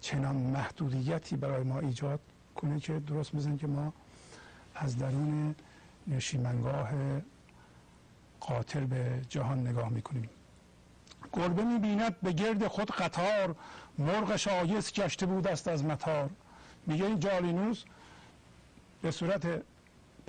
چنان 0.00 0.36
محدودیتی 0.36 1.36
برای 1.36 1.62
ما 1.62 1.78
ایجاد 1.78 2.20
کنه 2.56 2.80
که 2.80 2.98
درست 2.98 3.34
میزن 3.34 3.56
که 3.56 3.66
ما 3.66 3.92
از 4.74 4.98
درون 4.98 5.54
نشیمنگاه 6.06 6.90
قاتل 8.40 8.84
به 8.84 9.20
جهان 9.28 9.66
نگاه 9.66 9.88
می‌کنیم. 9.88 10.30
گربه 11.32 11.64
می‌بیند 11.64 12.20
به 12.20 12.32
گرد 12.32 12.66
خود 12.66 12.90
قطار 12.90 13.56
مرغ 13.98 14.36
شایست 14.36 14.94
گشته 14.94 15.26
بود 15.26 15.46
است 15.46 15.68
از 15.68 15.84
متار 15.84 16.30
میگه 16.86 17.04
این 17.04 17.20
جالینوس 17.20 17.84
به 19.02 19.10
صورت 19.10 19.62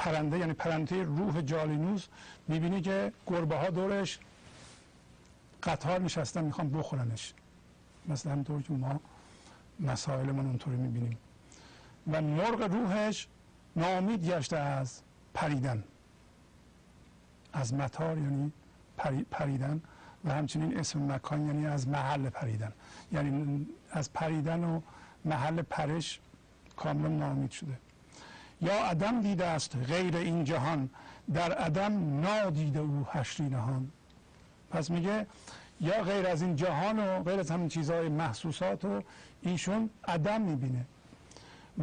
پرنده 0.02 0.40
یعنی 0.40 0.54
پرنده 0.54 1.04
روح 1.04 1.42
جالینوس 1.42 2.08
می‌بینی 2.48 2.82
که 2.82 3.12
گربه 3.28 3.58
ها 3.58 3.70
دورش 3.70 4.20
قطار 5.64 6.02
نشستن 6.02 6.44
می‌خوان 6.44 6.70
بخورنش. 6.70 7.34
مثل 8.08 8.30
همطور 8.30 8.62
که 8.62 8.74
ما 8.74 9.00
مسائل 9.80 10.32
من 10.32 10.46
اونطوری 10.46 10.78
می‌بینیم. 10.78 11.18
و 12.12 12.22
مرغ 12.22 12.62
روحش 12.62 13.28
نامید 13.76 14.30
گشته 14.30 14.58
از 14.58 15.02
پریدن. 15.34 15.84
از 17.54 17.74
متار 17.74 18.18
یعنی 18.18 18.52
پریدن 19.32 19.82
و 20.26 20.34
همچنین 20.34 20.80
اسم 20.80 21.12
مکان 21.12 21.46
یعنی 21.48 21.66
از 21.66 21.88
محل 21.88 22.30
پریدن. 22.30 22.74
یعنی 23.12 23.68
از 23.92 24.14
پریدن 24.14 24.64
و 24.64 24.82
محل 25.26 25.62
پرش 25.62 26.20
کاملا 26.76 27.08
نامید 27.08 27.52
شده. 27.52 27.78
یا 28.62 28.86
عدم 28.86 29.22
دیده 29.22 29.46
است 29.46 29.76
غیر 29.76 30.18
این 30.18 30.44
جهان 30.44 30.90
در 31.34 31.52
عدم 31.54 32.20
نادیده 32.20 32.80
او 32.80 33.06
حشری 33.12 33.50
نهان. 33.50 33.92
پس 34.70 34.92
میگه 34.92 35.28
یا 35.82 36.04
غیر 36.04 36.28
از 36.28 36.42
این 36.42 36.56
جهان 36.56 37.00
و 37.00 37.24
غیر 37.24 37.40
از 37.40 37.52
همین 37.52 37.68
چیزهای 37.68 38.10
محسوسات 38.10 38.86
و 38.86 39.04
ایشون 39.42 39.90
عدم 40.08 40.42
می‌بینه. 40.42 40.86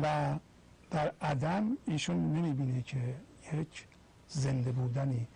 و 0.03 0.35
در 0.91 1.12
عدم 1.22 1.76
ایشون 1.87 2.33
نمی‌بینه 2.33 2.83
که 2.83 3.14
یک 3.53 3.87
زنده 4.29 4.72
بودنی 4.72 5.29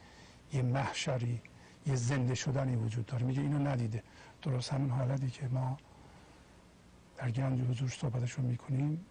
یه 0.52 0.62
محشری 0.62 1.40
یه 1.86 1.96
زنده 1.96 2.34
شدنی 2.34 2.76
وجود 2.76 3.06
داره. 3.06 3.26
میگه 3.26 3.40
اینو 3.40 3.58
ندیده. 3.68 4.02
درست 4.42 4.72
همین 4.72 4.90
حالتی 4.90 5.30
که 5.30 5.48
ما 5.48 5.76
در 7.16 7.30
گنج 7.30 7.60
حضور 7.60 7.88
صحبتشون 7.88 8.44
می‌کنیم. 8.44 9.06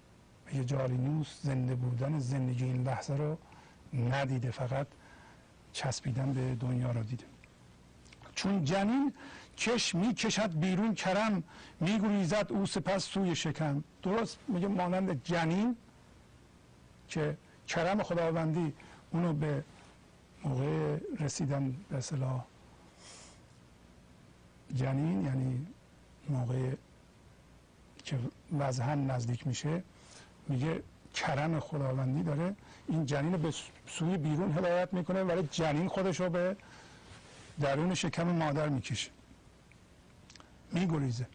جالینوس 0.54 1.40
زنده 1.44 1.76
بودن 1.76 2.20
زندگی 2.20 2.64
این 2.64 2.84
لحظه 2.84 3.16
رو 3.16 3.38
ندیده 3.94 4.52
فقط 4.52 4.88
چسبیدن 5.74 6.34
به 6.34 6.56
دنیا 6.56 6.92
رو 6.92 7.04
دیده. 7.04 7.24
چون 8.36 8.64
جنین 8.64 9.14
کش 9.58 9.96
می‌کشد 9.96 10.60
بیرون 10.60 10.96
کرم 10.96 11.44
میگریزد 11.80 12.48
او 12.50 12.66
سپس 12.66 13.04
سوی 13.04 13.36
شکم. 13.36 13.84
درست 14.04 14.38
میگه 14.48 14.68
مانند 14.68 15.24
جنین 15.24 15.76
که 17.08 17.38
کرم 17.68 18.04
خداوندی 18.04 18.74
اونو 19.12 19.34
به 19.34 19.64
موقع 20.44 20.98
رسیدن 21.20 21.76
به 21.90 21.98
اصطلاح 21.98 22.44
جنین 24.76 25.26
یعنی 25.26 25.68
موقع 26.30 26.70
که 28.04 28.20
وضع 28.60 28.96
نزدیک 28.96 29.48
میشه 29.48 29.84
میگه 30.52 30.84
کرم 31.14 31.60
خداوندی 31.60 32.24
داره. 32.24 32.56
این 32.88 33.06
جنین 33.06 33.38
به 33.38 33.54
سوی 33.88 34.18
بیرون 34.18 34.52
هدایت 34.58 34.94
می‌کنه 34.94 35.24
ولی 35.24 35.48
جنین 35.52 35.88
خودش 35.88 36.20
رو 36.20 36.30
به 36.30 36.56
درون 37.62 37.94
شکم 37.94 38.24
مادر 38.24 38.70
می‌کشه. 38.70 39.12
میگریزه. 40.72 41.28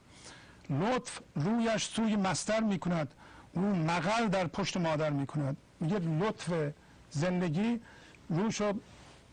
لطف 0.70 1.20
رویش 1.34 1.84
سوی 1.84 2.16
مستر 2.16 2.60
می‌کند. 2.60 3.14
او 3.52 3.62
مقل 3.62 4.28
در 4.28 4.46
پشت 4.46 4.76
مادر 4.76 5.10
می‌کند. 5.10 5.56
میگه 5.80 5.98
لطف 5.98 6.72
زندگی 7.10 7.80
روش 8.28 8.60
رو 8.60 8.72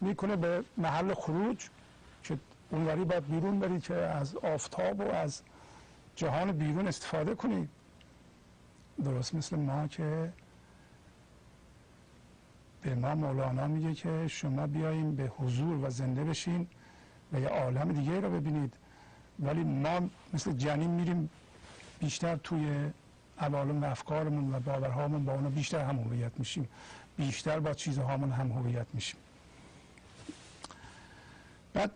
می‌کنه 0.01 0.35
به 0.35 0.63
محل 0.77 1.13
خروج 1.13 1.69
که 2.23 2.37
اونوری 2.69 3.05
باید 3.05 3.27
بیرون 3.27 3.59
بری 3.59 3.79
که 3.79 3.95
از 3.95 4.35
آفتاب 4.35 4.99
و 4.99 5.11
از 5.11 5.41
جهان 6.15 6.51
بیرون 6.51 6.87
استفاده 6.87 7.35
کنی. 7.35 7.69
درست 9.03 9.35
مثل 9.35 9.55
ما 9.55 9.87
که 9.87 10.33
به 12.81 12.95
ما 12.95 13.15
مولانا 13.15 13.67
میگه 13.67 13.93
که 13.93 14.27
شما 14.27 14.67
بیاییم 14.67 15.15
به 15.15 15.23
حضور 15.37 15.85
و 15.85 15.89
زنده 15.89 16.23
بشین 16.23 16.67
و 17.33 17.39
یه 17.39 17.47
عالم 17.47 17.91
دیگه 17.91 18.19
رو 18.19 18.29
ببینید. 18.29 18.73
ولی 19.39 19.63
ما 19.63 20.09
مثل 20.33 20.51
جنین 20.51 20.89
میریم 20.89 21.29
بیشتر 21.99 22.35
توی 22.35 22.91
عوالم 23.39 23.83
و 23.83 23.85
افکارمون 23.85 24.55
و 24.55 24.59
باورهامون 24.59 25.25
با 25.25 25.33
اونا 25.33 25.49
بیشتر 25.49 25.79
هم 25.85 25.99
هویت 25.99 26.31
میشیم. 26.37 26.69
بیشتر 27.17 27.59
با 27.59 27.73
چیزهامون 27.73 28.31
هم 28.31 28.51
هویت 28.51 28.87
میشیم. 28.93 29.19
بعد 31.73 31.91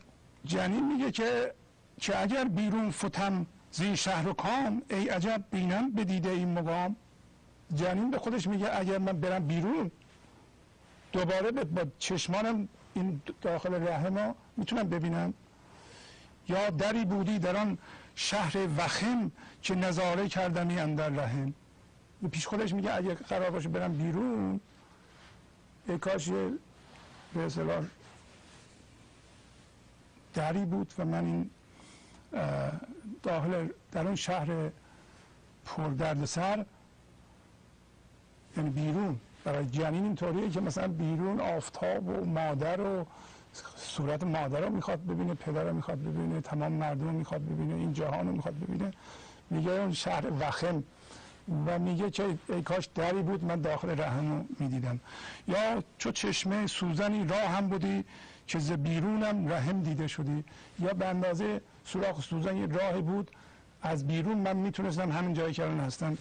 جنین 0.46 0.94
میگه 0.94 1.12
که 1.12 1.54
که 2.00 2.22
اگر 2.22 2.44
بیرون 2.44 2.92
فتم 2.92 3.46
زی 3.78 3.98
شهر 3.98 4.28
و 4.28 4.34
کام 4.34 4.82
ای 4.90 5.10
عجب 5.10 5.44
بینم 5.52 5.92
به 5.92 6.04
دیده 6.04 6.30
این 6.30 6.60
مقام. 6.60 6.96
جنین 7.76 8.12
به 8.12 8.18
خودش 8.18 8.48
میگه 8.48 8.80
اگر 8.80 8.98
من 8.98 9.20
برم 9.20 9.48
بیرون 9.48 9.92
دوباره 11.12 11.52
با 11.52 11.82
چشمانم 12.00 12.68
این 12.94 13.22
داخل 13.42 13.88
رحم 13.88 14.36
می‌تونم 14.58 14.90
ببینم. 14.90 15.34
یا 16.50 16.70
دری 16.70 17.06
بودی 17.06 17.40
در 17.40 17.58
آن 17.58 17.78
شهر 18.16 18.68
وخم 18.78 19.32
که 19.62 19.76
نظاره 19.76 20.30
کردمی 20.30 20.80
اندر 20.80 21.10
رحم 21.10 21.54
پیش 22.32 22.48
خودش 22.48 22.74
میگه 22.74 22.96
اگه 22.96 23.14
قرار 23.14 23.50
باشه 23.50 23.70
برم 23.70 23.94
بیرون 23.94 24.60
ای 25.88 25.98
کاش 25.98 26.30
به 27.34 27.50
دری 30.34 30.66
بود 30.66 30.94
و 30.98 31.06
من 31.06 31.26
این 31.26 31.50
داخل 33.24 33.68
در 33.92 34.06
اون 34.06 34.16
شهر 34.16 34.48
پر 35.66 35.90
درد 35.90 36.26
سر. 36.26 36.66
یعنی 38.58 38.70
بیرون. 38.70 39.20
برای 39.44 39.66
جنین 39.66 40.04
اینطوریه 40.04 40.50
که 40.50 40.62
مثلا 40.62 40.88
بیرون 40.88 41.40
آفتاب 41.40 42.08
و 42.08 42.26
مادر 42.26 42.82
و 42.82 43.06
صورت 43.78 44.24
مادر 44.24 44.60
رو 44.60 44.70
می‌خواد 44.70 45.06
ببینه 45.06 45.34
پدر 45.34 45.64
رو 45.64 45.74
می‌خواد 45.74 46.00
ببینه 46.00 46.42
تمام 46.42 46.72
مردم 46.72 47.04
رو 47.04 47.12
می‌خواد 47.12 47.46
ببینه 47.46 47.76
این 47.76 47.94
جهان 47.94 48.28
رو 48.28 48.34
می‌خواد 48.34 48.60
ببینه. 48.60 48.92
میگه 49.50 49.72
اون 49.72 49.94
شهر 49.94 50.24
وخم 50.40 50.84
و 51.66 51.80
میگه 51.80 52.12
که 52.12 52.38
ای 52.50 52.62
کاش 52.62 52.90
دری 52.96 53.22
بود 53.22 53.44
من 53.44 53.62
داخل 53.62 54.00
رحم 54.00 54.32
رو 54.32 54.46
می‌دیدم. 54.60 55.00
یا 55.48 55.84
چو 55.98 56.12
چشمه 56.12 56.68
سوزنی 56.68 57.28
راه 57.28 57.40
هم 57.40 57.68
بودی 57.68 58.06
که 58.48 58.60
ز 58.60 58.72
بیرونم 58.72 59.48
رحم 59.48 59.84
دیده 59.84 60.08
شدی. 60.08 60.44
یا 60.80 60.94
به 60.94 61.06
اندازه 61.06 61.62
سوراخ 61.88 62.22
سوزن 62.22 62.58
یه 62.58 62.66
راهی 62.66 63.02
بود. 63.02 63.32
از 63.82 64.08
بیرون 64.08 64.38
من 64.38 64.56
می‌تونستم 64.56 65.12
همین 65.12 65.34
جایی 65.34 65.54
که 65.54 65.64
الان 65.64 65.80
هستم 65.80 66.18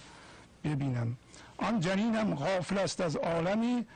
ببینم. 0.64 1.16
آن 1.56 1.80
جنینم 1.80 2.34
غافل 2.34 2.78
است 2.78 3.00
از 3.00 3.16
عالمی 3.16 3.86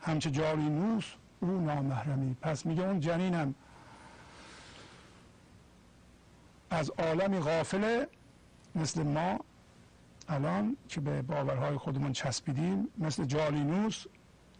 همچه 0.00 0.30
جاری 0.30 0.62
نوس 0.62 1.12
او 1.40 1.60
نامحرمی. 1.60 2.36
پس 2.42 2.66
میگه 2.66 2.82
اون 2.82 3.00
جنینم 3.00 3.54
از 6.70 6.90
عالمی 6.90 7.38
غافله 7.38 8.08
مثل 8.74 9.02
ما 9.02 9.38
الان 10.28 10.76
که 10.88 11.00
به 11.00 11.22
باورهای 11.22 11.76
خودمون 11.76 12.12
چسبیدیم 12.12 12.88
مثل 12.98 13.24
جالینوس 13.24 14.04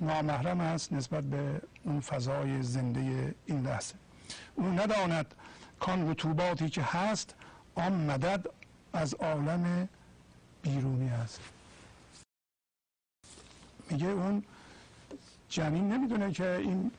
نامحرم 0.00 0.60
است 0.60 0.92
نسبت 0.92 1.24
به 1.24 1.62
اون 1.84 2.00
فضای 2.00 2.62
زنده 2.62 3.34
این 3.46 3.62
لحظه. 3.62 3.94
او 4.54 4.66
نداند 4.66 5.34
کان 5.85 6.11
رطوباتی 6.11 6.68
که 6.68 6.82
هست 6.82 7.35
آن 7.74 7.93
مدد 7.93 8.47
از 8.93 9.14
عالم 9.14 9.89
بیرونی 10.62 11.09
است. 11.09 11.41
میگه 13.91 14.07
اون 14.07 14.45
جنین 15.49 15.93
نمی‌دونه 15.93 16.32
که 16.32 16.57
این 16.57 16.91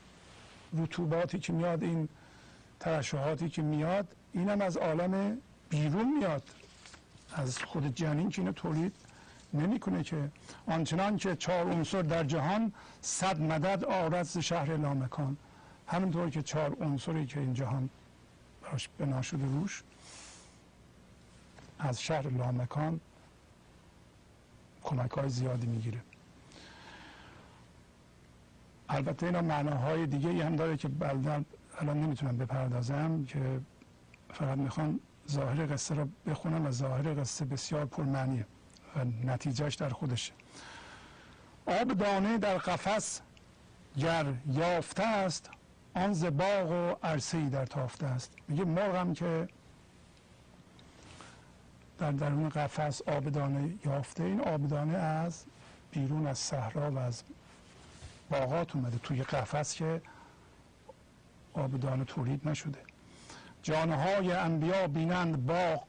رطوباتی 0.74 1.40
که 1.40 1.54
میاد 1.54 1.84
این 1.84 2.10
ترشحاتی 2.80 3.50
که 3.50 3.62
میاد 3.62 4.08
اینم 4.34 4.62
از 4.62 4.78
عالم 4.78 5.38
بیرون 5.70 6.18
میاد. 6.18 6.44
از 7.34 7.60
خود 7.60 7.96
جنین 7.96 8.30
که 8.30 8.42
اینو 8.42 8.52
تولید 8.52 8.94
نمی‌کنه 9.54 10.04
که 10.04 10.30
آنچنان 10.68 11.18
که 11.18 11.36
چهار 11.36 11.72
عنصر 11.72 12.02
در 12.02 12.24
جهان 12.24 12.74
صد 13.02 13.42
مدد 13.42 13.84
آرد 13.84 14.40
شهر 14.40 14.78
لامکان. 14.78 15.38
همینطور 15.88 16.30
که 16.30 16.42
چهار 16.42 16.78
عنصری 16.82 17.26
که 17.26 17.40
این 17.40 17.54
جهان 17.54 17.90
براش 18.66 18.90
بنا 18.98 19.22
شده 19.22 19.46
روش. 19.46 19.84
از 21.80 22.02
شهر 22.02 22.28
لامکان 22.28 23.00
کمک 24.84 25.12
های 25.12 25.30
زیادی 25.30 25.68
می‌گیره. 25.68 26.02
البته 28.90 29.26
اینا 29.26 29.42
معناهای 29.42 30.08
دیگه 30.08 30.46
هم 30.46 30.56
داره 30.56 30.78
که 30.78 30.88
بلدن 30.88 31.46
الان 31.80 32.02
نمی‌تونم 32.02 32.38
بپردازم 32.38 33.26
که 33.26 33.62
فقط 34.34 34.58
می‌خوام 34.58 35.00
ظاهر 35.30 35.74
قصه 35.74 35.96
رو 35.96 36.08
بخونم 36.28 36.66
و 36.66 36.72
ظاهر 36.72 37.22
قصه 37.22 37.46
بسیار 37.46 37.86
پرمعنیه 37.86 38.46
و 38.96 39.04
نتیجهش 39.04 39.76
در 39.76 39.90
خودشه. 39.90 40.34
آب 41.66 41.94
دانه 41.94 42.38
در 42.38 42.58
قفس 42.58 43.22
گر 43.98 44.34
یافته 44.48 45.04
است 45.04 45.50
آن 45.96 46.14
ز 46.14 46.26
باغ 46.26 46.72
و 46.72 47.08
عرصه 47.08 47.50
در 47.50 47.66
تافته 47.66 48.06
است. 48.06 48.32
میگه 48.48 48.66
مرغم 48.66 49.14
که 49.14 49.48
در 51.98 52.12
درون 52.12 52.50
قفس 52.50 53.02
آبدانه 53.02 53.74
یافته 53.86 54.24
این 54.24 54.42
آبدانه 54.42 54.98
از 54.98 55.44
بیرون 55.92 56.28
از 56.28 56.38
صحرا 56.38 56.92
و 56.92 56.98
از 56.98 57.24
باغات 58.30 58.76
اومده 58.76 58.98
توی 58.98 59.24
قفس 59.24 59.74
که 59.74 60.02
آبدانه 61.54 62.06
تولید 62.06 62.50
نشده. 62.50 62.80
جانهای 63.64 64.32
انبیا 64.32 64.88
بینند 64.88 65.46
باغ 65.46 65.84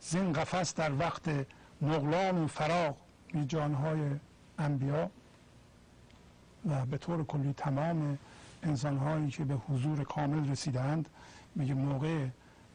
زین 0.00 0.32
قفس 0.32 0.74
در 0.74 0.98
وقت 0.98 1.46
نقلان 1.82 2.44
و 2.44 2.46
فراغ. 2.46 2.96
می 3.32 3.46
جانهای 3.46 4.10
انبیا 4.58 5.10
و 6.70 6.86
به 6.86 6.98
طور 6.98 7.24
کلی 7.24 7.52
تمام 7.52 8.18
انسان 8.62 8.96
هایی 8.96 9.30
که 9.30 9.44
به 9.44 9.54
حضور 9.54 10.04
کامل 10.04 10.50
رسیدند 10.50 11.08
میگه 11.54 11.74
موقع 11.74 12.26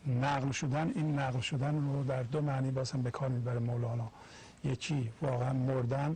نقل 0.08 0.52
شدن 0.52 0.92
این 0.96 1.20
نقل 1.20 1.40
شدن 1.40 1.76
رو 1.76 2.04
در 2.04 2.24
دو 2.24 2.42
معنی 2.42 2.72
بازم 2.72 3.02
به 3.02 3.12
کار 3.12 3.30
می‌بره 3.30 3.60
مولانا. 3.60 4.12
یکی 4.64 5.12
واقعا 5.22 5.54
مردن 5.54 6.16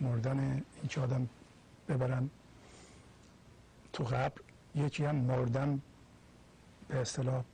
مردن 0.00 0.38
این 0.40 0.88
که 0.88 1.00
آدم 1.00 1.28
ببرن 1.88 2.30
تو 3.92 4.04
قبر 4.04 4.40
یکی 4.74 5.04
هم 5.04 5.16
مردن 5.16 5.80
به 6.88 7.00
اصطلاح 7.00 7.44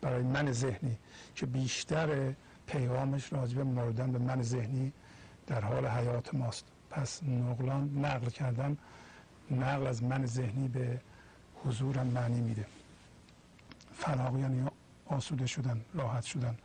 برای 0.00 0.22
من 0.22 0.52
ذهنی 0.52 0.96
که 1.34 1.46
بیشتر 1.46 2.32
پیغامش 2.66 3.32
راجب 3.32 3.60
مردن 3.60 4.12
به 4.12 4.18
من 4.18 4.42
ذهنی 4.42 4.92
در 5.46 5.60
حال 5.60 5.86
حیات 5.86 6.34
ماست. 6.34 6.64
پس 6.90 7.22
نقلان 7.22 7.98
نقل 7.98 8.28
کردن 8.30 8.76
نقل 9.50 9.86
از 9.86 10.02
من 10.02 10.26
ذهنی 10.26 10.68
به 10.68 11.00
حضورم 11.64 12.06
معنی 12.06 12.40
میده. 12.40 12.66
فراغ 13.94 14.38
یعنی 14.38 14.70
آسوده 15.06 15.46
شدن 15.46 15.80
راحت 15.94 16.24
شدن. 16.24 16.56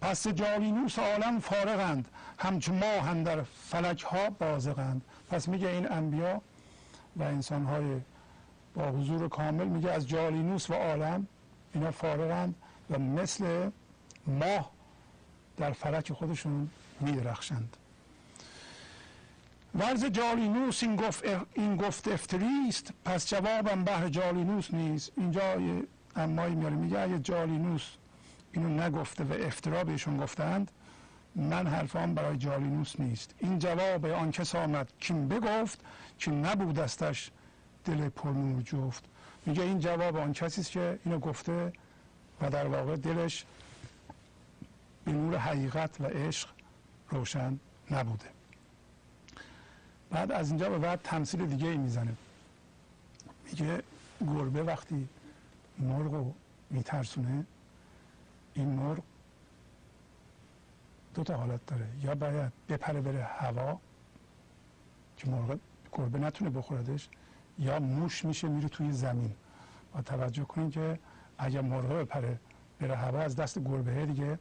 پس 0.00 0.28
جالینوس 0.28 0.98
عالم 0.98 1.40
فارغند 1.40 2.08
همچون 2.38 2.78
ما 2.78 3.22
در 3.22 3.42
فلک 3.42 4.02
ها 4.02 4.30
بازغند. 4.30 5.02
پس 5.30 5.48
میگه 5.48 5.68
این 5.68 5.92
انبیا 5.92 6.42
و 7.16 7.22
انسان 7.22 7.64
های 7.64 8.00
با 8.74 8.90
حضور 8.90 9.28
کامل 9.28 9.66
میگه 9.66 9.90
از 9.90 10.08
جالینوس 10.08 10.70
و 10.70 10.74
عالم 10.74 11.26
اینا 11.74 11.90
فارغند 11.90 12.54
و 12.90 12.98
مثل 12.98 13.70
ماه 14.26 14.70
در 15.56 15.72
فلک 15.72 16.12
خودشون 16.12 16.70
میدرخشند. 17.00 17.76
ورز 19.74 20.04
جالینوس 20.04 20.82
این 20.82 20.96
گفت, 20.96 21.24
این 21.54 21.76
گفت 21.76 22.08
افتری 22.08 22.68
است 22.68 22.92
پس 23.04 23.28
جوابم 23.28 23.84
بهر 23.84 24.08
جالینوس 24.08 24.74
نیست. 24.74 25.12
اینجا 25.16 25.42
امایی 26.16 26.54
میاره 26.54 26.74
میگه 26.74 26.98
اگه 26.98 27.18
جالینوس 27.18 27.90
اینو 28.52 28.82
نگفته 28.82 29.24
و 29.24 29.32
افترا 29.32 29.84
بهشون 29.84 30.16
گفتند 30.16 30.70
من 31.34 31.66
حرفام 31.66 32.14
برای 32.14 32.36
جالینوس 32.36 33.00
نیست. 33.00 33.34
این 33.38 33.58
جواب 33.58 34.06
آن 34.06 34.30
کس 34.30 34.54
آمد 34.54 34.92
کیم 35.00 35.28
بگفت 35.28 35.80
که 36.18 36.30
نبودستش 36.30 37.30
دل 37.84 38.08
پرنور 38.08 38.62
جفت. 38.62 39.04
میگه 39.46 39.62
این 39.62 39.78
جواب 39.78 40.16
آن 40.16 40.32
کسی 40.32 40.62
که 40.62 40.98
اینو 41.04 41.18
گفته 41.18 41.72
و 42.40 42.50
در 42.50 42.66
واقع 42.66 42.96
دلش 42.96 43.44
به 45.04 45.12
نور 45.12 45.36
حقیقت 45.36 46.00
و 46.00 46.06
عشق 46.06 46.48
روشن 47.10 47.60
نبوده. 47.90 48.39
بعد 50.10 50.32
از 50.32 50.48
اینجا 50.48 50.70
به 50.70 50.78
بعد 50.78 51.00
تمثیل 51.04 51.46
دیگه 51.46 51.68
ای 51.68 51.76
می‌زنه. 51.76 52.12
میگه 53.44 53.82
گربه 54.20 54.62
وقتی 54.62 55.08
مرغ 55.78 56.14
رو 56.14 56.34
میترسونه 56.70 57.44
این 58.54 58.68
مرغ 58.68 59.02
دو 61.14 61.24
تا 61.24 61.36
حالت 61.36 61.66
داره. 61.66 61.86
یا 62.02 62.14
باید 62.14 62.52
بپره 62.68 63.00
بره 63.00 63.22
هوا 63.22 63.78
که 65.16 65.30
مرغ 65.30 65.58
گربه 65.92 66.18
نتونه 66.18 66.50
بخوردش 66.50 67.08
یا 67.58 67.78
موش 67.78 68.24
میشه 68.24 68.48
میره 68.48 68.68
توی 68.68 68.92
زمین. 68.92 69.32
و 69.94 70.02
توجه 70.02 70.44
کنید 70.44 70.72
که 70.72 70.98
اگر 71.38 71.60
مرغ 71.60 71.92
بپره 71.92 72.40
بره 72.80 72.96
هوا 72.96 73.18
از 73.18 73.36
دست 73.36 73.58
گربه 73.58 74.06
دیگه 74.06 74.38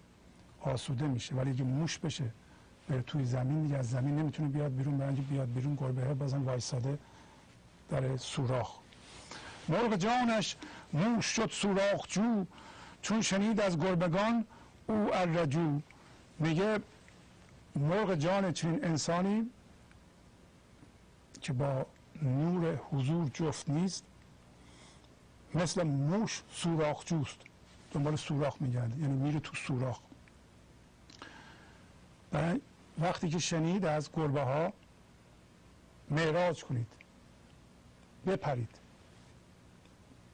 آسوده 0.61 1.07
میشه. 1.07 1.36
ولی 1.36 1.49
اگه 1.49 1.63
موش 1.63 1.97
بشه 1.99 2.32
توی 2.90 3.26
زمین 3.26 3.64
دیگه 3.64 3.78
از 3.78 3.90
زمین 3.90 4.16
نمی‌تونه 4.16 4.50
بیاد 4.50 4.76
بیرون 4.76 4.98
برای 4.98 5.16
بیاد 5.16 5.54
بیرون 5.54 5.76
گربه 5.76 6.14
بازم 6.14 6.46
وایساده 6.46 6.98
در 7.90 8.18
سوراخ. 8.18 8.72
مرغ 9.70 9.96
جانش 9.96 10.56
موش 10.94 11.26
شد 11.26 11.50
سوراخ 11.52 12.08
جو 12.08 12.46
چون 13.02 13.22
شنید 13.22 13.60
از 13.60 13.80
گربگان 13.80 14.46
او 14.88 15.14
الرجو. 15.14 15.80
میگه 16.40 16.80
مرغ 17.76 18.16
جان 18.16 18.52
چنین 18.52 18.86
انسانی 18.86 19.50
که 21.42 21.54
با 21.54 21.86
نور 22.22 22.76
حضور 22.92 23.30
جفت 23.34 23.70
نیست 23.70 24.04
مثل 25.56 25.84
موش 25.84 26.42
سوراخ 26.52 27.06
جوست. 27.06 27.38
دنبال 27.92 28.16
سوراخ 28.16 28.62
میگرده 28.62 29.02
یعنی 29.02 29.14
میره 29.14 29.40
تو 29.40 29.56
سوراخ. 29.56 30.00
برای 32.32 32.62
وقتی 33.00 33.30
که 33.30 33.39
شنید 33.39 33.86
از 33.86 34.10
گربه 34.12 34.41
ها 34.41 34.74
معراج 36.10 36.64
کنید. 36.64 36.88
بپرید. 38.28 38.76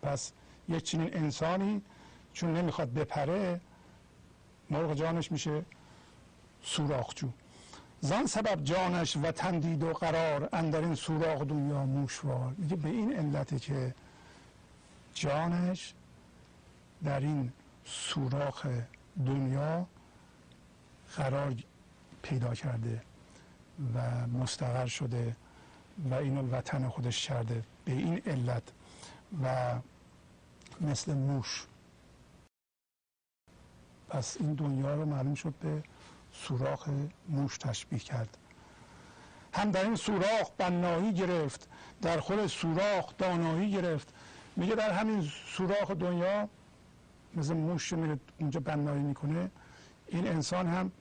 پس 0.01 0.31
یک 0.69 0.83
چنین 0.83 1.17
انسانی 1.17 1.81
چون 2.33 2.57
نمی‌خواد 2.57 2.93
بپره 2.93 3.61
مرغ 4.69 4.93
جانش 4.93 5.31
میشه 5.31 5.65
سوراخجو. 6.63 7.29
زن 8.01 8.25
سبب 8.25 8.63
جانش 8.63 9.17
و 9.17 9.31
تندید 9.31 9.83
و 9.83 9.93
قرار 9.93 10.49
اندر 10.53 10.79
این 10.79 10.95
سوراخ 10.95 11.41
دنیا 11.41 11.85
موشوار 11.85 12.53
میگه 12.57 12.75
به 12.75 12.89
این 12.89 13.13
علته 13.13 13.59
که 13.59 13.95
جانش 15.13 15.93
در 17.03 17.19
این 17.19 17.51
سوراخ 17.85 18.67
دنیا 19.25 19.85
قرار 21.15 21.55
پیدا 22.25 22.55
کرده 22.55 23.01
و 23.95 24.27
مستقر 24.27 24.85
شده 24.85 25.35
و 26.09 26.13
اینو 26.13 26.49
وطن 26.51 26.87
خودش 26.87 27.27
کرده 27.27 27.63
به 27.85 27.91
این 27.91 28.21
علت 28.25 28.63
و 29.43 29.75
مثل 30.81 31.13
موش. 31.13 31.65
پس 34.09 34.37
این 34.39 34.53
دنیا 34.53 34.95
رو 34.95 35.05
معلوم 35.05 35.35
شد 35.35 35.53
به 35.61 35.83
سوراخ 36.33 36.89
موش 37.29 37.57
تشبیه 37.57 37.99
کرد. 37.99 38.37
هم 39.53 39.71
در 39.71 39.83
این 39.83 39.95
سوراخ 39.95 40.49
بنایی 40.57 41.13
گرفت 41.13 41.67
در 42.01 42.19
خود 42.19 42.47
سوراخ 42.47 43.17
دانایی 43.17 43.71
گرفت. 43.71 44.13
میگه 44.55 44.75
در 44.75 44.91
همین 44.91 45.31
سوراخ 45.47 45.91
دنیا 45.91 46.49
مثل 47.35 47.53
موش 47.53 47.93
میره 47.93 48.19
اونجا 48.39 48.59
بنایی 48.59 49.03
می‌کنه 49.03 49.51
این 50.07 50.27
انسان 50.27 50.67
هم 50.67 50.91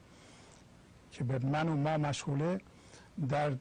که 1.14 1.24
به 1.24 1.46
من 1.46 1.68
و 1.68 1.76
ما 1.76 1.96
مشغوله 1.96 2.60
در 3.28 3.52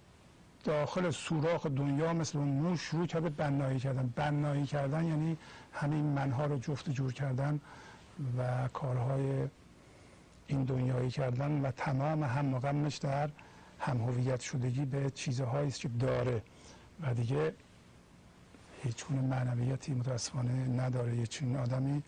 داخل 0.64 1.12
سوراخ 1.12 1.66
دنیا 1.66 2.14
مثل 2.14 2.38
اون 2.38 2.48
موش 2.48 2.82
شروع 2.82 3.08
کرده 3.08 3.30
بنایی 3.30 3.80
کردن. 3.80 4.14
بنایی 4.16 4.66
کردن 4.66 5.06
یعنی 5.06 5.38
همین 5.74 6.06
منها 6.06 6.46
رو 6.46 6.60
جفت 6.60 6.90
جور 6.90 7.14
کردن 7.14 7.60
و 8.38 8.68
کارهای 8.68 9.48
این 10.48 10.64
دنیایی 10.64 11.10
کردن 11.10 11.62
و 11.62 11.72
تمام 11.72 12.24
هم 12.24 12.60
غمش 12.60 12.98
در 12.98 13.30
هم 13.80 13.98
هویت 14.02 14.40
شدگی 14.40 14.86
به 14.86 15.10
چیزهایی 15.10 15.68
است 15.68 15.80
که 15.80 15.88
داره. 15.88 16.42
و 17.02 17.14
دیگه 17.14 17.54
هیچ 18.84 19.06
گونه 19.06 19.22
معنویتی 19.22 19.94
متاسفانه 19.94 20.68
نداره. 20.82 21.16
یه 21.16 21.28
چنین 21.28 21.58
آدمی 21.58 22.04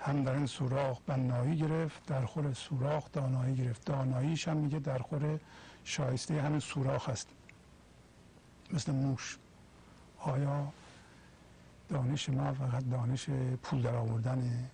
هم 0.00 0.24
در 0.24 0.32
این 0.32 0.46
سوراخ 0.46 1.00
بنایی 1.06 1.56
گرفت 1.56 2.06
در 2.06 2.24
خور 2.24 2.52
سوراخ 2.52 3.12
دانایی 3.12 3.56
گرفت. 3.56 3.84
داناییش 3.84 4.48
هم 4.48 4.56
میگه 4.56 4.78
در 4.78 4.98
خور 4.98 5.40
شایسته 5.84 6.42
همین 6.42 6.60
سوراخ 6.60 7.08
هست. 7.08 7.28
مثل 8.72 8.92
موش. 8.92 9.38
آیا 10.18 10.72
دانش 11.88 12.28
ما 12.28 12.52
فقط 12.52 12.88
دانش 12.90 13.30
پول 13.62 13.82
در 13.82 13.94
آوردن 13.96 14.70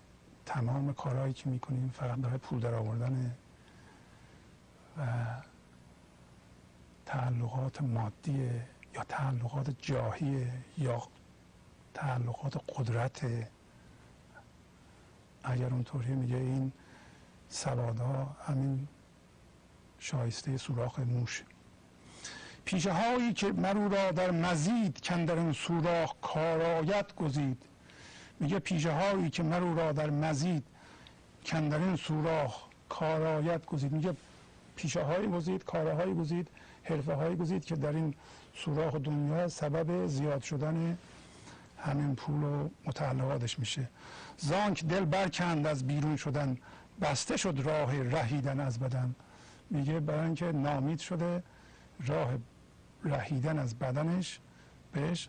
تمام 0.47 0.93
کارهایی 0.95 1.33
که 1.33 1.51
می‌کنیم 1.51 1.91
فقط 1.95 2.19
برای 2.19 2.39
پول 2.39 2.61
در 2.61 2.75
آوردن 2.75 3.37
و 4.99 5.03
تعلقات 7.07 7.83
مادی 7.83 8.51
یا 8.95 9.05
تعلقات 9.09 9.71
جاهی 9.79 10.47
یا 10.79 11.03
تعلقات 11.95 12.63
قدرت 12.77 13.49
اگر 15.47 15.67
اونطوری 15.67 16.15
میگه 16.15 16.37
این 16.37 16.73
سوادها 17.49 18.37
همین 18.47 18.89
شایسته 19.99 20.57
سوراخ 20.57 20.99
موش. 20.99 21.43
پیشه 22.65 22.93
هایی 22.93 23.33
که 23.33 23.53
مرو 23.53 23.89
را 23.89 24.11
در 24.11 24.31
مزید 24.31 25.01
کندر 25.01 25.39
این 25.39 25.53
سوراخ 25.53 26.15
کارایت 26.23 27.15
گزید. 27.15 27.63
میگه 28.41 28.59
پیشه 28.59 28.93
هایی 28.93 29.31
که 29.31 29.43
مرو 29.43 29.75
را 29.75 29.93
در 29.93 30.11
مزید 30.11 30.65
کندرین 31.47 31.97
سوراخ 31.97 32.63
کارایت 32.89 33.67
گزید. 33.67 33.93
میگه 33.93 34.17
پیشه 34.77 35.03
های 35.03 35.29
گزید 35.29 35.65
کارهای 35.65 36.15
گزید 36.15 36.49
حرفه 36.85 37.15
های 37.15 37.37
گزید 37.37 37.65
که 37.65 37.77
در 37.77 37.93
این 37.93 38.15
سوراخ 38.55 38.95
دنیا 38.95 39.49
سبب 39.49 40.07
زیاد 40.07 40.43
شدن 40.43 40.99
همین 41.79 42.15
پول 42.15 42.43
و 42.43 42.69
متعلقاتش 42.87 43.59
میشه. 43.59 43.89
زانک 44.39 44.85
دل 44.85 45.05
برکند 45.05 45.67
از 45.67 45.87
بیرون 45.87 46.17
شدن. 46.17 46.59
بسته 47.01 47.37
شد 47.37 47.61
راه 47.65 48.03
رهیدن 48.03 48.61
از 48.61 48.79
بدن. 48.79 49.15
میگه 49.71 50.01
برای 50.01 50.25
اینکه 50.25 50.53
نامید 50.53 50.99
شده 50.99 51.43
راه 52.07 52.35
رهیدن 53.05 53.59
از 53.59 53.79
بدنش 53.79 54.41
بهش 54.93 55.29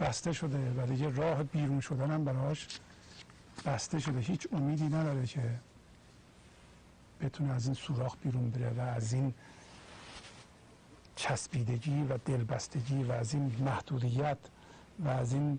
بسته 0.00 0.32
شده 0.32 0.72
و 0.76 0.86
دیگه 0.86 1.10
راه 1.10 1.42
بیرون 1.42 1.80
شدن 1.80 2.10
هم 2.10 2.24
براش 2.24 2.66
بسته 3.66 3.98
شده. 3.98 4.20
هیچ 4.20 4.48
امیدی 4.52 4.86
نداره 4.86 5.26
که 5.26 5.42
بتونه 7.20 7.52
از 7.52 7.66
این 7.66 7.74
سوراخ 7.74 8.16
بیرون 8.22 8.50
بره 8.50 8.70
و 8.70 8.80
از 8.80 9.12
این 9.12 9.34
چسبیدگی 11.16 12.02
و 12.02 12.18
دلبستگی 12.18 13.02
و 13.02 13.12
از 13.12 13.34
این 13.34 13.56
محدودیت 13.64 14.38
و 14.98 15.08
از 15.08 15.32
این 15.32 15.58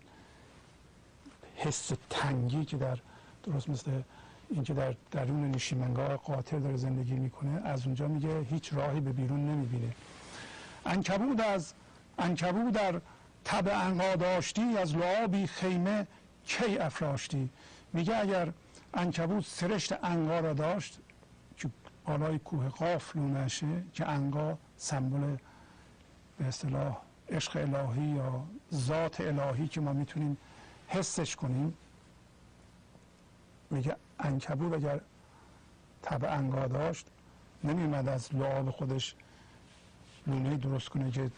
حس 1.63 1.91
تنگی 2.09 2.65
که 2.65 2.77
در 2.77 2.97
درست 3.43 3.69
مثل 3.69 3.91
اینکه 4.49 4.73
در 4.73 4.95
درون 5.11 5.51
نشیمنگاه 5.51 6.17
قاطر 6.17 6.59
داره 6.59 6.77
زندگی 6.77 7.13
می‌کنه 7.13 7.61
از 7.63 7.85
اونجا 7.85 8.07
میگه 8.07 8.41
هیچ 8.41 8.73
راهی 8.73 8.99
به 8.99 9.11
بیرون 9.11 9.49
نمی‌بینه. 9.49 9.95
انکبود 10.85 11.41
از 11.41 11.73
انکبود 12.19 12.73
در 12.73 13.01
تب 13.45 13.67
انقا 13.67 14.15
داشتی 14.15 14.77
از 14.77 14.95
لعابی 14.95 15.47
خیمه 15.47 16.07
کی 16.45 16.77
افراشتی؟ 16.77 17.49
میگه 17.93 18.17
اگر 18.17 18.53
انکبوت 18.93 19.45
سرشت 19.45 20.03
انقا 20.03 20.39
را 20.39 20.53
داشت 20.53 20.99
که 21.57 21.69
بالای 22.05 22.39
کوه 22.39 22.69
قاف 22.69 23.15
نشه 23.15 23.83
که 23.93 24.09
انقا 24.09 24.57
سمبل 24.77 25.35
به 26.37 26.45
اصطلاح 26.45 26.97
عشق 27.29 27.55
الهی 27.55 28.07
یا 28.07 28.43
ذات 28.73 29.21
الهی 29.21 29.67
که 29.67 29.81
ما 29.81 29.93
می‌تونیم 29.93 30.37
حسش 30.91 31.35
کنیم. 31.35 31.73
میگه 33.69 33.95
انکبوت 34.19 34.73
اگر 34.73 34.99
تب 36.03 36.25
انگا 36.25 36.67
داشت 36.67 37.07
نمیمد 37.63 38.07
از 38.07 38.35
لعاب 38.35 38.71
خودش 38.71 39.15
لونه 40.27 40.57
درست 40.57 40.89
کنه 40.89 41.11
که 41.11 41.31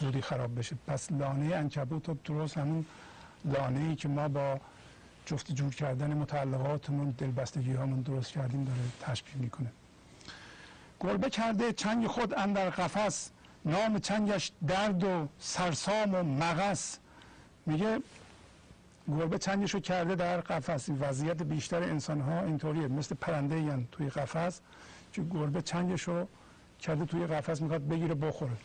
زودی 0.00 0.20
خراب 0.20 0.58
بشه. 0.58 0.76
پس 0.86 1.12
لانه 1.12 1.54
انکبوت 1.56 2.22
درست 2.22 2.58
همون 2.58 2.86
لانه 3.44 3.80
ای 3.80 3.94
که 3.96 4.08
ما 4.08 4.28
با 4.28 4.60
جفت 5.26 5.52
جور 5.52 5.74
کردن 5.74 6.14
متعلقاتمون 6.14 7.10
دلبستگی 7.10 7.72
هامون 7.72 8.00
درست 8.00 8.32
کردیم 8.32 8.64
داره 8.64 8.78
تشبیه 9.00 9.36
می‌کنه. 9.36 9.72
گربه 11.00 11.30
کرده 11.30 11.72
چنگ 11.72 12.06
خود 12.06 12.34
اندر 12.34 12.70
قفس 12.70 13.30
نام 13.64 13.98
چنگش 13.98 14.52
درد 14.66 15.04
و 15.04 15.28
سرسام 15.38 16.14
و 16.14 16.22
مغس. 16.22 16.98
میگه 17.66 18.00
گربه 19.08 19.38
چنگش 19.38 19.74
رو 19.74 19.80
کرده 19.80 20.14
در 20.14 20.40
قفس. 20.40 20.88
وضعیت 21.00 21.42
بیشتر 21.42 21.82
انسان 21.82 22.20
ها 22.20 22.40
اینطوریه. 22.40 22.88
مثل 22.88 23.14
پرنده 23.14 23.60
یعنی 23.60 23.88
توی 23.92 24.10
قفس 24.10 24.60
که 25.12 25.22
گربه 25.22 25.62
چنگش 25.62 26.02
رو 26.02 26.28
کرده 26.80 27.04
توی 27.04 27.26
قفس 27.26 27.62
می‌خواد 27.62 27.88
بگیره 27.88 28.14
بخوره. 28.14 28.56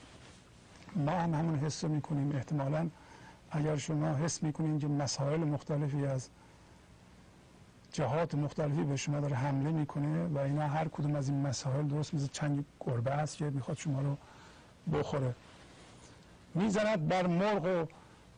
ما 0.96 1.12
هم 1.12 1.34
همون 1.34 1.60
حس 1.60 1.84
می‌کنیم. 1.84 2.36
احتمالا 2.36 2.90
اگر 3.52 3.76
شما 3.76 4.16
حس 4.16 4.44
می‌کنین 4.44 4.80
که 4.80 4.88
مسائل 4.88 5.40
مختلفی 5.40 6.06
از 6.06 6.30
جهات 7.92 8.36
مختلفی 8.36 8.84
به 8.84 8.96
شما 8.96 9.20
داره 9.20 9.36
حمله 9.36 9.72
می‌کنه 9.72 10.26
و 10.28 10.38
اینا 10.38 10.68
هر 10.68 10.88
کدوم 10.88 11.16
از 11.16 11.30
این 11.30 11.42
مسائل 11.42 11.88
درست 11.88 12.14
مثل 12.14 12.28
چنگ 12.32 12.66
گربه 12.80 13.12
است 13.12 13.38
که 13.38 13.46
می‌خواد 13.46 13.78
شما 13.78 14.02
رو 14.02 14.18
بخوره. 14.94 15.36
می‌زند 16.56 17.08
بر 17.08 17.28
مرغ 17.28 17.66
و 17.66 17.86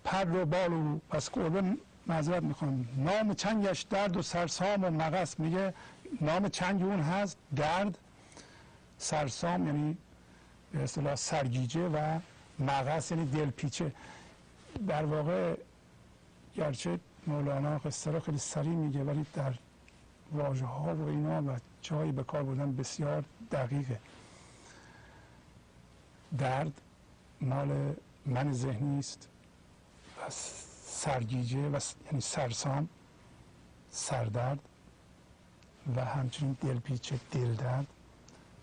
پر 0.03 0.35
و 0.35 0.45
بال 0.45 0.73
و 0.73 0.99
پس 1.09 1.31
گربه 1.31 1.77
معذرت 2.07 2.43
می‌خوام. 2.43 2.87
نام 2.97 3.33
چنگش 3.33 3.81
درد 3.81 4.17
و 4.17 4.21
سرسام 4.21 4.83
و 4.83 4.89
مغس 4.89 5.39
میگه 5.39 5.73
نام 6.21 6.49
چنگ 6.49 6.83
اون 6.83 6.99
هست 6.99 7.37
درد 7.55 7.97
سرسام 8.97 9.65
یعنی 9.65 9.97
به 10.71 10.83
اصطلاح 10.83 11.15
سرگیجه 11.15 11.87
و 11.87 12.19
مغس 12.59 13.11
یعنی 13.11 13.25
دلپیچه. 13.25 13.91
در 14.87 15.05
واقع 15.05 15.55
گرچه 16.55 16.99
مولانا 17.27 17.77
قصه 17.77 18.11
رو 18.11 18.19
خیلی 18.19 18.37
سریع 18.37 18.71
میگه 18.71 19.03
ولی 19.03 19.25
در 19.33 19.53
واژه 20.31 20.65
ها 20.65 20.95
و 20.95 21.07
اینا 21.07 21.43
و 21.43 21.57
جایی 21.81 22.11
به 22.11 22.23
کار 22.23 22.43
بودن 22.43 22.75
بسیار 22.75 23.23
دقیقه. 23.51 23.99
درد 26.37 26.81
مال 27.41 27.95
من 28.25 28.53
ذهنی 28.53 28.99
است. 28.99 29.29
سرگیجه 30.91 31.69
و 31.69 31.79
یعنی 32.05 32.21
سرسام 32.21 32.89
سردرد 33.89 34.59
و 35.95 36.05
همچنین 36.05 36.57
دلپیچه 36.61 37.19
دلدرد. 37.31 37.87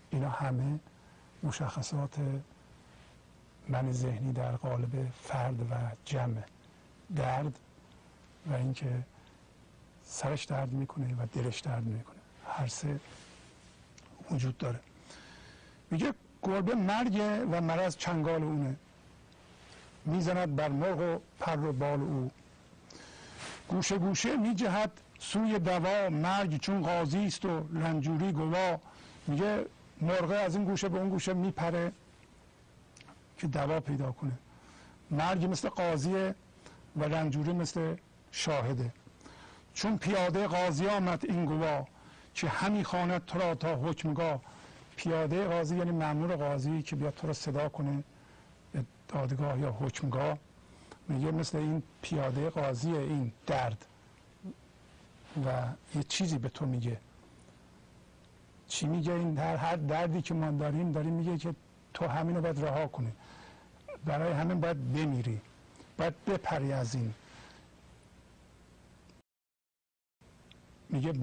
اینا 0.09 0.29
همه 0.29 0.79
مشخصات 1.43 2.15
من 3.67 3.91
ذهنی 3.91 4.33
در 4.33 4.55
قالب 4.55 5.11
فرد 5.23 5.71
و 5.71 5.75
جمع 6.05 6.41
درد 7.15 7.59
و 8.49 8.53
اینکه 8.53 9.05
سرش 10.03 10.45
درد 10.45 10.71
می‌کنه 10.71 11.13
و 11.13 11.25
دلش 11.33 11.59
درد 11.59 11.83
می‌کنه. 11.83 12.19
هر 12.47 12.67
سه 12.67 12.99
وجود 14.31 14.57
داره. 14.57 14.79
میگه 15.91 16.13
گربه 16.43 16.75
مرگ 16.75 17.47
و 17.51 17.61
مرض 17.61 17.97
چنگال 17.97 18.43
اونه. 18.43 18.75
می‌زند 20.05 20.55
بر 20.55 20.69
مرغ 20.69 20.99
و 20.99 21.19
پر 21.39 21.65
و 21.65 21.73
بال 21.73 22.01
او. 22.01 22.31
گوشه 23.67 23.97
گوشه 23.97 24.37
میجهد 24.37 24.91
سوی 25.19 25.59
دوا 25.59 26.09
مرگ 26.09 26.57
چون 26.57 26.81
قاضی 26.81 27.25
است 27.25 27.45
و 27.45 27.67
رنجوری 27.73 28.31
گوا. 28.31 28.79
میگه 29.27 29.65
مرغه 30.01 30.35
از 30.35 30.55
این 30.55 30.65
گوشه 30.65 30.89
به 30.89 30.99
اون 30.99 31.09
گوشه 31.09 31.33
میپره 31.33 31.91
که 33.37 33.47
دوا 33.47 33.79
پیدا 33.79 34.11
کنه. 34.11 34.31
مرگ 35.11 35.45
مثل 35.45 35.69
قاضیه 35.69 36.35
و 36.95 37.03
رنجوری 37.03 37.53
مثل 37.53 37.95
شاهده. 38.31 38.91
چون 39.73 39.97
پیاده 39.97 40.47
قاضی 40.47 40.87
آمد 40.87 41.25
این 41.25 41.45
گوا 41.45 41.87
که 42.33 42.49
همی 42.49 42.83
خواند 42.83 43.25
تو 43.25 43.39
را 43.39 43.55
تا 43.55 43.75
حکمگاه. 43.75 44.41
پیاده 44.95 45.47
قاضی 45.47 45.77
یعنی 45.77 45.91
مامور 45.91 46.35
قاضی 46.35 46.81
که 46.81 46.95
بیاد 46.95 47.13
تو 47.15 47.27
رو 47.27 47.33
صدا 47.33 47.69
کنه. 47.69 48.03
دادگاه 49.09 49.59
یا 49.59 49.71
حکمگاه 49.71 50.37
میگه 51.07 51.31
مثل 51.31 51.57
این 51.57 51.83
پیاده 52.01 52.49
قاضی 52.49 52.91
این 52.91 53.31
درد. 53.47 53.85
و 55.45 55.67
یه 55.95 56.03
چیزی 56.03 56.37
به 56.37 56.49
تو 56.49 56.65
میگه. 56.65 56.97
چی 58.67 58.87
میگه 58.87 59.13
این 59.13 59.33
در 59.33 59.55
هر 59.55 59.75
دردی 59.75 60.21
که 60.21 60.33
ما 60.33 60.51
داریم 60.51 60.91
داریم 60.91 61.13
میگه 61.13 61.37
که 61.37 61.55
تو 61.93 62.07
همین 62.07 62.35
رو 62.35 62.41
باید 62.41 62.65
رها 62.65 62.87
کنی. 62.87 63.11
برای 64.05 64.33
همین 64.33 64.59
باید 64.59 64.93
بمیری. 64.93 65.41
باید 65.97 66.25
بپری 66.25 66.73
از 66.73 66.95
این. 66.95 67.13
میگه 70.89 71.13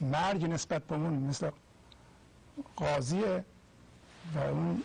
مرگ 0.00 0.44
نسبت 0.44 0.82
به 0.82 0.94
اون 0.94 1.14
مثل 1.14 1.50
قاضیه 2.76 3.44
و 4.34 4.38
اون 4.38 4.82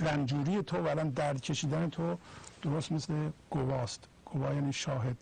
رنجوری 0.00 0.62
تو 0.62 0.76
و 0.76 0.88
الان 0.88 1.10
درد 1.10 1.40
کشیدن 1.40 1.90
تو 1.90 2.18
درست 2.62 2.92
مثل 2.92 3.30
گواست. 3.50 4.08
گوا 4.24 4.54
یعنی 4.54 4.72
شاهد. 4.72 5.16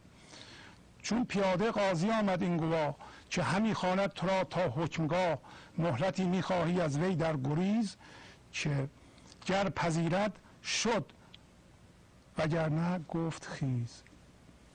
چون 1.02 1.24
پیاده 1.24 1.70
قاضی 1.70 2.10
آمد 2.10 2.42
این 2.42 2.56
گوا 2.56 2.94
که 3.30 3.42
همی 3.42 3.74
خواند 3.74 4.10
تو 4.10 4.26
را 4.26 4.44
تا 4.44 4.60
حکمگاه 4.60 5.38
مهلتی 5.78 6.24
می‌خواهی 6.24 6.80
از 6.80 6.98
وی 6.98 7.14
در 7.14 7.36
گریز 7.36 7.96
که 8.52 8.88
گر 9.46 9.68
پذیرد 9.68 10.38
شد 10.64 11.04
وگرنه 12.38 12.98
گفت 12.98 13.46
خیز. 13.46 14.02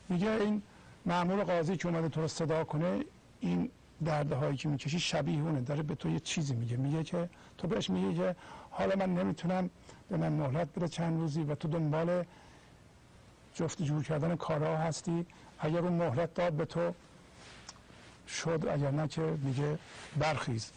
میگه 0.09 0.31
این 0.31 0.61
معمول 1.05 1.43
قاضی 1.43 1.77
که 1.77 1.87
اومده 1.87 2.09
تو 2.09 2.21
رو 2.21 2.27
صدا 2.27 2.63
کنه 2.63 2.99
این 3.39 3.69
درده 4.05 4.35
هایی 4.35 4.57
که 4.57 4.69
می‌کشی 4.69 4.99
شبیه 4.99 5.41
اونه. 5.41 5.61
داره 5.61 5.83
به 5.83 5.95
تو 5.95 6.09
یه 6.09 6.19
چیزی 6.19 6.55
میگه. 6.55 6.77
میگه 6.77 7.03
که 7.03 7.29
تو 7.57 7.67
بهش 7.67 7.89
میگه 7.89 8.17
که 8.17 8.35
حالا 8.73 8.95
من 8.95 9.13
نمی‌تونم 9.13 9.69
به 10.09 10.17
من 10.17 10.31
مهلت 10.33 10.67
بده 10.75 10.87
چند 10.87 11.19
روزی 11.19 11.43
و 11.43 11.55
تو 11.55 11.67
دنبال 11.67 12.25
جفت 13.55 13.81
جور 13.81 14.03
کردن 14.03 14.35
کارها 14.35 14.77
هستی. 14.77 15.25
اگر 15.59 15.79
اون 15.79 15.93
مهلت 15.93 16.33
داد 16.33 16.53
به 16.53 16.65
تو 16.65 16.93
شد. 18.27 18.67
اگر 18.71 18.91
نه 18.91 19.07
که 19.07 19.21
میگه 19.21 19.77
برخیز. 20.17 20.71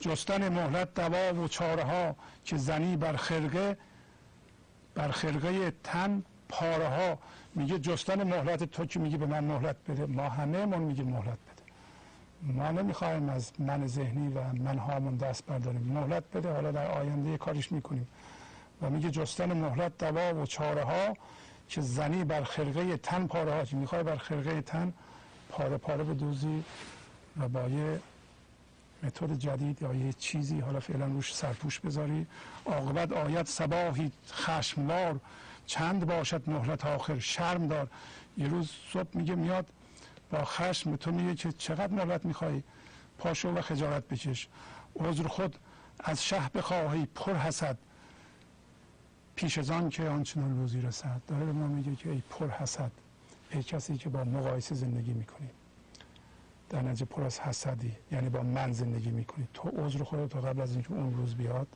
جستن 0.00 0.48
مهلت 0.48 0.94
دوا 0.94 1.42
و 1.42 1.48
چاره 1.48 1.84
ها 1.84 2.16
که 2.44 2.56
زنی 2.56 2.96
بر 2.96 3.16
خرقه 3.16 3.76
بر 4.94 5.10
خرقه 5.10 5.72
تن 5.84 6.22
پاره 6.48 6.88
ها 6.88 7.18
میگه 7.54 7.78
جستن 7.78 8.22
مهلت 8.22 8.64
تو 8.64 8.86
که 8.86 9.00
میگه 9.00 9.16
به 9.16 9.26
من 9.26 9.44
مهلت 9.44 9.76
بده. 9.88 10.06
ما 10.06 10.28
همه 10.28 10.66
من 10.66 10.78
میگه 10.78 11.04
مهلت 11.04 11.24
بده. 11.26 11.51
ما 12.42 12.70
نمی‌خوایم 12.70 13.28
از 13.28 13.52
من 13.58 13.86
ذهنی 13.86 14.28
و 14.28 14.52
من 14.52 14.78
هامون 14.78 15.16
دست 15.16 15.46
برداریم. 15.46 15.82
مهلت 15.82 16.24
بده 16.34 16.52
حالا 16.52 16.72
در 16.72 16.90
آینده 16.90 17.38
کارش 17.38 17.72
می‌کنیم. 17.72 18.08
و 18.82 18.90
میگه 18.90 19.10
جستن 19.10 19.52
مهلت 19.52 19.98
دوا 19.98 20.42
و 20.42 20.46
چاره 20.46 20.84
ها 20.84 21.16
که 21.68 21.80
زنی 21.80 22.24
بر 22.24 22.42
خرقه 22.42 22.96
تن 22.96 23.26
پاره 23.26 23.54
ها 23.54 23.64
می‌خوای 23.72 24.02
بر 24.02 24.16
خرقه 24.16 24.62
تن 24.62 24.92
پاره 25.48 25.76
پاره 25.76 26.04
به 26.04 26.14
دوزی 26.14 26.64
و 27.40 27.48
با 27.48 27.68
یه 27.68 28.00
متد 29.02 29.32
جدید 29.32 29.82
یا 29.82 29.94
یه 29.94 30.12
چیزی 30.12 30.60
حالا 30.60 30.80
فعلا 30.80 31.06
روش 31.06 31.34
سرپوش 31.34 31.80
بذاری. 31.80 32.26
عاقبت 32.66 33.12
آیت 33.12 33.48
سباهی 33.48 34.12
خشموار. 34.32 35.20
چند 35.66 36.06
باشد 36.06 36.42
مهلت 36.46 36.86
آخر؟ 36.86 37.18
شرم 37.18 37.68
دار. 37.68 37.88
یه 38.38 38.48
روز 38.48 38.70
صبح 38.92 39.08
میگه 39.14 39.34
میاد 39.34 39.66
با 40.32 40.44
خشم 40.44 40.96
تو 40.96 41.12
میگه 41.12 41.34
که 41.34 41.52
چقدر 41.52 41.92
مهلت 41.92 42.24
می‌خوای 42.24 42.62
پاشو 43.18 43.48
و 43.48 43.60
خجالت 43.60 44.08
بکش. 44.08 44.48
عذر 44.96 45.28
خود 45.28 45.56
از 46.00 46.24
شه 46.24 46.48
بخواهی 46.54 47.06
پر 47.14 47.34
حسد. 47.34 47.78
پیش 49.34 49.58
از 49.58 49.70
آن 49.70 49.88
که 49.88 50.08
آنچنان 50.08 50.56
روزی 50.56 50.80
رسد. 50.80 51.20
داره 51.28 51.44
به 51.44 51.52
ما 51.52 51.66
میگه 51.66 51.96
که 51.96 52.10
ای 52.10 52.22
پر 52.30 52.48
حسد 52.48 52.90
ای 53.50 53.62
کسی 53.62 53.96
که 53.96 54.08
با 54.08 54.24
مقایسه 54.24 54.74
زندگی 54.74 55.12
می‌کنی. 55.12 55.48
در 56.70 56.82
نتیجه 56.82 57.04
پر 57.04 57.22
از 57.22 57.40
حسدی 57.40 57.92
یعنی 58.12 58.28
با 58.28 58.42
من 58.42 58.72
زندگی 58.72 59.10
می‌کنی. 59.10 59.48
تو 59.54 59.68
عذر 59.68 60.02
خودت 60.02 60.28
تو 60.28 60.40
قبل 60.40 60.60
از 60.60 60.72
اینکه 60.72 60.92
اون 60.92 61.14
روز 61.14 61.34
بیاد 61.34 61.66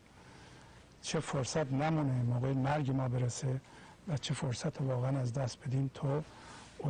چه 1.02 1.20
فرصت 1.20 1.72
نمونه 1.72 2.22
موقع 2.22 2.52
مرگ 2.52 2.90
ما 2.90 3.08
برسه 3.08 3.60
و 4.08 4.16
چه 4.16 4.34
فرصت 4.34 4.80
واقعا 4.80 5.18
از 5.18 5.32
دست 5.32 5.58
بدیم 5.60 5.90
تو 5.94 6.22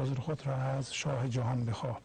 عذر 0.00 0.14
خود 0.14 0.46
را 0.46 0.56
از 0.56 0.94
شاه 0.94 1.28
جهان 1.28 1.64
بخواه. 1.64 2.00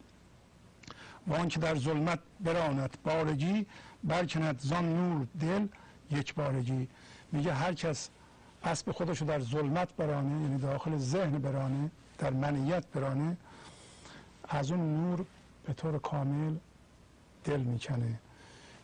و 1.26 1.34
آنکه 1.34 1.60
در 1.60 1.76
ظلمت 1.76 2.18
براند 2.40 2.96
بارگی 3.04 3.66
برکند 4.04 4.60
زان 4.60 4.96
نور 4.96 5.26
دل 5.40 5.66
یک 6.10 6.34
بارگی. 6.34 6.88
میگه 7.32 7.54
هر 7.54 7.74
کس 7.74 8.08
اسب 8.64 8.92
خودش 8.92 9.20
رو 9.20 9.26
در 9.26 9.40
ظلمت 9.40 9.96
برانه 9.96 10.42
یعنی 10.42 10.58
داخل 10.58 10.98
ذهن 10.98 11.38
برانه 11.38 11.90
در 12.18 12.30
منیت 12.30 12.86
برانه 12.86 13.36
از 14.48 14.70
اون 14.70 14.94
نور 14.94 15.24
به 15.66 15.72
طور 15.72 15.98
کامل 15.98 16.56
دل 17.44 17.60
می‌کنه. 17.60 18.20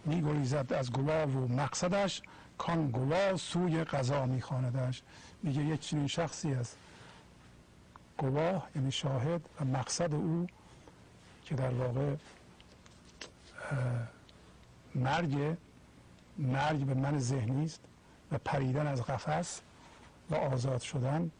میگریزد 0.05 0.73
از 0.73 0.93
گواه 0.93 1.25
و 1.25 1.49
مقصدش 1.49 2.23
کان 2.59 2.91
گواه 2.91 3.37
سوی 3.37 3.85
قضا 3.85 4.27
میخواندش. 4.27 5.03
میگه 5.43 5.65
یک 5.65 5.81
چنین 5.81 6.07
شخصی 6.07 6.53
است 6.53 6.77
گواه 8.19 8.69
یعنی 8.77 8.93
شاهد 8.93 9.41
و 9.61 9.65
مقصد 9.65 10.15
او 10.15 10.47
که 11.45 11.55
در 11.55 11.71
واقع 11.71 12.17
مرگ 14.95 15.57
مرگ 16.39 16.87
به 16.87 16.95
من 16.95 17.19
ذهنی 17.19 17.65
است 17.65 17.81
و 18.33 18.39
پریدن 18.39 18.87
از 18.87 19.03
قفس 19.03 19.61
و 20.31 20.35
آزاد 20.35 20.81
شدن 20.81 21.31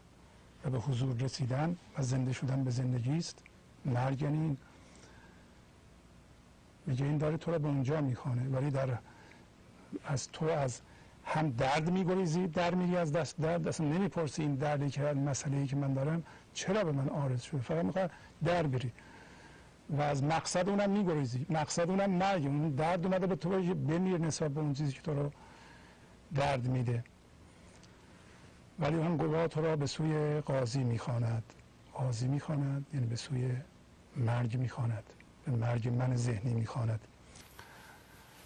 و 0.65 0.69
به 0.69 0.79
حضور 0.79 1.15
رسیدن 1.15 1.77
و 1.97 2.03
زنده 2.03 2.33
شدن 2.33 2.63
به 2.63 2.71
زندگی 2.71 3.17
است. 3.17 3.43
مرگ 3.85 4.21
یعنی 4.21 4.57
میگه 6.85 7.05
این 7.05 7.17
داره 7.17 7.37
تو 7.37 7.51
را 7.51 7.59
به 7.59 7.67
اونجا 7.67 8.01
می‌خوانه 8.01 8.49
ولی 8.49 8.71
در 8.71 8.97
از 10.05 10.31
تو 10.31 10.45
از 10.45 10.81
هم 11.29 11.49
درد 11.49 11.91
میگریزی 11.91 12.47
در 12.47 12.75
میری 12.75 12.97
از 12.97 13.11
دست 13.11 13.37
درد 13.37 13.67
اصلا 13.67 13.87
نمی‌پرسی. 13.87 14.41
این 14.41 14.55
دردی 14.55 14.89
که 14.89 15.01
مسئله 15.01 15.57
ای 15.57 15.67
که 15.67 15.75
من 15.75 15.93
دارم 15.93 16.23
چرا 16.53 16.83
به 16.83 16.91
من 16.91 17.09
آرز 17.09 17.41
شده؟ 17.41 17.61
فقط 17.61 17.85
می‌خواد 17.85 18.11
در 18.45 18.67
بری 18.67 18.91
و 19.89 20.01
از 20.01 20.23
مقصد 20.23 20.69
اونم 20.69 20.89
میگریزی. 20.89 21.45
مقصد 21.49 21.89
اونم 21.89 22.09
مرگ. 22.09 22.45
اون 22.45 22.69
درد 22.69 23.05
اومده 23.05 23.27
به 23.27 23.35
تو 23.35 23.49
بمیر 23.73 24.17
نسبت 24.17 24.51
به 24.51 24.61
اون 24.61 24.73
چیزی 24.73 24.91
که 24.91 25.01
تو 25.01 25.13
رو 25.13 25.31
درد 26.35 26.67
میده. 26.67 27.03
ولی 28.79 29.01
هم 29.01 29.17
گواه 29.17 29.47
تو 29.47 29.61
را 29.61 29.75
به 29.75 29.87
سوی 29.87 30.41
قاضی 30.41 30.83
می‌خواند. 30.83 31.43
قاضی 31.93 32.27
می‌خواند 32.27 32.85
یعنی 32.93 33.05
به 33.05 33.15
سوی 33.15 33.51
مرگ 34.15 34.57
می‌خواند. 34.57 35.03
به 35.45 35.51
مرگ 35.51 35.89
من 35.89 36.15
ذهنی 36.15 36.53
می‌خواند. 36.53 36.99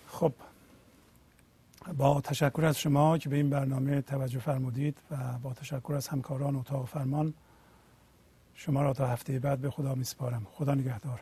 خب 0.08 0.34
با 1.98 2.22
تشکر 2.22 2.66
از 2.66 2.80
شما 2.80 3.18
که 3.18 3.30
به 3.30 3.36
این 3.36 3.50
برنامه 3.50 4.02
توجه 4.02 4.40
فرمودید 4.40 4.98
و 5.12 5.18
با 5.44 5.54
تشکر 5.54 5.94
از 5.94 6.08
همکاران 6.08 6.56
اتاق 6.56 6.88
فرمان 6.88 7.34
شما 8.54 8.82
را 8.82 8.94
تا 8.94 9.08
هفته 9.08 9.40
بعد 9.40 9.60
به 9.60 9.70
خدا 9.70 9.96
میسپارم. 9.96 10.48
خدا 10.52 10.76
نگهدار. 10.76 11.22